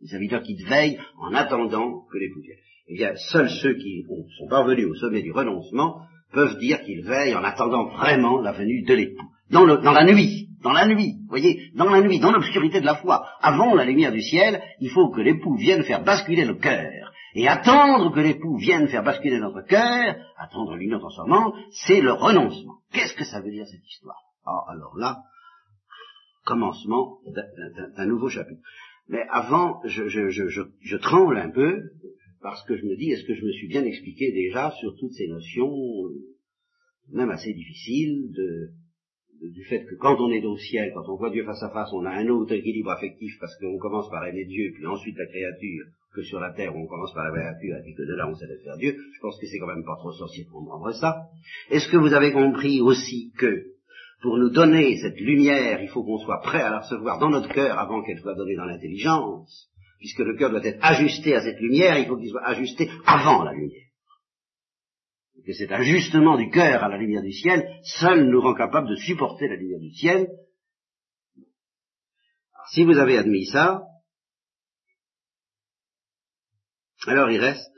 les 0.00 0.08
serviteurs 0.08 0.42
qui 0.42 0.54
veillent 0.62 0.98
en 1.18 1.34
attendant 1.34 2.04
que 2.10 2.18
l'époux 2.18 2.40
vienne. 2.40 2.58
Eh 2.86 2.94
bien, 2.94 3.14
seuls 3.32 3.50
ceux 3.50 3.74
qui 3.74 4.04
sont 4.38 4.48
parvenus 4.48 4.86
au 4.86 4.94
sommet 4.94 5.22
du 5.22 5.32
renoncement 5.32 6.02
peuvent 6.32 6.58
dire 6.58 6.82
qu'ils 6.82 7.04
veillent 7.04 7.34
en 7.34 7.42
attendant 7.42 7.86
vraiment 7.96 8.40
la 8.40 8.52
venue 8.52 8.82
de 8.82 8.94
l'époux. 8.94 9.28
Dans, 9.50 9.66
dans 9.66 9.92
la 9.92 10.04
nuit, 10.04 10.48
dans 10.62 10.72
la 10.72 10.86
nuit, 10.86 11.16
voyez, 11.28 11.70
dans 11.74 11.90
la 11.90 12.00
nuit, 12.00 12.20
dans 12.20 12.32
l'obscurité 12.32 12.80
de 12.80 12.86
la 12.86 12.96
foi, 12.96 13.26
avant 13.40 13.74
la 13.74 13.84
lumière 13.84 14.12
du 14.12 14.22
ciel, 14.22 14.62
il 14.80 14.90
faut 14.90 15.10
que 15.10 15.20
l'époux 15.20 15.56
vienne 15.56 15.82
faire 15.82 16.04
basculer 16.04 16.44
le 16.44 16.54
cœur. 16.54 17.03
Et 17.34 17.48
attendre 17.48 18.14
que 18.14 18.20
l'époux 18.20 18.56
vienne 18.56 18.86
faire 18.86 19.02
basculer 19.02 19.40
notre 19.40 19.62
cœur, 19.62 20.16
attendre 20.38 20.76
l'union 20.76 21.00
transformante, 21.00 21.54
c'est 21.86 22.00
le 22.00 22.12
renoncement. 22.12 22.78
Qu'est-ce 22.92 23.16
que 23.16 23.24
ça 23.24 23.40
veut 23.40 23.50
dire 23.50 23.66
cette 23.66 23.84
histoire? 23.84 24.22
Ah, 24.46 24.64
alors 24.68 24.96
là, 24.96 25.22
commencement 26.44 27.18
d'un 27.96 28.06
nouveau 28.06 28.28
chapitre. 28.28 28.62
Mais 29.08 29.22
avant, 29.30 29.80
je, 29.84 30.96
tremble 30.96 31.38
un 31.38 31.50
peu, 31.50 31.82
parce 32.40 32.62
que 32.66 32.76
je 32.76 32.84
me 32.84 32.96
dis, 32.96 33.10
est-ce 33.10 33.26
que 33.26 33.34
je 33.34 33.44
me 33.44 33.52
suis 33.52 33.68
bien 33.68 33.84
expliqué 33.84 34.32
déjà 34.32 34.70
sur 34.80 34.94
toutes 34.96 35.12
ces 35.12 35.26
notions, 35.26 35.74
même 37.10 37.30
assez 37.30 37.52
difficiles, 37.52 38.30
du 39.42 39.64
fait 39.64 39.84
que 39.84 39.96
quand 39.96 40.20
on 40.20 40.30
est 40.30 40.44
au 40.44 40.56
ciel, 40.56 40.92
quand 40.94 41.12
on 41.12 41.16
voit 41.16 41.30
Dieu 41.30 41.44
face 41.44 41.62
à 41.62 41.70
face, 41.70 41.90
on 41.92 42.04
a 42.04 42.10
un 42.10 42.28
autre 42.28 42.52
équilibre 42.52 42.90
affectif 42.90 43.34
parce 43.40 43.56
qu'on 43.58 43.78
commence 43.78 44.08
par 44.08 44.24
aimer 44.24 44.44
Dieu, 44.46 44.70
puis 44.74 44.86
ensuite 44.86 45.16
la 45.18 45.26
créature, 45.26 45.84
que 46.14 46.22
sur 46.22 46.40
la 46.40 46.52
terre 46.52 46.74
on 46.74 46.86
commence 46.86 47.12
par 47.12 47.24
la 47.24 47.32
créature, 47.32 47.76
et 47.84 47.94
que 47.94 48.02
de 48.02 48.14
là 48.14 48.28
on 48.28 48.34
sait 48.34 48.46
faire 48.46 48.76
Dieu. 48.76 48.96
Je 49.14 49.20
pense 49.20 49.38
que 49.38 49.46
c'est 49.46 49.58
quand 49.58 49.66
même 49.66 49.84
pas 49.84 49.96
trop 49.96 50.12
sorcier 50.12 50.44
de 50.44 50.50
comprendre 50.50 50.92
ça. 50.92 51.26
Est-ce 51.70 51.88
que 51.90 51.96
vous 51.96 52.14
avez 52.14 52.32
compris 52.32 52.80
aussi 52.80 53.32
que 53.38 53.64
pour 54.22 54.38
nous 54.38 54.50
donner 54.50 54.96
cette 54.98 55.20
lumière, 55.20 55.82
il 55.82 55.88
faut 55.88 56.02
qu'on 56.02 56.18
soit 56.18 56.40
prêt 56.40 56.62
à 56.62 56.70
la 56.70 56.80
recevoir 56.80 57.18
dans 57.18 57.30
notre 57.30 57.52
cœur 57.52 57.78
avant 57.78 58.02
qu'elle 58.02 58.20
soit 58.20 58.34
donnée 58.34 58.56
dans 58.56 58.64
l'intelligence, 58.64 59.68
puisque 59.98 60.20
le 60.20 60.36
cœur 60.36 60.50
doit 60.50 60.64
être 60.64 60.78
ajusté 60.82 61.34
à 61.34 61.42
cette 61.42 61.60
lumière, 61.60 61.98
il 61.98 62.06
faut 62.06 62.16
qu'il 62.16 62.30
soit 62.30 62.46
ajusté 62.46 62.88
avant 63.04 63.42
la 63.42 63.52
lumière 63.52 63.84
que 65.44 65.52
cet 65.52 65.72
ajustement 65.72 66.36
du 66.36 66.50
cœur 66.50 66.82
à 66.82 66.88
la 66.88 66.96
lumière 66.96 67.22
du 67.22 67.32
ciel, 67.32 67.68
seul 67.82 68.28
nous 68.30 68.40
rend 68.40 68.54
capable 68.54 68.88
de 68.88 68.96
supporter 68.96 69.48
la 69.48 69.56
lumière 69.56 69.80
du 69.80 69.90
ciel. 69.90 70.28
si 72.70 72.84
vous 72.84 72.98
avez 72.98 73.18
admis 73.18 73.46
ça, 73.46 73.82
alors 77.06 77.30
il 77.30 77.40
reste 77.40 77.72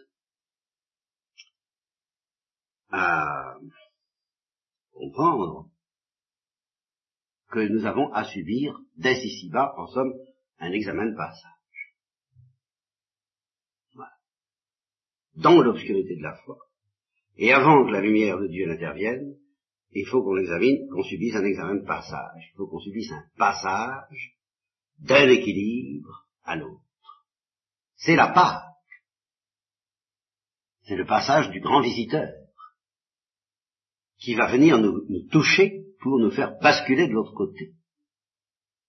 à 2.90 3.54
comprendre 4.92 5.68
que 7.50 7.60
nous 7.60 7.86
avons 7.86 8.12
à 8.12 8.24
subir 8.24 8.78
dès 8.96 9.14
ici-bas, 9.14 9.74
en 9.76 9.86
somme, 9.86 10.12
un 10.58 10.72
examen 10.72 11.06
de 11.06 11.16
passage. 11.16 11.52
Dans 15.34 15.60
l'obscurité 15.60 16.16
de 16.16 16.22
la 16.22 16.36
foi, 16.44 16.58
et 17.36 17.52
avant 17.52 17.84
que 17.84 17.92
la 17.92 18.00
lumière 18.00 18.38
de 18.38 18.46
Dieu 18.46 18.66
n'intervienne, 18.66 19.36
il 19.92 20.06
faut 20.06 20.22
qu'on 20.22 20.38
examine, 20.38 20.88
qu'on 20.88 21.02
subisse 21.02 21.36
un 21.36 21.44
examen 21.44 21.76
de 21.76 21.86
passage. 21.86 22.50
Il 22.52 22.56
faut 22.56 22.66
qu'on 22.66 22.80
subisse 22.80 23.12
un 23.12 23.24
passage 23.36 24.36
d'un 24.98 25.28
équilibre 25.28 26.26
à 26.44 26.56
l'autre. 26.56 26.82
C'est 27.96 28.16
la 28.16 28.28
Pâque. 28.28 28.75
C'est 30.86 30.96
le 30.96 31.04
passage 31.04 31.50
du 31.50 31.60
grand 31.60 31.80
visiteur 31.80 32.28
qui 34.18 34.34
va 34.34 34.50
venir 34.50 34.78
nous, 34.78 35.02
toucher 35.30 35.84
pour 36.00 36.18
nous 36.20 36.30
faire 36.30 36.58
basculer 36.60 37.08
de 37.08 37.12
l'autre 37.12 37.34
côté. 37.34 37.72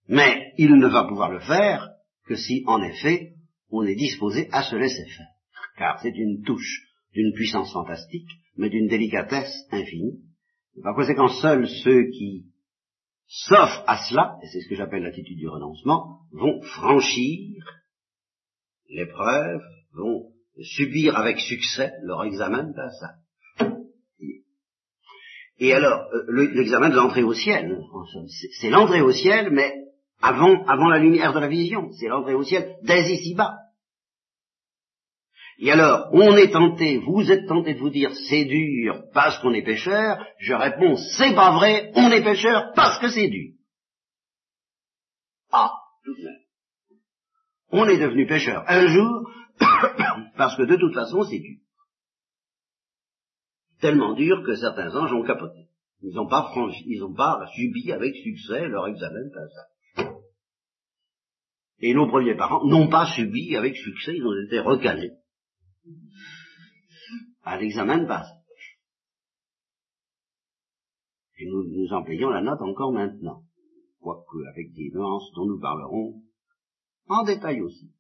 Mais 0.08 0.54
il 0.58 0.76
ne 0.76 0.88
va 0.88 1.06
pouvoir 1.06 1.32
le 1.32 1.40
faire 1.40 1.90
que 2.26 2.36
si, 2.36 2.64
en 2.68 2.82
effet, 2.84 3.34
on 3.70 3.84
est 3.84 3.96
disposé 3.96 4.48
à 4.52 4.64
se 4.64 4.76
laisser 4.76 5.06
faire, 5.06 5.28
car 5.78 6.00
c'est 6.02 6.16
une 6.16 6.44
touche 6.44 6.84
d'une 7.14 7.34
puissance 7.34 7.74
fantastique, 7.74 8.30
mais 8.56 8.70
d'une 8.70 8.88
délicatesse 8.88 9.66
infinie. 9.72 10.22
Par 10.84 10.96
conséquent, 10.96 11.28
seuls 11.28 11.68
ceux 11.68 12.10
qui 12.12 12.46
s'offrent 13.26 13.84
à 13.88 13.98
cela, 14.08 14.38
et 14.44 14.48
c'est 14.48 14.62
ce 14.62 14.70
que 14.70 14.76
j'appelle 14.76 15.04
l'attitude 15.04 15.38
du 15.38 15.50
renoncement, 15.50 16.20
vont 16.32 16.62
franchir 16.62 17.66
l'épreuve, 18.88 19.62
vont 19.94 20.32
subir 20.62 21.18
avec 21.18 21.40
succès 21.40 21.92
leur 22.04 22.24
examen 22.24 22.64
de 22.64 22.74
passage. 22.74 23.18
Et 25.60 25.74
alors, 25.74 26.08
euh, 26.14 26.50
l'examen 26.54 26.90
de 26.90 26.96
l'entrée 26.96 27.24
au 27.24 27.34
ciel, 27.34 27.80
c'est 28.60 28.70
l'entrée 28.70 29.02
au 29.02 29.12
ciel, 29.12 29.50
mais 29.52 29.74
avant, 30.22 30.64
avant 30.66 30.90
la 30.90 31.00
lumière 31.00 31.34
de 31.34 31.40
la 31.40 31.48
vision, 31.48 31.90
c'est 32.00 32.08
l'entrée 32.08 32.36
au 32.36 32.44
ciel 32.44 32.76
dès 32.84 33.12
ici-bas. 33.12 33.56
Et 35.60 35.72
alors, 35.72 36.10
on 36.14 36.38
est 36.38 36.52
tenté, 36.52 37.00
vous 37.00 37.32
êtes 37.32 37.48
tenté 37.48 37.74
de 37.74 37.80
vous 37.80 37.90
dire 37.90 38.12
c'est 38.30 38.46
dur 38.46 39.02
parce 39.14 39.40
qu'on 39.40 39.54
est 39.54 39.64
pécheur, 39.64 40.24
je 40.40 40.54
réponds 40.54 40.96
c'est 40.96 41.34
pas 41.34 41.56
vrai, 41.58 41.92
on 41.96 42.12
est 42.12 42.24
pécheur 42.24 42.74
parce 42.76 43.00
que 43.00 43.10
c'est 43.10 43.28
dur. 43.28 43.54
Ah, 45.52 45.72
tout 46.06 46.14
de. 46.14 46.30
On 47.72 47.88
est 47.88 47.98
devenu 47.98 48.28
pécheur 48.28 48.64
un 48.68 48.88
jour 48.88 49.28
parce 50.38 50.56
que 50.56 50.64
de 50.64 50.76
toute 50.76 50.94
façon 50.94 51.24
c'est 51.24 51.40
dur. 51.40 51.60
Tellement 53.80 54.14
dur 54.14 54.44
que 54.46 54.56
certains 54.56 54.96
anges 54.96 55.14
ont 55.14 55.24
capoté. 55.24 55.68
Ils 56.02 56.14
n'ont 56.14 56.28
pas 56.28 56.44
franchi, 56.52 56.84
ils 56.88 57.00
n'ont 57.00 57.14
pas 57.14 57.46
subi 57.56 57.92
avec 57.92 58.16
succès 58.16 58.68
leur 58.68 58.88
examen 58.88 59.24
de 59.26 59.34
passage. 59.34 59.78
Et 61.80 61.94
nos 61.94 62.08
premiers 62.08 62.36
parents 62.36 62.66
n'ont 62.66 62.88
pas 62.88 63.06
subi 63.16 63.56
avec 63.56 63.76
succès, 63.76 64.16
ils 64.16 64.26
ont 64.26 64.46
été 64.46 64.60
recalés 64.60 65.12
à 67.44 67.58
l'examen 67.58 68.00
de 68.00 68.08
base. 68.08 68.30
Et 71.40 71.46
nous 71.46 71.64
nous 71.64 71.94
en 71.94 72.04
payons 72.04 72.30
la 72.30 72.42
note 72.42 72.62
encore 72.62 72.92
maintenant, 72.92 73.44
quoique 74.00 74.48
avec 74.50 74.74
des 74.74 74.90
nuances 74.94 75.32
dont 75.36 75.46
nous 75.46 75.60
parlerons 75.60 76.22
en 77.08 77.24
détail 77.24 77.62
aussi. 77.62 77.92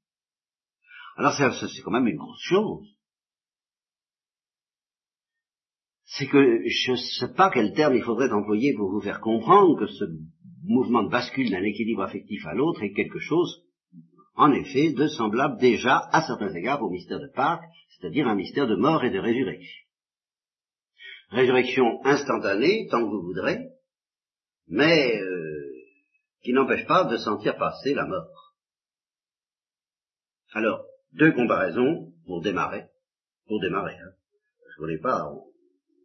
Alors 1.17 1.33
c'est 1.33 1.81
quand 1.81 1.91
même 1.91 2.07
une 2.07 2.17
grosse 2.17 2.41
chose. 2.41 2.87
C'est 6.05 6.27
que 6.27 6.63
je 6.65 6.91
ne 6.91 6.95
sais 6.95 7.33
pas 7.35 7.51
quel 7.51 7.73
terme 7.73 7.95
il 7.95 8.03
faudrait 8.03 8.31
employer 8.31 8.73
pour 8.75 8.89
vous 8.89 9.01
faire 9.01 9.19
comprendre 9.19 9.77
que 9.77 9.87
ce 9.87 10.05
mouvement 10.63 11.03
de 11.03 11.09
bascule 11.09 11.51
d'un 11.51 11.63
équilibre 11.63 12.03
affectif 12.03 12.45
à 12.45 12.53
l'autre 12.53 12.81
est 12.81 12.93
quelque 12.93 13.19
chose 13.19 13.67
en 14.37 14.51
effet, 14.51 14.93
de 14.93 15.07
semblable 15.07 15.59
déjà, 15.59 15.97
à 16.11 16.21
certains 16.21 16.53
égards, 16.53 16.83
au 16.83 16.91
mystère 16.91 17.19
de 17.19 17.27
Pâques, 17.33 17.65
c'est-à-dire 17.89 18.27
un 18.27 18.35
mystère 18.35 18.67
de 18.67 18.75
mort 18.75 19.03
et 19.03 19.09
de 19.09 19.17
résurrection. 19.17 19.83
Résurrection 21.31 22.05
instantanée, 22.05 22.87
tant 22.89 22.99
que 22.99 23.09
vous 23.09 23.23
voudrez, 23.23 23.65
mais 24.67 25.19
euh, 25.19 25.73
qui 26.43 26.53
n'empêche 26.53 26.85
pas 26.85 27.05
de 27.05 27.17
sentir 27.17 27.57
passer 27.57 27.95
la 27.95 28.05
mort. 28.05 28.53
Alors, 30.53 30.85
deux 31.17 31.31
comparaisons 31.33 32.11
pour 32.25 32.41
démarrer, 32.41 32.85
pour 33.47 33.59
démarrer. 33.61 33.95
Hein. 33.95 34.11
Je 34.77 34.83
ne 34.83 34.97
pas, 35.01 35.25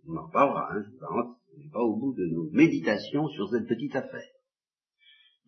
on, 0.08 0.16
en 0.16 0.26
reparlera, 0.26 0.72
hein, 0.72 0.84
on 1.10 1.58
n'est 1.58 1.70
pas 1.70 1.80
au 1.80 1.96
bout 1.96 2.14
de 2.14 2.26
nos 2.26 2.50
méditations 2.50 3.28
sur 3.28 3.50
cette 3.50 3.68
petite 3.68 3.94
affaire. 3.94 4.30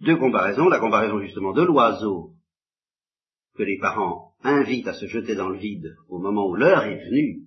Deux 0.00 0.16
comparaisons, 0.16 0.68
la 0.68 0.81
comparaison 0.81 1.20
justement 1.20 1.53
de 1.53 1.62
l'oiseau 1.62 2.35
que 3.55 3.62
les 3.62 3.79
parents 3.79 4.35
invitent 4.42 4.88
à 4.88 4.94
se 4.94 5.07
jeter 5.07 5.35
dans 5.35 5.48
le 5.48 5.59
vide 5.59 5.94
au 6.09 6.18
moment 6.18 6.48
où 6.48 6.55
l'heure 6.55 6.85
est 6.85 7.05
venue, 7.07 7.44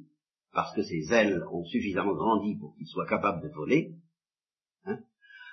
parce 0.53 0.73
que 0.73 0.81
ses 0.81 1.13
ailes 1.13 1.43
ont 1.51 1.65
suffisamment 1.65 2.13
grandi 2.13 2.57
pour 2.57 2.75
qu'il 2.75 2.87
soit 2.87 3.05
capable 3.05 3.43
de 3.43 3.53
voler, 3.53 3.93
hein, 4.85 4.97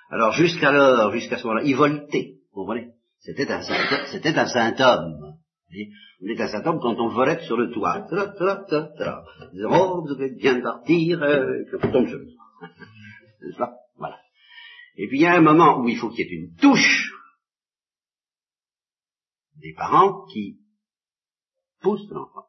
alors 0.09 0.31
jusqu'alors, 0.31 1.11
jusqu'à 1.11 1.37
ce 1.37 1.43
moment-là, 1.43 1.65
il 1.65 1.75
voltait, 1.75 2.39
vous 2.53 2.61
comprenez? 2.61 2.93
C'était 3.19 3.51
un, 3.51 3.61
c'était 4.11 4.37
un 4.37 4.47
symptôme. 4.47 5.34
On 5.71 6.27
est 6.27 6.41
un 6.41 6.47
symptôme 6.47 6.79
quand 6.79 6.95
on 6.95 7.09
volait 7.09 7.43
sur 7.45 7.57
le 7.57 7.71
toit. 7.71 8.07
Oh, 9.69 10.05
vous 10.07 10.13
allez 10.13 10.35
bien 10.35 10.61
partir, 10.61 11.21
euh, 11.21 11.63
que 11.69 11.77
vous 11.77 11.91
tombe 11.91 12.07
le. 12.07 12.27
C'est 13.39 13.51
ça 13.57 13.73
Voilà. 13.97 14.19
Et 14.95 15.07
puis 15.07 15.19
il 15.19 15.21
y 15.23 15.25
a 15.25 15.35
un 15.35 15.41
moment 15.41 15.79
où 15.81 15.89
il 15.89 15.97
faut 15.97 16.09
qu'il 16.09 16.25
y 16.25 16.29
ait 16.29 16.35
une 16.35 16.55
touche 16.55 17.11
des 19.57 19.73
parents 19.73 20.25
qui 20.27 20.59
poussent 21.81 22.09
l'enfant. 22.09 22.47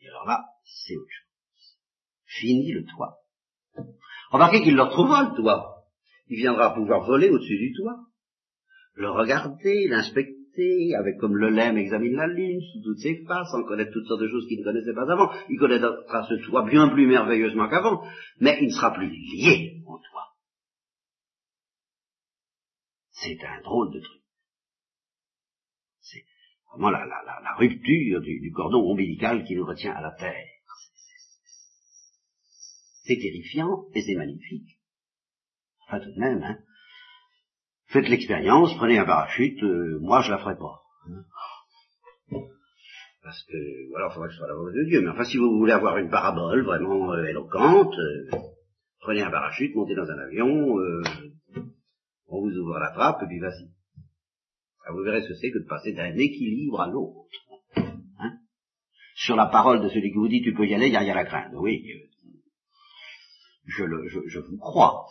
Et 0.00 0.08
alors 0.08 0.26
là, 0.26 0.44
c'est 0.64 0.96
autre 0.96 1.10
chose. 1.10 1.78
Fini 2.24 2.72
le 2.72 2.84
toit. 2.84 3.18
Remarquez 4.30 4.62
qu'il 4.62 4.74
leur 4.74 4.90
trouvera 4.90 5.30
le 5.30 5.36
toit. 5.36 5.84
Il 6.28 6.36
viendra 6.36 6.74
pouvoir 6.74 7.04
voler 7.04 7.28
au-dessus 7.28 7.58
du 7.58 7.74
toit, 7.74 8.06
le 8.94 9.10
regarder, 9.10 9.86
l'inspecter, 9.88 10.41
avec 10.98 11.18
comme 11.18 11.36
le 11.36 11.48
lemme 11.48 11.78
examine 11.78 12.14
la 12.14 12.26
lune 12.26 12.60
sous 12.60 12.82
toutes 12.82 12.98
ses 12.98 13.24
faces, 13.24 13.54
en 13.54 13.64
connaître 13.64 13.92
toutes 13.92 14.06
sortes 14.06 14.20
de 14.20 14.28
choses 14.28 14.46
qu'il 14.48 14.60
ne 14.60 14.64
connaissait 14.64 14.94
pas 14.94 15.10
avant. 15.10 15.30
Il 15.48 15.58
connaîtra 15.58 16.26
ce 16.28 16.34
toit 16.46 16.68
bien 16.68 16.88
plus 16.88 17.06
merveilleusement 17.06 17.68
qu'avant, 17.68 18.02
mais 18.40 18.58
il 18.60 18.66
ne 18.66 18.72
sera 18.72 18.92
plus 18.92 19.08
lié 19.08 19.82
au 19.86 19.98
toit. 19.98 20.28
C'est 23.10 23.38
un 23.44 23.60
drôle 23.62 23.92
de 23.92 24.00
truc 24.00 24.22
vraiment 26.72 26.90
la, 26.90 27.54
rupture 27.58 28.20
du, 28.20 28.40
du, 28.40 28.52
cordon 28.52 28.90
ombilical 28.90 29.44
qui 29.44 29.54
nous 29.54 29.66
retient 29.66 29.92
à 29.92 30.00
la 30.00 30.12
terre. 30.12 30.48
C'est 33.04 33.16
terrifiant 33.16 33.86
et 33.94 34.02
c'est 34.02 34.14
magnifique. 34.14 34.78
Enfin 35.86 36.00
tout 36.00 36.12
de 36.12 36.20
même, 36.20 36.42
hein. 36.42 36.58
Faites 37.92 38.08
l'expérience, 38.08 38.74
prenez 38.76 38.98
un 38.98 39.04
parachute, 39.04 39.62
euh, 39.62 39.98
moi 40.00 40.22
je 40.22 40.30
la 40.30 40.38
ferai 40.38 40.56
pas. 40.56 40.80
Parce 43.22 43.42
que, 43.44 43.90
voilà, 43.90 44.08
il 44.10 44.14
faudrait 44.14 44.28
que 44.28 44.34
ce 44.34 44.38
soit 44.38 44.48
la 44.48 44.54
volonté 44.54 44.78
de 44.78 44.88
Dieu. 44.88 45.02
Mais 45.02 45.10
enfin, 45.10 45.24
si 45.24 45.36
vous 45.36 45.58
voulez 45.58 45.74
avoir 45.74 45.98
une 45.98 46.08
parabole 46.08 46.64
vraiment 46.64 47.12
euh, 47.12 47.26
éloquente, 47.26 47.94
euh, 47.98 48.30
prenez 49.00 49.20
un 49.20 49.30
parachute, 49.30 49.74
montez 49.74 49.94
dans 49.94 50.08
un 50.08 50.18
avion, 50.18 50.74
on 52.28 52.40
vous 52.40 52.56
ouvre 52.56 52.78
la 52.78 52.92
trappe, 52.92 53.22
et 53.24 53.26
puis 53.26 53.40
vas-y. 53.40 53.68
Ah, 54.86 54.92
vous 54.92 55.02
verrez 55.02 55.20
ce 55.22 55.28
que 55.28 55.34
c'est 55.34 55.50
que 55.50 55.58
de 55.58 55.68
passer 55.68 55.92
d'un 55.92 56.16
équilibre 56.16 56.80
à 56.80 56.88
l'autre. 56.88 57.28
Hein? 57.76 58.38
Sur 59.16 59.36
la 59.36 59.46
parole 59.46 59.82
de 59.82 59.88
celui 59.90 60.10
qui 60.10 60.16
vous 60.16 60.28
dit 60.28 60.40
tu 60.42 60.54
peux 60.54 60.66
y 60.66 60.74
aller, 60.74 60.86
il 60.86 60.90
n'y 60.92 60.96
a 60.96 61.00
rien 61.00 61.16
à. 61.16 61.50
Oui, 61.54 61.84
je, 63.66 63.84
le, 63.84 64.08
je 64.08 64.38
vous 64.40 64.56
crois. 64.56 65.06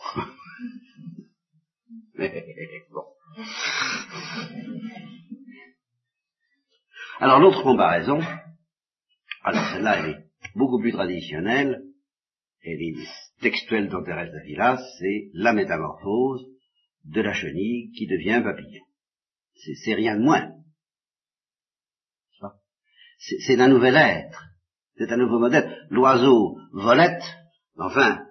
Alors 7.18 7.40
l'autre 7.40 7.62
comparaison, 7.62 8.20
alors 9.42 9.64
celle-là 9.72 9.98
elle 9.98 10.10
est 10.10 10.24
beaucoup 10.54 10.80
plus 10.80 10.92
traditionnelle, 10.92 11.82
elle 12.62 12.82
est 12.82 12.96
textuelle 13.40 13.88
dans 13.88 14.02
Thérèse 14.02 14.32
d'Avila, 14.32 14.78
c'est 14.98 15.30
la 15.32 15.52
métamorphose 15.52 16.44
de 17.04 17.20
la 17.20 17.32
chenille 17.32 17.90
qui 17.92 18.06
devient 18.06 18.40
papillon. 18.42 18.84
C'est 19.84 19.94
rien 19.94 20.16
de 20.16 20.22
moins. 20.22 20.52
C'est 23.18 23.60
un 23.60 23.68
nouvel 23.68 23.96
être. 23.96 24.42
C'est 24.96 25.10
un 25.12 25.16
nouveau 25.16 25.38
modèle. 25.38 25.86
L'oiseau 25.90 26.58
volette, 26.72 27.22
enfin, 27.76 28.26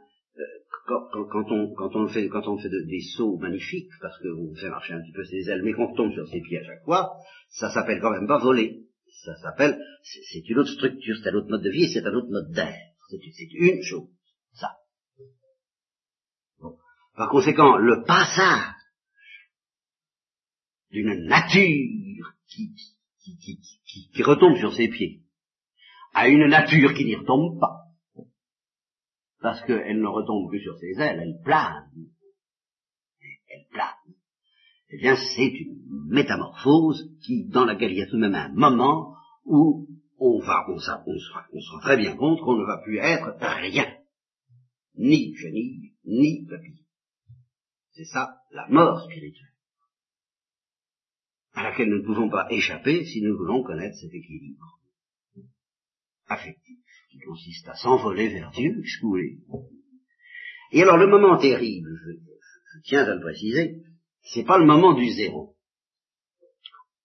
quand, 1.11 1.51
on, 1.51 1.73
quand 1.73 1.95
on 1.95 2.07
fait, 2.07 2.27
quand 2.29 2.47
on 2.47 2.57
fait 2.57 2.69
des 2.69 3.01
sauts 3.15 3.37
magnifiques, 3.37 3.91
parce 4.01 4.17
qu'on 4.19 4.55
fait 4.55 4.69
marcher 4.69 4.93
un 4.93 5.01
petit 5.01 5.11
peu 5.11 5.23
ses 5.23 5.49
ailes, 5.49 5.61
mais 5.63 5.73
qu'on 5.73 5.93
tombe 5.93 6.13
sur 6.13 6.27
ses 6.27 6.41
pieds 6.41 6.59
à 6.59 6.63
chaque 6.63 6.83
fois, 6.83 7.11
ça 7.49 7.69
s'appelle 7.71 7.99
quand 8.01 8.11
même 8.11 8.27
pas 8.27 8.39
voler. 8.39 8.85
Ça 9.23 9.35
s'appelle, 9.35 9.79
c'est 10.03 10.47
une 10.49 10.59
autre 10.59 10.71
structure, 10.71 11.15
c'est 11.21 11.29
un 11.29 11.35
autre 11.35 11.49
mode 11.49 11.63
de 11.63 11.69
vie, 11.69 11.91
c'est 11.91 12.05
un 12.05 12.13
autre 12.13 12.29
mode 12.31 12.51
d'air. 12.51 12.75
C'est 13.09 13.51
une 13.51 13.83
chose, 13.83 14.07
ça. 14.53 14.69
Par 17.15 17.29
conséquent, 17.29 17.77
le 17.77 18.03
passage 18.03 18.73
d'une 20.91 21.25
nature 21.25 22.33
qui, 22.47 22.73
qui, 23.21 23.37
qui, 23.37 24.09
qui, 24.13 24.23
retombe 24.23 24.57
sur 24.57 24.73
ses 24.73 24.87
pieds, 24.87 25.21
à 26.13 26.27
une 26.29 26.47
nature 26.47 26.93
qui 26.93 27.05
n'y 27.05 27.15
retombe 27.15 27.59
pas, 27.59 27.80
parce 29.41 29.61
qu'elle 29.65 29.99
ne 29.99 30.07
retombe 30.07 30.51
que 30.51 30.59
sur 30.59 30.77
ses 30.77 30.99
ailes, 30.99 31.19
elle 31.21 31.41
plane, 31.43 31.89
elle 33.47 33.65
plane. 33.71 34.15
Eh 34.89 34.97
bien, 34.97 35.15
c'est 35.15 35.47
une 35.47 36.07
métamorphose 36.09 37.09
qui, 37.23 37.47
dans 37.47 37.65
laquelle 37.65 37.91
il 37.91 37.97
y 37.97 38.01
a 38.01 38.07
tout 38.07 38.17
de 38.17 38.21
même 38.27 38.35
un 38.35 38.49
moment 38.49 39.15
où 39.45 39.87
on 40.19 40.39
va, 40.39 40.65
on, 40.67 40.73
on 40.73 40.77
on 40.77 41.59
sera 41.59 41.81
très 41.81 41.97
bien 41.97 42.15
compte 42.15 42.39
qu'on 42.41 42.57
ne 42.57 42.65
va 42.65 42.81
plus 42.83 42.97
être 42.97 43.35
rien, 43.39 43.97
ni 44.95 45.33
chenille, 45.35 45.93
ni 46.05 46.45
papillon. 46.45 46.83
C'est 47.93 48.05
ça, 48.05 48.37
la 48.51 48.67
mort 48.69 49.01
spirituelle. 49.01 49.51
à 51.53 51.63
laquelle 51.63 51.89
nous 51.89 51.99
ne 51.99 52.05
pouvons 52.05 52.29
pas 52.29 52.47
échapper 52.49 53.05
si 53.05 53.21
nous 53.21 53.37
voulons 53.37 53.63
connaître 53.63 53.95
cet 53.97 54.13
équilibre 54.13 54.79
affectif 56.27 56.80
qui 57.11 57.19
consiste 57.19 57.67
à 57.67 57.75
s'envoler 57.75 58.29
vers 58.29 58.51
Dieu, 58.51 58.79
excouler. 58.79 59.37
Et 60.71 60.81
alors 60.81 60.97
le 60.97 61.07
moment 61.07 61.37
terrible, 61.37 61.89
je, 62.05 62.79
tiens 62.85 63.03
à 63.03 63.15
le 63.15 63.21
préciser, 63.21 63.83
c'est 64.21 64.45
pas 64.45 64.57
le 64.57 64.65
moment 64.65 64.93
du 64.93 65.09
zéro. 65.09 65.55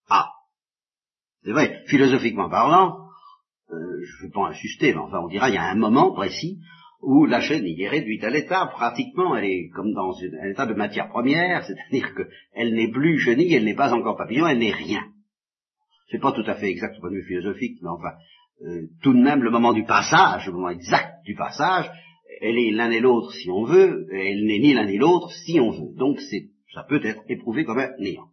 Ah, 0.09 0.29
c'est 1.43 1.51
vrai, 1.51 1.83
philosophiquement 1.87 2.49
parlant, 2.49 3.09
euh, 3.71 3.75
je 4.01 4.23
ne 4.23 4.27
vais 4.27 4.33
pas 4.33 4.47
insister, 4.47 4.93
mais 4.93 4.99
enfin 4.99 5.19
on 5.19 5.27
dira 5.27 5.49
il 5.49 5.55
y 5.55 5.57
a 5.57 5.69
un 5.69 5.75
moment 5.75 6.13
précis 6.13 6.59
où 7.01 7.25
la 7.25 7.41
chaîne 7.41 7.65
est 7.65 7.87
réduite 7.87 8.23
à 8.23 8.29
l'état, 8.29 8.65
pratiquement, 8.67 9.35
elle 9.35 9.45
est 9.45 9.69
comme 9.69 9.93
dans 9.93 10.13
un 10.41 10.49
état 10.49 10.65
de 10.65 10.73
matière 10.73 11.09
première, 11.09 11.63
c'est-à-dire 11.65 12.13
qu'elle 12.15 12.73
n'est 12.73 12.91
plus 12.91 13.19
chenille, 13.19 13.53
elle 13.53 13.65
n'est 13.65 13.75
pas 13.75 13.93
encore 13.93 14.17
papillon, 14.17 14.47
elle 14.47 14.59
n'est 14.59 14.71
rien. 14.71 15.03
C'est 16.09 16.19
pas 16.21 16.31
tout 16.31 16.49
à 16.49 16.55
fait 16.55 16.69
exact 16.69 16.97
au 16.97 17.01
point 17.01 17.11
de 17.11 17.17
vue 17.17 17.27
philosophique, 17.27 17.79
mais 17.81 17.89
enfin, 17.89 18.13
euh, 18.65 18.87
tout 19.03 19.13
de 19.13 19.21
même 19.21 19.43
le 19.43 19.51
moment 19.51 19.73
du 19.73 19.83
passage, 19.83 20.47
le 20.47 20.53
moment 20.53 20.69
exact 20.69 21.23
du 21.25 21.35
passage, 21.35 21.91
elle 22.41 22.57
est 22.57 22.71
l'un 22.71 22.91
et 22.91 22.99
l'autre 22.99 23.31
si 23.33 23.49
on 23.49 23.63
veut, 23.63 24.07
elle 24.11 24.45
n'est 24.45 24.59
ni 24.59 24.73
l'un 24.73 24.85
ni 24.85 24.97
l'autre 24.97 25.31
si 25.31 25.59
on 25.59 25.71
veut. 25.71 25.95
Donc 25.95 26.19
c'est, 26.19 26.49
ça 26.73 26.83
peut 26.83 27.03
être 27.03 27.21
éprouvé 27.27 27.65
comme 27.65 27.79
un 27.79 27.91
néant. 27.99 28.29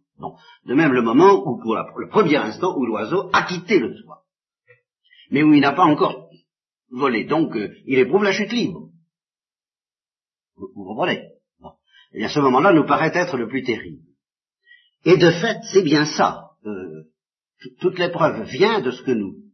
De 0.65 0.73
même 0.73 0.93
le 0.93 1.01
moment 1.01 1.45
où, 1.45 1.61
pour, 1.61 1.75
le 1.75 2.07
premier 2.07 2.37
instant, 2.37 2.75
où 2.77 2.85
l'oiseau 2.85 3.29
a 3.33 3.43
quitté 3.43 3.79
le 3.79 4.01
toit, 4.01 4.23
mais 5.29 5.43
où 5.43 5.53
il 5.53 5.61
n'a 5.61 5.73
pas 5.73 5.83
encore 5.83 6.29
volé, 6.89 7.25
donc 7.25 7.55
euh, 7.55 7.75
il 7.85 7.99
éprouve 7.99 8.23
la 8.23 8.31
chute 8.31 8.51
libre. 8.51 8.89
Vous, 10.55 10.85
comprenez? 10.85 11.21
Bon. 11.59 11.71
Eh 12.13 12.19
bien, 12.19 12.29
ce 12.29 12.39
moment-là 12.39 12.71
nous 12.71 12.85
paraît 12.85 13.11
être 13.13 13.37
le 13.37 13.47
plus 13.47 13.63
terrible. 13.63 14.01
Et 15.03 15.17
de 15.17 15.29
fait, 15.31 15.59
c'est 15.73 15.83
bien 15.83 16.05
ça. 16.05 16.51
Euh, 16.65 17.03
toute 17.81 17.99
l'épreuve 17.99 18.43
vient 18.43 18.79
de 18.79 18.91
ce 18.91 19.03
que 19.03 19.11
nous 19.11 19.44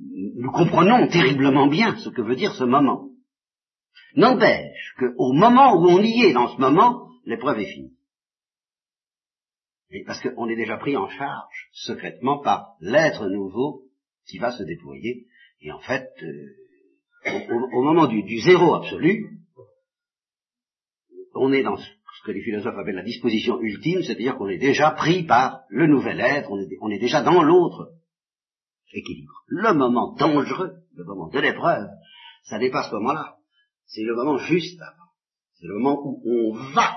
nous 0.00 0.50
comprenons 0.50 1.08
terriblement 1.08 1.66
bien 1.66 1.96
ce 1.96 2.08
que 2.08 2.22
veut 2.22 2.36
dire 2.36 2.54
ce 2.54 2.64
moment. 2.64 3.10
N'empêche 4.16 4.94
qu'au 4.98 5.32
moment 5.32 5.74
où 5.74 5.88
on 5.88 6.02
y 6.02 6.24
est 6.24 6.32
dans 6.32 6.48
ce 6.48 6.60
moment, 6.60 7.08
l'épreuve 7.24 7.60
est 7.60 7.72
finie. 7.72 7.96
Et 9.90 10.04
parce 10.04 10.20
qu'on 10.20 10.48
est 10.48 10.56
déjà 10.56 10.76
pris 10.78 10.96
en 10.96 11.08
charge 11.08 11.68
secrètement 11.72 12.40
par 12.40 12.76
l'être 12.80 13.28
nouveau 13.28 13.82
qui 14.26 14.38
va 14.38 14.52
se 14.52 14.62
déployer. 14.62 15.26
Et 15.60 15.72
en 15.72 15.80
fait, 15.80 16.08
euh, 16.22 17.40
au, 17.72 17.82
moment 17.82 18.06
du, 18.06 18.22
zéro 18.40 18.74
absolu, 18.74 19.40
on 21.34 21.52
est 21.52 21.62
dans 21.62 21.76
ce 21.76 21.86
que 22.24 22.32
les 22.32 22.42
philosophes 22.42 22.76
appellent 22.78 22.94
la 22.94 23.02
disposition 23.02 23.60
ultime, 23.60 24.02
c'est-à-dire 24.02 24.36
qu'on 24.36 24.48
est 24.48 24.58
déjà 24.58 24.92
pris 24.92 25.24
par 25.24 25.62
le 25.68 25.86
nouvel 25.86 26.20
être, 26.20 26.50
on 26.80 26.90
est 26.90 26.98
déjà 26.98 27.22
dans 27.22 27.42
l'autre 27.42 27.92
équilibre. 28.92 29.44
Le 29.46 29.72
moment 29.74 30.14
dangereux, 30.14 30.82
le 30.94 31.04
moment 31.04 31.28
de 31.28 31.38
l'épreuve, 31.38 31.88
ça 32.44 32.58
n'est 32.58 32.70
pas 32.70 32.88
ce 32.88 32.94
moment-là. 32.94 33.36
C'est 33.86 34.02
le 34.02 34.14
moment 34.14 34.38
juste 34.38 34.80
avant. 34.80 35.10
C'est 35.54 35.66
le 35.66 35.74
moment 35.74 36.00
où 36.04 36.20
on 36.24 36.72
va 36.72 36.96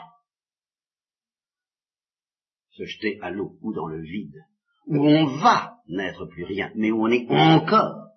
se 2.72 2.86
jeter 2.86 3.20
à 3.22 3.30
l'eau 3.30 3.58
ou 3.62 3.74
dans 3.74 3.88
le 3.88 4.02
vide, 4.02 4.42
où 4.88 4.98
on 4.98 5.38
va 5.38 5.78
n'être 5.88 6.26
plus 6.26 6.44
rien, 6.44 6.72
mais 6.76 6.92
où 6.92 7.04
on 7.04 7.12
est 7.12 7.28
encore 7.30 8.10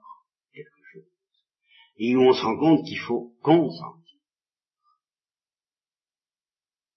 quelque 0.53 0.83
chose, 0.93 1.03
et 1.97 2.17
où 2.17 2.21
on 2.21 2.33
se 2.33 2.43
rend 2.43 2.59
compte 2.59 2.87
qu'il 2.87 2.99
faut 2.99 3.35
consentir 3.43 4.21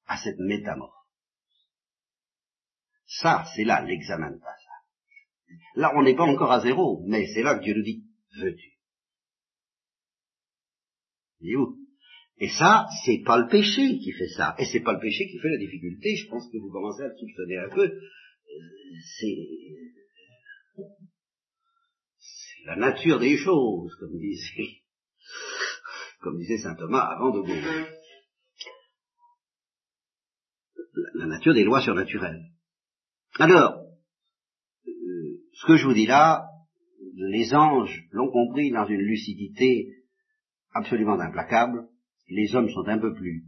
à 0.05 0.17
cette 0.17 0.39
métamorphose. 0.39 0.95
Ça, 3.05 3.45
c'est 3.55 3.63
là 3.63 3.82
l'examen 3.82 4.32
de 4.32 4.39
passage. 4.39 4.68
Là, 5.76 5.91
on 5.95 6.04
n'est 6.04 6.16
pas 6.16 6.24
encore 6.24 6.52
à 6.52 6.62
zéro, 6.62 7.04
mais 7.08 7.26
c'est 7.34 7.43
là 7.43 7.58
que 7.58 7.64
Dieu 7.64 7.74
nous 7.76 7.84
dit, 7.84 8.04
veux-tu? 8.39 8.74
Et 12.41 12.50
ça, 12.50 12.88
c'est 13.06 13.22
pas 13.26 13.38
le 13.38 13.47
péché 13.47 13.97
qui 14.00 14.12
fait 14.12 14.30
ça, 14.30 14.56
et 14.58 14.66
c'est 14.66 14.82
pas 14.82 14.93
le 14.93 15.00
péché 15.00 15.28
qui 15.28 15.39
fait 15.39 15.50
la 15.50 15.58
difficulté, 15.58 16.16
je 16.16 16.28
pense 16.28 16.50
que 16.52 16.58
vous 16.58 16.72
commencez 16.72 17.04
à 17.04 17.08
le 17.08 17.18
soupçonner 17.18 17.58
un 17.58 17.70
peu, 17.70 17.91
c'est 19.20 19.36
la 22.66 22.76
nature 22.76 23.20
des 23.20 23.38
choses, 23.38 23.95
comme 24.00 24.18
disait, 24.18 24.82
comme 26.20 26.38
disait 26.38 26.58
saint 26.58 26.76
Thomas 26.76 27.16
avant 27.16 27.32
de 27.32 27.39
mourir. 27.39 27.88
La 31.16 31.26
nature 31.26 31.54
des 31.54 31.64
lois 31.64 31.82
surnaturelles. 31.82 32.43
Alors, 33.39 33.89
ce 35.60 35.68
que 35.68 35.76
je 35.76 35.86
vous 35.86 35.93
dis 35.93 36.05
là, 36.05 36.45
les 37.16 37.53
anges 37.53 38.05
l'ont 38.12 38.32
compris 38.32 38.72
dans 38.72 38.86
une 38.86 39.01
lucidité 39.01 39.89
absolument 40.74 41.20
implacable. 41.20 41.86
Les 42.30 42.55
hommes 42.55 42.70
sont 42.70 42.88
un 42.88 42.97
peu 42.97 43.14
plus 43.14 43.43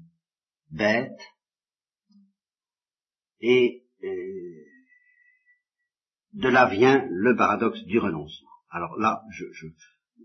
bêtes. 0.72 1.22
Et 3.40 3.84
euh, 4.04 4.66
de 6.34 6.50
là 6.50 6.68
vient 6.68 7.06
le 7.10 7.38
paradoxe 7.38 7.82
du 7.86 7.98
renoncement. 7.98 8.50
Alors 8.70 8.98
là, 9.00 9.22
je, 9.32 9.46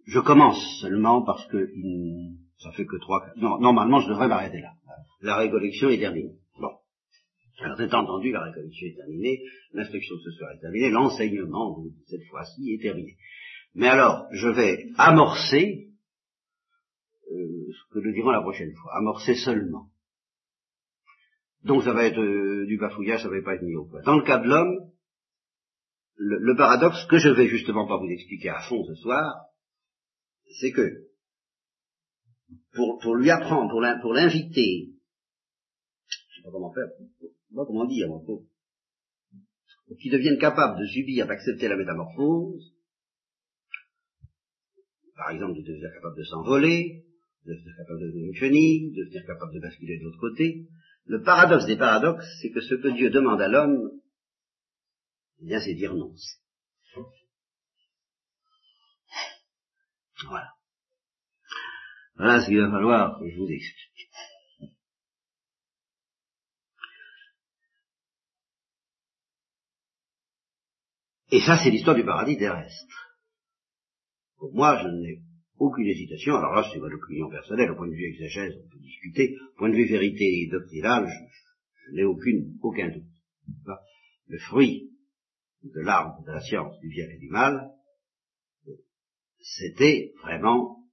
je, 0.06 0.18
commence 0.18 0.58
seulement 0.80 1.22
parce 1.22 1.46
que 1.46 1.70
ça 2.58 2.72
fait 2.72 2.86
que 2.86 2.96
trois. 2.96 3.26
Non, 3.36 3.60
normalement, 3.60 4.00
je 4.00 4.08
devrais 4.08 4.28
m'arrêter 4.28 4.60
là. 4.60 4.72
La 5.20 5.36
récollection 5.36 5.88
est 5.88 5.98
terminée. 5.98 6.36
Alors, 7.58 7.80
étant 7.80 8.02
entendu, 8.02 8.32
la 8.32 8.44
récollection 8.44 8.86
est 8.86 8.96
terminée, 8.96 9.42
l'instruction 9.72 10.16
de 10.16 10.20
ce 10.20 10.30
soir 10.32 10.50
est 10.52 10.60
terminée, 10.60 10.90
l'enseignement, 10.90 11.82
cette 12.06 12.24
fois-ci, 12.28 12.72
est 12.74 12.82
terminé. 12.82 13.16
Mais 13.74 13.88
alors, 13.88 14.26
je 14.32 14.48
vais 14.48 14.90
amorcer 14.98 15.88
euh, 17.30 17.66
ce 17.72 17.94
que 17.94 18.00
nous 18.00 18.12
dirons 18.12 18.30
la 18.30 18.42
prochaine 18.42 18.74
fois, 18.74 18.96
amorcer 18.96 19.34
seulement. 19.34 19.90
Donc 21.64 21.82
ça 21.82 21.92
va 21.92 22.04
être 22.04 22.20
euh, 22.20 22.66
du 22.66 22.78
bafouillage, 22.78 23.22
ça 23.22 23.28
va 23.28 23.42
pas 23.42 23.54
être 23.54 23.62
mis 23.62 23.74
au 23.74 23.86
point. 23.86 24.02
Dans 24.02 24.16
le 24.16 24.24
cas 24.24 24.38
de 24.38 24.48
l'homme, 24.48 24.92
le, 26.16 26.56
paradoxe 26.56 27.04
que 27.06 27.18
je 27.18 27.28
vais 27.28 27.48
justement 27.48 27.86
pas 27.86 27.98
vous 27.98 28.08
expliquer 28.08 28.50
à 28.50 28.60
fond 28.68 28.84
ce 28.84 28.94
soir, 28.94 29.46
c'est 30.60 30.72
que 30.72 31.06
pour, 32.72 33.14
lui 33.16 33.30
apprendre, 33.30 33.70
pour 34.00 34.12
l'inviter, 34.14 34.92
je 36.06 36.36
sais 36.36 36.42
pas 36.44 36.50
comment 36.52 36.72
faire, 36.72 36.86
comment 37.54 37.86
dire, 37.86 38.08
pauvre, 38.24 38.46
pour 39.86 39.96
qu'ils 39.98 40.12
deviennent 40.12 40.38
capables 40.38 40.78
de 40.80 40.86
subir, 40.86 41.26
d'accepter 41.26 41.68
la 41.68 41.76
métamorphose, 41.76 42.74
par 45.16 45.30
exemple 45.30 45.56
de 45.56 45.62
devenir 45.62 45.92
capable 45.94 46.16
de 46.16 46.24
s'envoler, 46.24 47.04
de 47.44 47.52
devenir 47.52 47.76
capable 47.76 48.00
de 48.00 48.06
devenir 48.06 48.26
une 48.26 48.34
chenille, 48.34 48.90
de 48.92 49.04
devenir 49.04 49.26
capable 49.26 49.54
de 49.54 49.60
basculer 49.60 49.98
de 49.98 50.04
l'autre 50.04 50.20
côté. 50.20 50.66
Le 51.04 51.22
paradoxe 51.22 51.66
des 51.66 51.76
paradoxes, 51.76 52.26
c'est 52.42 52.50
que 52.50 52.60
ce 52.60 52.74
que 52.74 52.88
Dieu 52.88 53.10
demande 53.10 53.40
à 53.40 53.48
l'homme, 53.48 54.00
eh 55.40 55.46
bien, 55.46 55.60
c'est 55.60 55.74
dire 55.74 55.94
non. 55.94 56.12
Voilà. 60.28 60.48
Voilà 62.16 62.40
ce 62.40 62.46
qu'il 62.46 62.58
va 62.58 62.70
falloir 62.70 63.18
que 63.20 63.28
je 63.28 63.36
vous 63.36 63.48
explique. 63.48 64.10
Et 71.30 71.40
ça, 71.40 71.58
c'est 71.62 71.70
l'histoire 71.70 71.96
du 71.96 72.04
paradis 72.04 72.36
terrestre. 72.36 72.96
Pour 74.38 74.54
moi, 74.54 74.80
je 74.82 74.88
n'ai 74.88 75.20
aucune 75.58 75.86
hésitation. 75.86 76.36
Alors 76.36 76.54
là, 76.54 76.68
c'est 76.72 76.78
votre 76.78 76.96
opinion 76.96 77.28
personnelle. 77.28 77.70
Au 77.70 77.76
point 77.76 77.88
de 77.88 77.94
vue 77.94 78.08
exégèse, 78.10 78.54
on 78.56 78.68
peut 78.68 78.78
discuter. 78.78 79.36
Au 79.54 79.58
point 79.58 79.70
de 79.70 79.76
vue 79.76 79.86
vérité 79.86 80.48
doctrinale, 80.50 81.08
je, 81.08 81.86
je 81.86 81.96
n'ai 81.96 82.04
aucune, 82.04 82.56
aucun 82.62 82.88
doute. 82.88 83.02
Le 84.28 84.38
fruit 84.38 84.90
de 85.62 85.80
l'arbre 85.80 86.22
de 86.24 86.32
la 86.32 86.40
science 86.40 86.78
du 86.80 86.88
bien 86.88 87.06
et 87.08 87.18
du 87.18 87.28
mal, 87.28 87.70
c'était 89.40 90.12
vraiment 90.22 90.84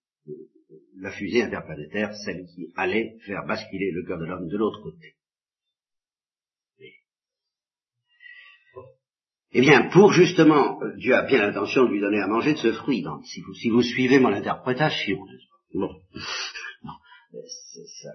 la 0.97 1.11
fusée 1.11 1.43
interplanétaire, 1.43 2.15
celle 2.25 2.45
qui 2.45 2.71
allait 2.75 3.17
faire 3.25 3.45
basculer 3.45 3.91
le 3.91 4.05
cœur 4.05 4.19
de 4.19 4.25
l'homme 4.25 4.47
de 4.47 4.57
l'autre 4.57 4.81
côté. 4.81 5.15
Eh 9.55 9.61
bien, 9.61 9.89
pour 9.89 10.11
justement, 10.11 10.81
euh, 10.81 10.95
Dieu 10.97 11.13
a 11.13 11.23
bien 11.23 11.45
l'intention 11.45 11.85
de 11.85 11.91
lui 11.91 12.01
donner 12.01 12.19
à 12.19 12.27
manger 12.27 12.53
de 12.53 12.57
ce 12.57 12.73
fruit, 12.73 13.05
si, 13.23 13.41
vous, 13.41 13.53
si, 13.53 13.69
vous, 13.69 13.83
suivez 13.83 14.19
mon 14.19 14.33
interprétation, 14.33 15.19
bon, 15.75 15.89
non, 16.83 16.91
ça, 18.01 18.09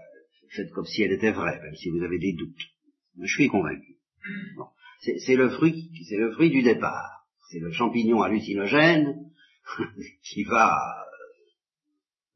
faites 0.51 0.71
comme 0.73 0.85
si 0.85 1.03
elle 1.03 1.13
était 1.13 1.31
vraie, 1.31 1.61
même 1.63 1.77
si 1.77 1.91
vous 1.91 2.03
avez 2.03 2.19
des 2.19 2.33
doutes. 2.33 2.63
Je 3.21 3.33
suis 3.33 3.49
convaincu. 3.49 3.97
Bon. 4.57 4.67
C'est 5.01 5.37
le 5.37 5.49
fruit, 5.51 5.91
c'est 6.09 6.17
le 6.17 6.33
fruit 6.33 6.51
du 6.51 6.63
départ. 6.63 7.25
C'est 7.51 7.61
le 7.61 7.71
champignon 7.71 8.23
hallucinogène 8.23 9.15
qui 10.25 10.43
va 10.43 10.77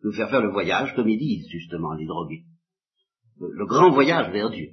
nous 0.05 0.13
faire 0.13 0.31
faire 0.31 0.43
le 0.43 0.53
voyage, 0.53 0.95
comme 0.95 1.09
ils 1.09 1.19
disent 1.19 1.49
justement 1.51 1.95
les 1.95 2.07
drogués. 2.07 2.45
Le 3.41 3.67
grand 3.67 3.91
voyage 3.91 4.33
vers 4.33 4.51
Dieu. 4.51 4.71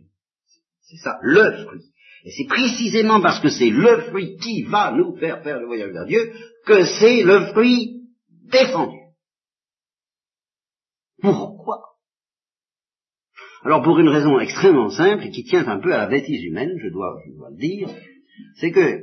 C'est 0.82 0.98
ça, 0.98 1.18
le 1.22 1.66
fruit. 1.66 1.92
Et 2.26 2.32
c'est 2.32 2.48
précisément 2.48 3.22
parce 3.22 3.40
que 3.40 3.50
c'est 3.50 3.70
le 3.70 4.02
fruit 4.10 4.38
qui 4.38 4.64
va 4.64 4.92
nous 4.92 5.16
faire 5.18 5.42
faire 5.42 5.60
le 5.60 5.68
voyage 5.68 5.92
vers 5.92 6.06
Dieu 6.06 6.32
que 6.66 6.84
c'est 6.84 7.24
le 7.24 7.48
fruit 7.54 8.02
défendu. 8.52 8.98
Pourquoi? 11.22 11.80
Alors 13.64 13.84
pour 13.84 14.00
une 14.00 14.10
raison 14.10 14.40
extrêmement 14.40 14.90
simple 14.90 15.26
et 15.26 15.32
qui 15.32 15.44
tient 15.44 15.68
un 15.68 15.80
peu 15.80 15.94
à 15.94 15.98
la 15.98 16.08
bêtise 16.08 16.44
humaine, 16.44 16.78
je 16.82 16.90
dois, 16.90 17.20
je 17.26 17.36
dois 17.36 17.50
le 17.52 17.58
dire, 17.58 17.90
c'est 18.56 18.72
que 18.72 19.02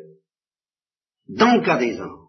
dans 1.28 1.56
le 1.56 1.62
cas 1.62 1.78
des 1.78 2.00
anges, 2.00 2.28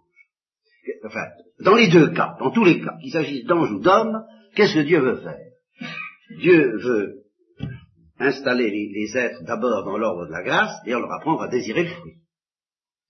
enfin, 1.05 1.25
dans 1.59 1.75
les 1.75 1.89
deux 1.89 2.11
cas, 2.11 2.35
dans 2.39 2.51
tous 2.51 2.65
les 2.65 2.81
cas, 2.81 2.97
qu'il 3.01 3.11
s'agisse 3.11 3.45
d'anges 3.45 3.71
ou 3.71 3.79
d'hommes, 3.79 4.23
qu'est-ce 4.55 4.73
que 4.73 4.85
Dieu 4.85 4.99
veut 4.99 5.21
faire? 5.21 5.39
Dieu 6.39 6.77
veut 6.77 7.26
installer 8.19 8.69
les, 8.69 9.17
êtres 9.17 9.43
d'abord 9.43 9.83
dans 9.83 9.97
l'ordre 9.97 10.27
de 10.27 10.31
la 10.31 10.43
grâce 10.43 10.75
et 10.85 10.95
on 10.95 10.99
leur 10.99 11.11
apprendre 11.11 11.41
à 11.41 11.47
désirer 11.47 11.83
le 11.83 11.89
fruit. 11.89 12.17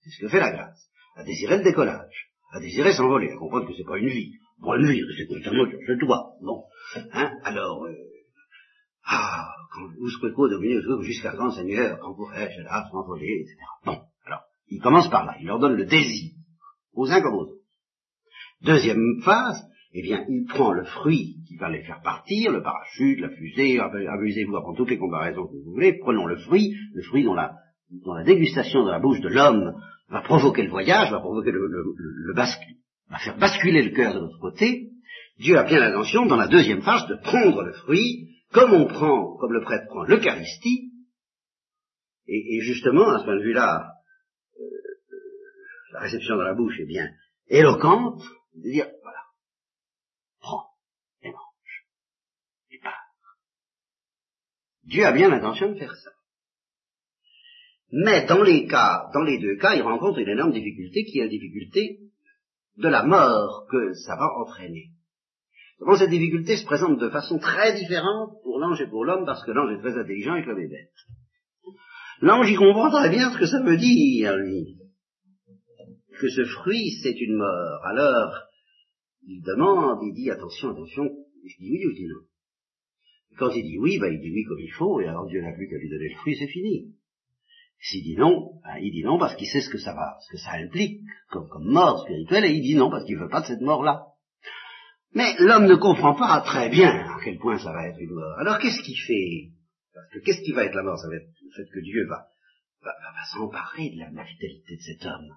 C'est 0.00 0.10
ce 0.10 0.20
que 0.20 0.28
fait 0.28 0.40
la 0.40 0.52
grâce. 0.52 0.90
À 1.16 1.24
désirer 1.24 1.58
le 1.58 1.64
décollage, 1.64 2.30
à 2.52 2.60
désirer 2.60 2.92
s'envoler, 2.92 3.30
à 3.30 3.36
comprendre 3.36 3.66
que 3.66 3.74
c'est 3.76 3.84
pas 3.84 3.98
une 3.98 4.08
vie. 4.08 4.32
Bon, 4.58 4.74
une 4.74 4.90
vie, 4.90 5.02
c'est 5.16 5.26
totalement 5.26 5.66
je 5.66 5.92
dois. 5.94 6.32
Bon. 6.40 6.64
Hein, 7.12 7.32
alors, 7.42 7.84
euh, 7.84 7.94
ah, 9.04 9.48
quand 9.72 9.88
vous 9.88 10.48
devenez 10.48 10.80
jusqu'à 11.04 11.32
quand, 11.32 11.50
Seigneur, 11.50 11.98
quand 12.00 12.14
pourrais-je 12.14 12.62
là 12.62 12.88
s'envoler, 12.90 13.42
etc. 13.42 13.56
Bon, 13.84 13.98
alors, 14.26 14.42
il 14.68 14.80
commence 14.80 15.08
par 15.10 15.24
là, 15.24 15.36
il 15.40 15.46
leur 15.46 15.58
donne 15.58 15.76
le 15.76 15.86
désir, 15.86 16.32
aux 16.92 17.10
uns 17.10 17.20
comme 17.20 17.34
aux 17.34 17.42
autres. 17.42 17.54
Deuxième 18.62 19.20
phase, 19.24 19.64
eh 19.98 20.02
bien, 20.02 20.24
il 20.28 20.44
prend 20.46 20.72
le 20.72 20.84
fruit 20.84 21.36
qui 21.46 21.56
va 21.56 21.70
les 21.70 21.82
faire 21.82 22.00
partir, 22.02 22.52
le 22.52 22.62
parachute, 22.62 23.20
la 23.20 23.30
fusée, 23.30 23.78
amusez-vous 23.80 24.56
à 24.56 24.62
toutes 24.76 24.90
les 24.90 24.98
comparaisons 24.98 25.46
que 25.46 25.52
vous 25.52 25.72
voulez, 25.72 25.98
prenons 25.98 26.26
le 26.26 26.36
fruit, 26.36 26.74
le 26.94 27.02
fruit 27.02 27.24
dont 27.24 27.34
la, 27.34 27.54
dégustation 28.24 28.84
dans 28.84 28.90
la 28.90 29.00
bouche 29.00 29.20
de 29.20 29.28
l'homme 29.28 29.74
va 30.08 30.20
provoquer 30.20 30.62
le 30.62 30.70
voyage, 30.70 31.10
va 31.10 31.20
provoquer 31.20 31.50
le, 31.50 31.66
le, 31.66 32.34
bascule, 32.34 32.76
va 33.08 33.18
faire 33.18 33.38
basculer 33.38 33.82
le 33.82 33.90
cœur 33.90 34.14
de 34.14 34.20
l'autre 34.20 34.38
côté, 34.40 34.90
Dieu 35.38 35.56
a 35.56 35.64
bien 35.64 35.78
l'intention, 35.78 36.26
dans 36.26 36.36
la 36.36 36.48
deuxième 36.48 36.82
phase, 36.82 37.06
de 37.06 37.16
prendre 37.16 37.62
le 37.62 37.72
fruit, 37.72 38.28
comme 38.52 38.72
on 38.72 38.86
prend, 38.86 39.36
comme 39.36 39.52
le 39.52 39.62
prêtre 39.62 39.86
prend 39.86 40.04
l'Eucharistie, 40.04 40.92
et, 42.28 42.60
justement, 42.60 43.08
à 43.08 43.20
ce 43.20 43.24
point 43.24 43.36
de 43.36 43.42
vue-là, 43.42 43.94
euh, 44.60 44.64
la 45.92 46.00
réception 46.00 46.36
dans 46.36 46.42
la 46.42 46.54
bouche 46.54 46.78
est 46.78 46.86
bien 46.86 47.08
éloquente, 47.48 48.22
de 48.54 48.70
dire, 48.70 48.86
voilà, 49.02 49.20
prends 50.40 50.66
et 51.22 51.30
mange, 51.30 51.86
et 52.70 52.78
pars. 52.80 53.14
Dieu 54.88 55.04
a 55.04 55.12
bien 55.12 55.28
l'intention 55.28 55.72
de 55.72 55.78
faire 55.78 55.94
ça. 55.94 56.10
Mais 57.92 58.26
dans 58.26 58.42
les 58.42 58.66
cas, 58.66 59.10
dans 59.12 59.22
les 59.22 59.38
deux 59.38 59.56
cas, 59.56 59.74
il 59.74 59.82
rencontre 59.82 60.18
une 60.18 60.28
énorme 60.28 60.52
difficulté 60.52 61.04
qui 61.04 61.18
est 61.18 61.24
la 61.24 61.28
difficulté 61.28 62.00
de 62.76 62.88
la 62.88 63.04
mort 63.04 63.66
que 63.70 63.92
ça 63.92 64.16
va 64.16 64.28
entraîner. 64.40 64.86
Comment 65.78 65.96
cette 65.96 66.10
difficulté 66.10 66.56
se 66.56 66.64
présente 66.64 66.98
de 66.98 67.10
façon 67.10 67.38
très 67.38 67.78
différente 67.78 68.32
pour 68.42 68.58
l'ange 68.58 68.80
et 68.80 68.88
pour 68.88 69.04
l'homme, 69.04 69.26
parce 69.26 69.44
que 69.44 69.50
l'ange 69.50 69.76
est 69.76 69.80
très 69.80 69.98
intelligent 69.98 70.36
et 70.36 70.42
que 70.42 70.48
l'homme 70.48 70.60
est 70.60 70.68
bête. 70.68 70.90
L'ange, 72.20 72.50
y 72.50 72.56
comprend 72.56 72.90
très 72.90 73.10
bien 73.10 73.30
ce 73.30 73.38
que 73.38 73.46
ça 73.46 73.62
veut 73.62 73.76
dire, 73.76 74.36
lui. 74.36 74.78
Que 76.18 76.28
ce 76.28 76.44
fruit, 76.44 76.98
c'est 77.02 77.18
une 77.20 77.36
mort. 77.36 77.84
Alors, 77.84 78.32
il 79.26 79.42
demande, 79.42 80.00
il 80.02 80.14
dit, 80.14 80.30
attention, 80.30 80.70
attention, 80.70 81.04
je 81.44 81.56
dis 81.58 81.70
oui 81.70 81.86
ou 81.86 81.90
je 81.90 81.96
dis 81.96 82.08
non? 82.08 82.22
Quand 83.36 83.50
il 83.50 83.62
dit 83.62 83.78
oui, 83.78 83.98
ben, 83.98 84.12
il 84.12 84.20
dit 84.20 84.30
oui 84.30 84.44
comme 84.44 84.60
il 84.60 84.72
faut, 84.72 85.00
et 85.00 85.06
alors 85.06 85.26
Dieu 85.26 85.40
n'a 85.40 85.52
plus 85.52 85.68
qu'à 85.68 85.76
lui 85.76 85.88
donner 85.88 86.08
le 86.08 86.16
fruit, 86.16 86.36
c'est 86.36 86.48
fini. 86.48 86.94
S'il 87.80 88.02
dit 88.02 88.16
non, 88.16 88.60
ben, 88.64 88.76
il 88.80 88.90
dit 88.92 89.04
non 89.04 89.18
parce 89.18 89.36
qu'il 89.36 89.46
sait 89.46 89.60
ce 89.60 89.70
que 89.70 89.78
ça 89.78 89.94
va, 89.94 90.16
ce 90.26 90.32
que 90.32 90.38
ça 90.38 90.52
implique 90.54 91.00
comme, 91.30 91.48
mort 91.64 92.02
spirituelle, 92.02 92.44
et 92.46 92.52
il 92.52 92.62
dit 92.62 92.74
non 92.74 92.90
parce 92.90 93.04
qu'il 93.04 93.16
ne 93.16 93.22
veut 93.22 93.28
pas 93.28 93.40
de 93.40 93.46
cette 93.46 93.60
mort-là. 93.60 94.06
Mais 95.14 95.34
l'homme 95.38 95.66
ne 95.66 95.76
comprend 95.76 96.14
pas 96.14 96.40
très 96.42 96.68
bien 96.68 96.90
à 96.90 97.18
quel 97.24 97.38
point 97.38 97.58
ça 97.58 97.72
va 97.72 97.88
être 97.88 97.98
une 97.98 98.14
mort. 98.14 98.38
Alors 98.38 98.58
qu'est-ce 98.58 98.82
qu'il 98.82 98.98
fait? 98.98 99.52
Parce 99.94 100.08
que 100.10 100.18
qu'est-ce 100.20 100.42
qui 100.42 100.52
va 100.52 100.64
être 100.64 100.74
la 100.74 100.82
mort? 100.82 100.98
Ça 100.98 101.08
va 101.08 101.16
être 101.16 101.28
le 101.42 101.50
fait 101.50 101.70
que 101.70 101.80
Dieu 101.80 102.06
va, 102.06 102.26
va, 102.82 102.92
va, 102.92 103.24
s'emparer 103.32 103.90
de 103.90 103.98
la, 103.98 104.24
vitalité 104.24 104.76
de 104.76 104.82
cet 104.82 105.06
homme. 105.06 105.36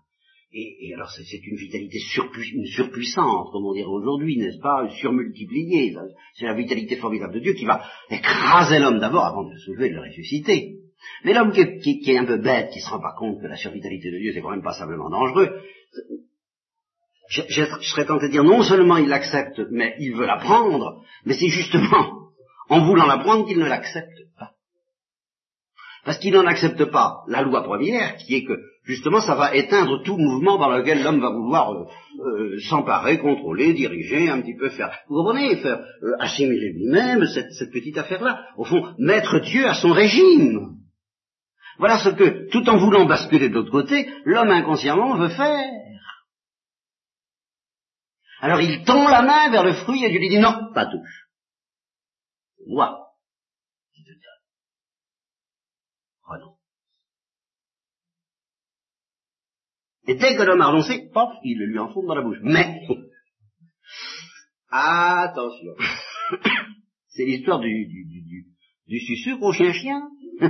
Et, 0.54 0.94
alors 0.94 1.10
c'est 1.10 1.46
une 1.46 1.56
vitalité 1.56 1.98
surpuissante, 2.00 3.52
comme 3.54 3.66
on 3.66 3.74
dirait 3.74 3.86
aujourd'hui, 3.86 4.38
n'est-ce 4.38 4.60
pas, 4.60 4.90
surmultipliée. 5.00 5.96
C'est 6.36 6.46
la 6.46 6.54
vitalité 6.54 6.98
formidable 6.98 7.36
de 7.36 7.40
Dieu 7.40 7.54
qui 7.54 7.64
va 7.64 7.82
écraser 8.10 8.80
l'homme 8.80 9.00
d'abord 9.00 9.26
avant 9.26 9.46
de 9.46 9.52
le 9.52 9.60
soulever 9.60 9.88
et 9.88 9.90
de 9.92 9.96
le 9.96 10.02
ressusciter. 10.02 10.76
Mais 11.24 11.34
l'homme 11.34 11.54
qui, 11.54 12.12
est 12.12 12.18
un 12.18 12.26
peu 12.26 12.38
bête, 12.38 12.70
qui 12.72 12.80
ne 12.80 12.84
se 12.84 12.90
rend 12.90 13.00
pas 13.00 13.16
compte 13.18 13.42
que 13.42 13.48
la 13.48 13.56
survitalité 13.56 14.12
de 14.12 14.18
Dieu, 14.18 14.34
c'est 14.34 14.42
quand 14.42 14.52
même 14.52 14.62
pas 14.62 14.74
simplement 14.74 15.10
dangereux, 15.10 15.50
je, 17.30 17.42
serais 17.82 18.06
tenté 18.06 18.28
de 18.28 18.32
dire 18.32 18.44
non 18.44 18.62
seulement 18.62 18.98
il 18.98 19.08
l'accepte, 19.08 19.62
mais 19.72 19.96
il 20.00 20.14
veut 20.16 20.26
l'apprendre, 20.26 21.02
mais 21.26 21.34
c'est 21.34 21.48
justement 21.48 22.32
en 22.70 22.86
voulant 22.86 23.06
l'apprendre 23.06 23.48
qu'il 23.48 23.60
ne 23.60 23.68
l'accepte. 23.68 24.20
Parce 26.04 26.18
qu'il 26.18 26.34
n'en 26.34 26.48
accepte 26.48 26.86
pas 26.86 27.24
la 27.28 27.42
loi 27.42 27.64
première, 27.64 28.18
qui 28.18 28.36
est 28.36 28.44
que 28.44 28.60
justement 28.84 29.22
ça 29.22 29.36
va 29.36 29.56
éteindre 29.56 30.04
tout 30.04 30.18
mouvement 30.18 30.58
par 30.58 30.70
lequel 30.72 31.04
l'homme 31.04 31.22
va 31.22 31.30
vouloir 31.30 31.72
euh, 31.74 31.86
euh, 32.20 32.60
s'emparer, 32.70 33.20
contrôler, 33.20 33.74
diriger, 33.74 34.30
un 34.30 34.42
petit 34.42 34.58
peu 34.58 34.70
faire, 34.70 34.92
vous 35.08 35.18
comprenez, 35.18 35.58
faire 35.58 35.80
euh, 35.80 36.14
assimiler 36.20 36.74
lui-même 36.74 37.26
cette, 37.28 37.52
cette 37.54 37.72
petite 37.72 37.98
affaire-là. 37.98 38.48
Au 38.58 38.66
fond, 38.66 38.96
mettre 38.98 39.40
Dieu 39.40 39.68
à 39.68 39.76
son 39.76 39.92
régime. 39.92 40.78
Voilà 41.78 42.00
ce 42.00 42.10
que, 42.10 42.50
tout 42.50 42.68
en 42.70 42.78
voulant 42.78 43.06
basculer 43.06 43.50
de 43.50 43.56
l'autre 43.56 43.72
côté, 43.72 44.10
l'homme 44.26 44.52
inconsciemment 44.52 45.18
veut 45.18 45.30
faire. 45.30 45.70
Alors 48.42 48.60
il 48.60 48.84
tend 48.84 49.08
la 49.08 49.22
main 49.22 49.52
vers 49.52 49.64
le 49.64 49.74
fruit 49.74 50.04
et 50.04 50.10
Dieu 50.10 50.20
lui 50.20 50.30
dit 50.30 50.40
non, 50.40 50.72
pas 50.74 50.88
touche. 50.88 51.28
Moi, 52.68 53.08
qui 53.94 54.04
te 54.04 54.10
donne. 54.10 54.42
Renonce. 56.24 56.58
Et 60.12 60.16
dès 60.16 60.36
que 60.36 60.44
l'homme 60.44 60.60
a 60.60 60.68
renoncé, 60.68 61.10
pof, 61.14 61.30
il 61.46 61.58
le 61.58 61.68
lui 61.68 61.80
enfonce 61.80 62.06
dans 62.06 62.16
la 62.16 62.22
bouche. 62.22 62.40
Mais, 62.44 62.82
attention, 64.70 65.72
c'est 67.08 67.24
l'histoire 67.24 67.60
du, 67.60 67.86
du, 67.88 68.06
du, 68.06 68.46
du, 68.88 69.16
sucre 69.16 69.44
au 69.44 69.54
chien-chien. 69.54 70.02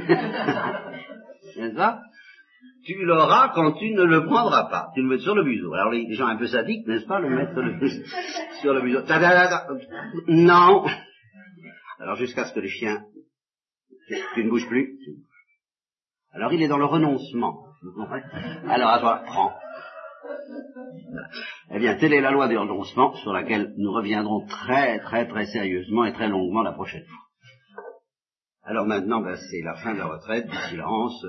C'est 1.54 1.76
ça 1.76 2.02
tu 2.84 2.96
l'auras 3.06 3.50
quand 3.54 3.74
tu 3.74 3.92
ne 3.92 4.02
le 4.04 4.26
prendras 4.26 4.68
pas. 4.70 4.88
Tu 4.96 5.04
le 5.04 5.08
mets 5.08 5.20
sur 5.20 5.36
le 5.36 5.44
museau. 5.44 5.72
Alors 5.76 5.92
les, 5.92 6.12
gens 6.16 6.26
un 6.26 6.38
peu 6.38 6.48
sadiques, 6.48 6.88
n'est-ce 6.88 7.06
pas, 7.06 7.20
le 7.20 7.30
mettre 7.30 7.54
sur 8.62 8.74
le 8.74 8.82
museau. 8.84 9.02
Non. 10.28 10.86
Alors 12.00 12.16
jusqu'à 12.16 12.46
ce 12.46 12.54
que 12.56 12.60
le 12.60 12.68
chien, 12.68 13.04
tu 14.34 14.44
ne 14.44 14.50
bouges 14.50 14.68
plus. 14.68 14.98
Alors 16.34 16.54
il 16.54 16.62
est 16.62 16.68
dans 16.68 16.78
le 16.78 16.86
renoncement. 16.86 17.66
Alors 18.68 18.90
à 18.90 19.00
toi, 19.00 19.22
prends. 19.26 19.54
Eh 21.72 21.80
bien, 21.80 21.96
telle 21.96 22.14
est 22.14 22.22
la 22.22 22.32
loi 22.32 22.48
du 22.48 22.58
renoncement 22.58 23.14
sur 23.16 23.34
laquelle 23.34 23.74
nous 23.78 23.92
reviendrons 23.92 24.46
très 24.48 25.00
très 25.00 25.28
très 25.28 25.46
sérieusement 25.48 26.06
et 26.06 26.14
très 26.14 26.28
longuement 26.28 26.64
la 26.64 26.74
prochaine 26.74 27.06
fois. 27.06 27.18
Alors 28.64 28.86
maintenant, 28.86 29.22
ben, 29.22 29.36
c'est 29.36 29.62
la 29.64 29.76
fin 29.76 29.94
de 29.94 30.00
la 30.00 30.06
retraite, 30.06 30.48
du 30.48 30.58
silence. 30.70 31.26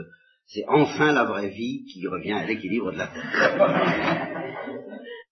C'est 0.46 0.64
enfin 0.68 1.12
la 1.12 1.24
vraie 1.24 1.48
vie 1.48 1.84
qui 1.86 2.06
revient 2.06 2.34
à 2.34 2.44
l'équilibre 2.44 2.92
de 2.92 2.98
la 2.98 3.06
terre. 3.06 4.28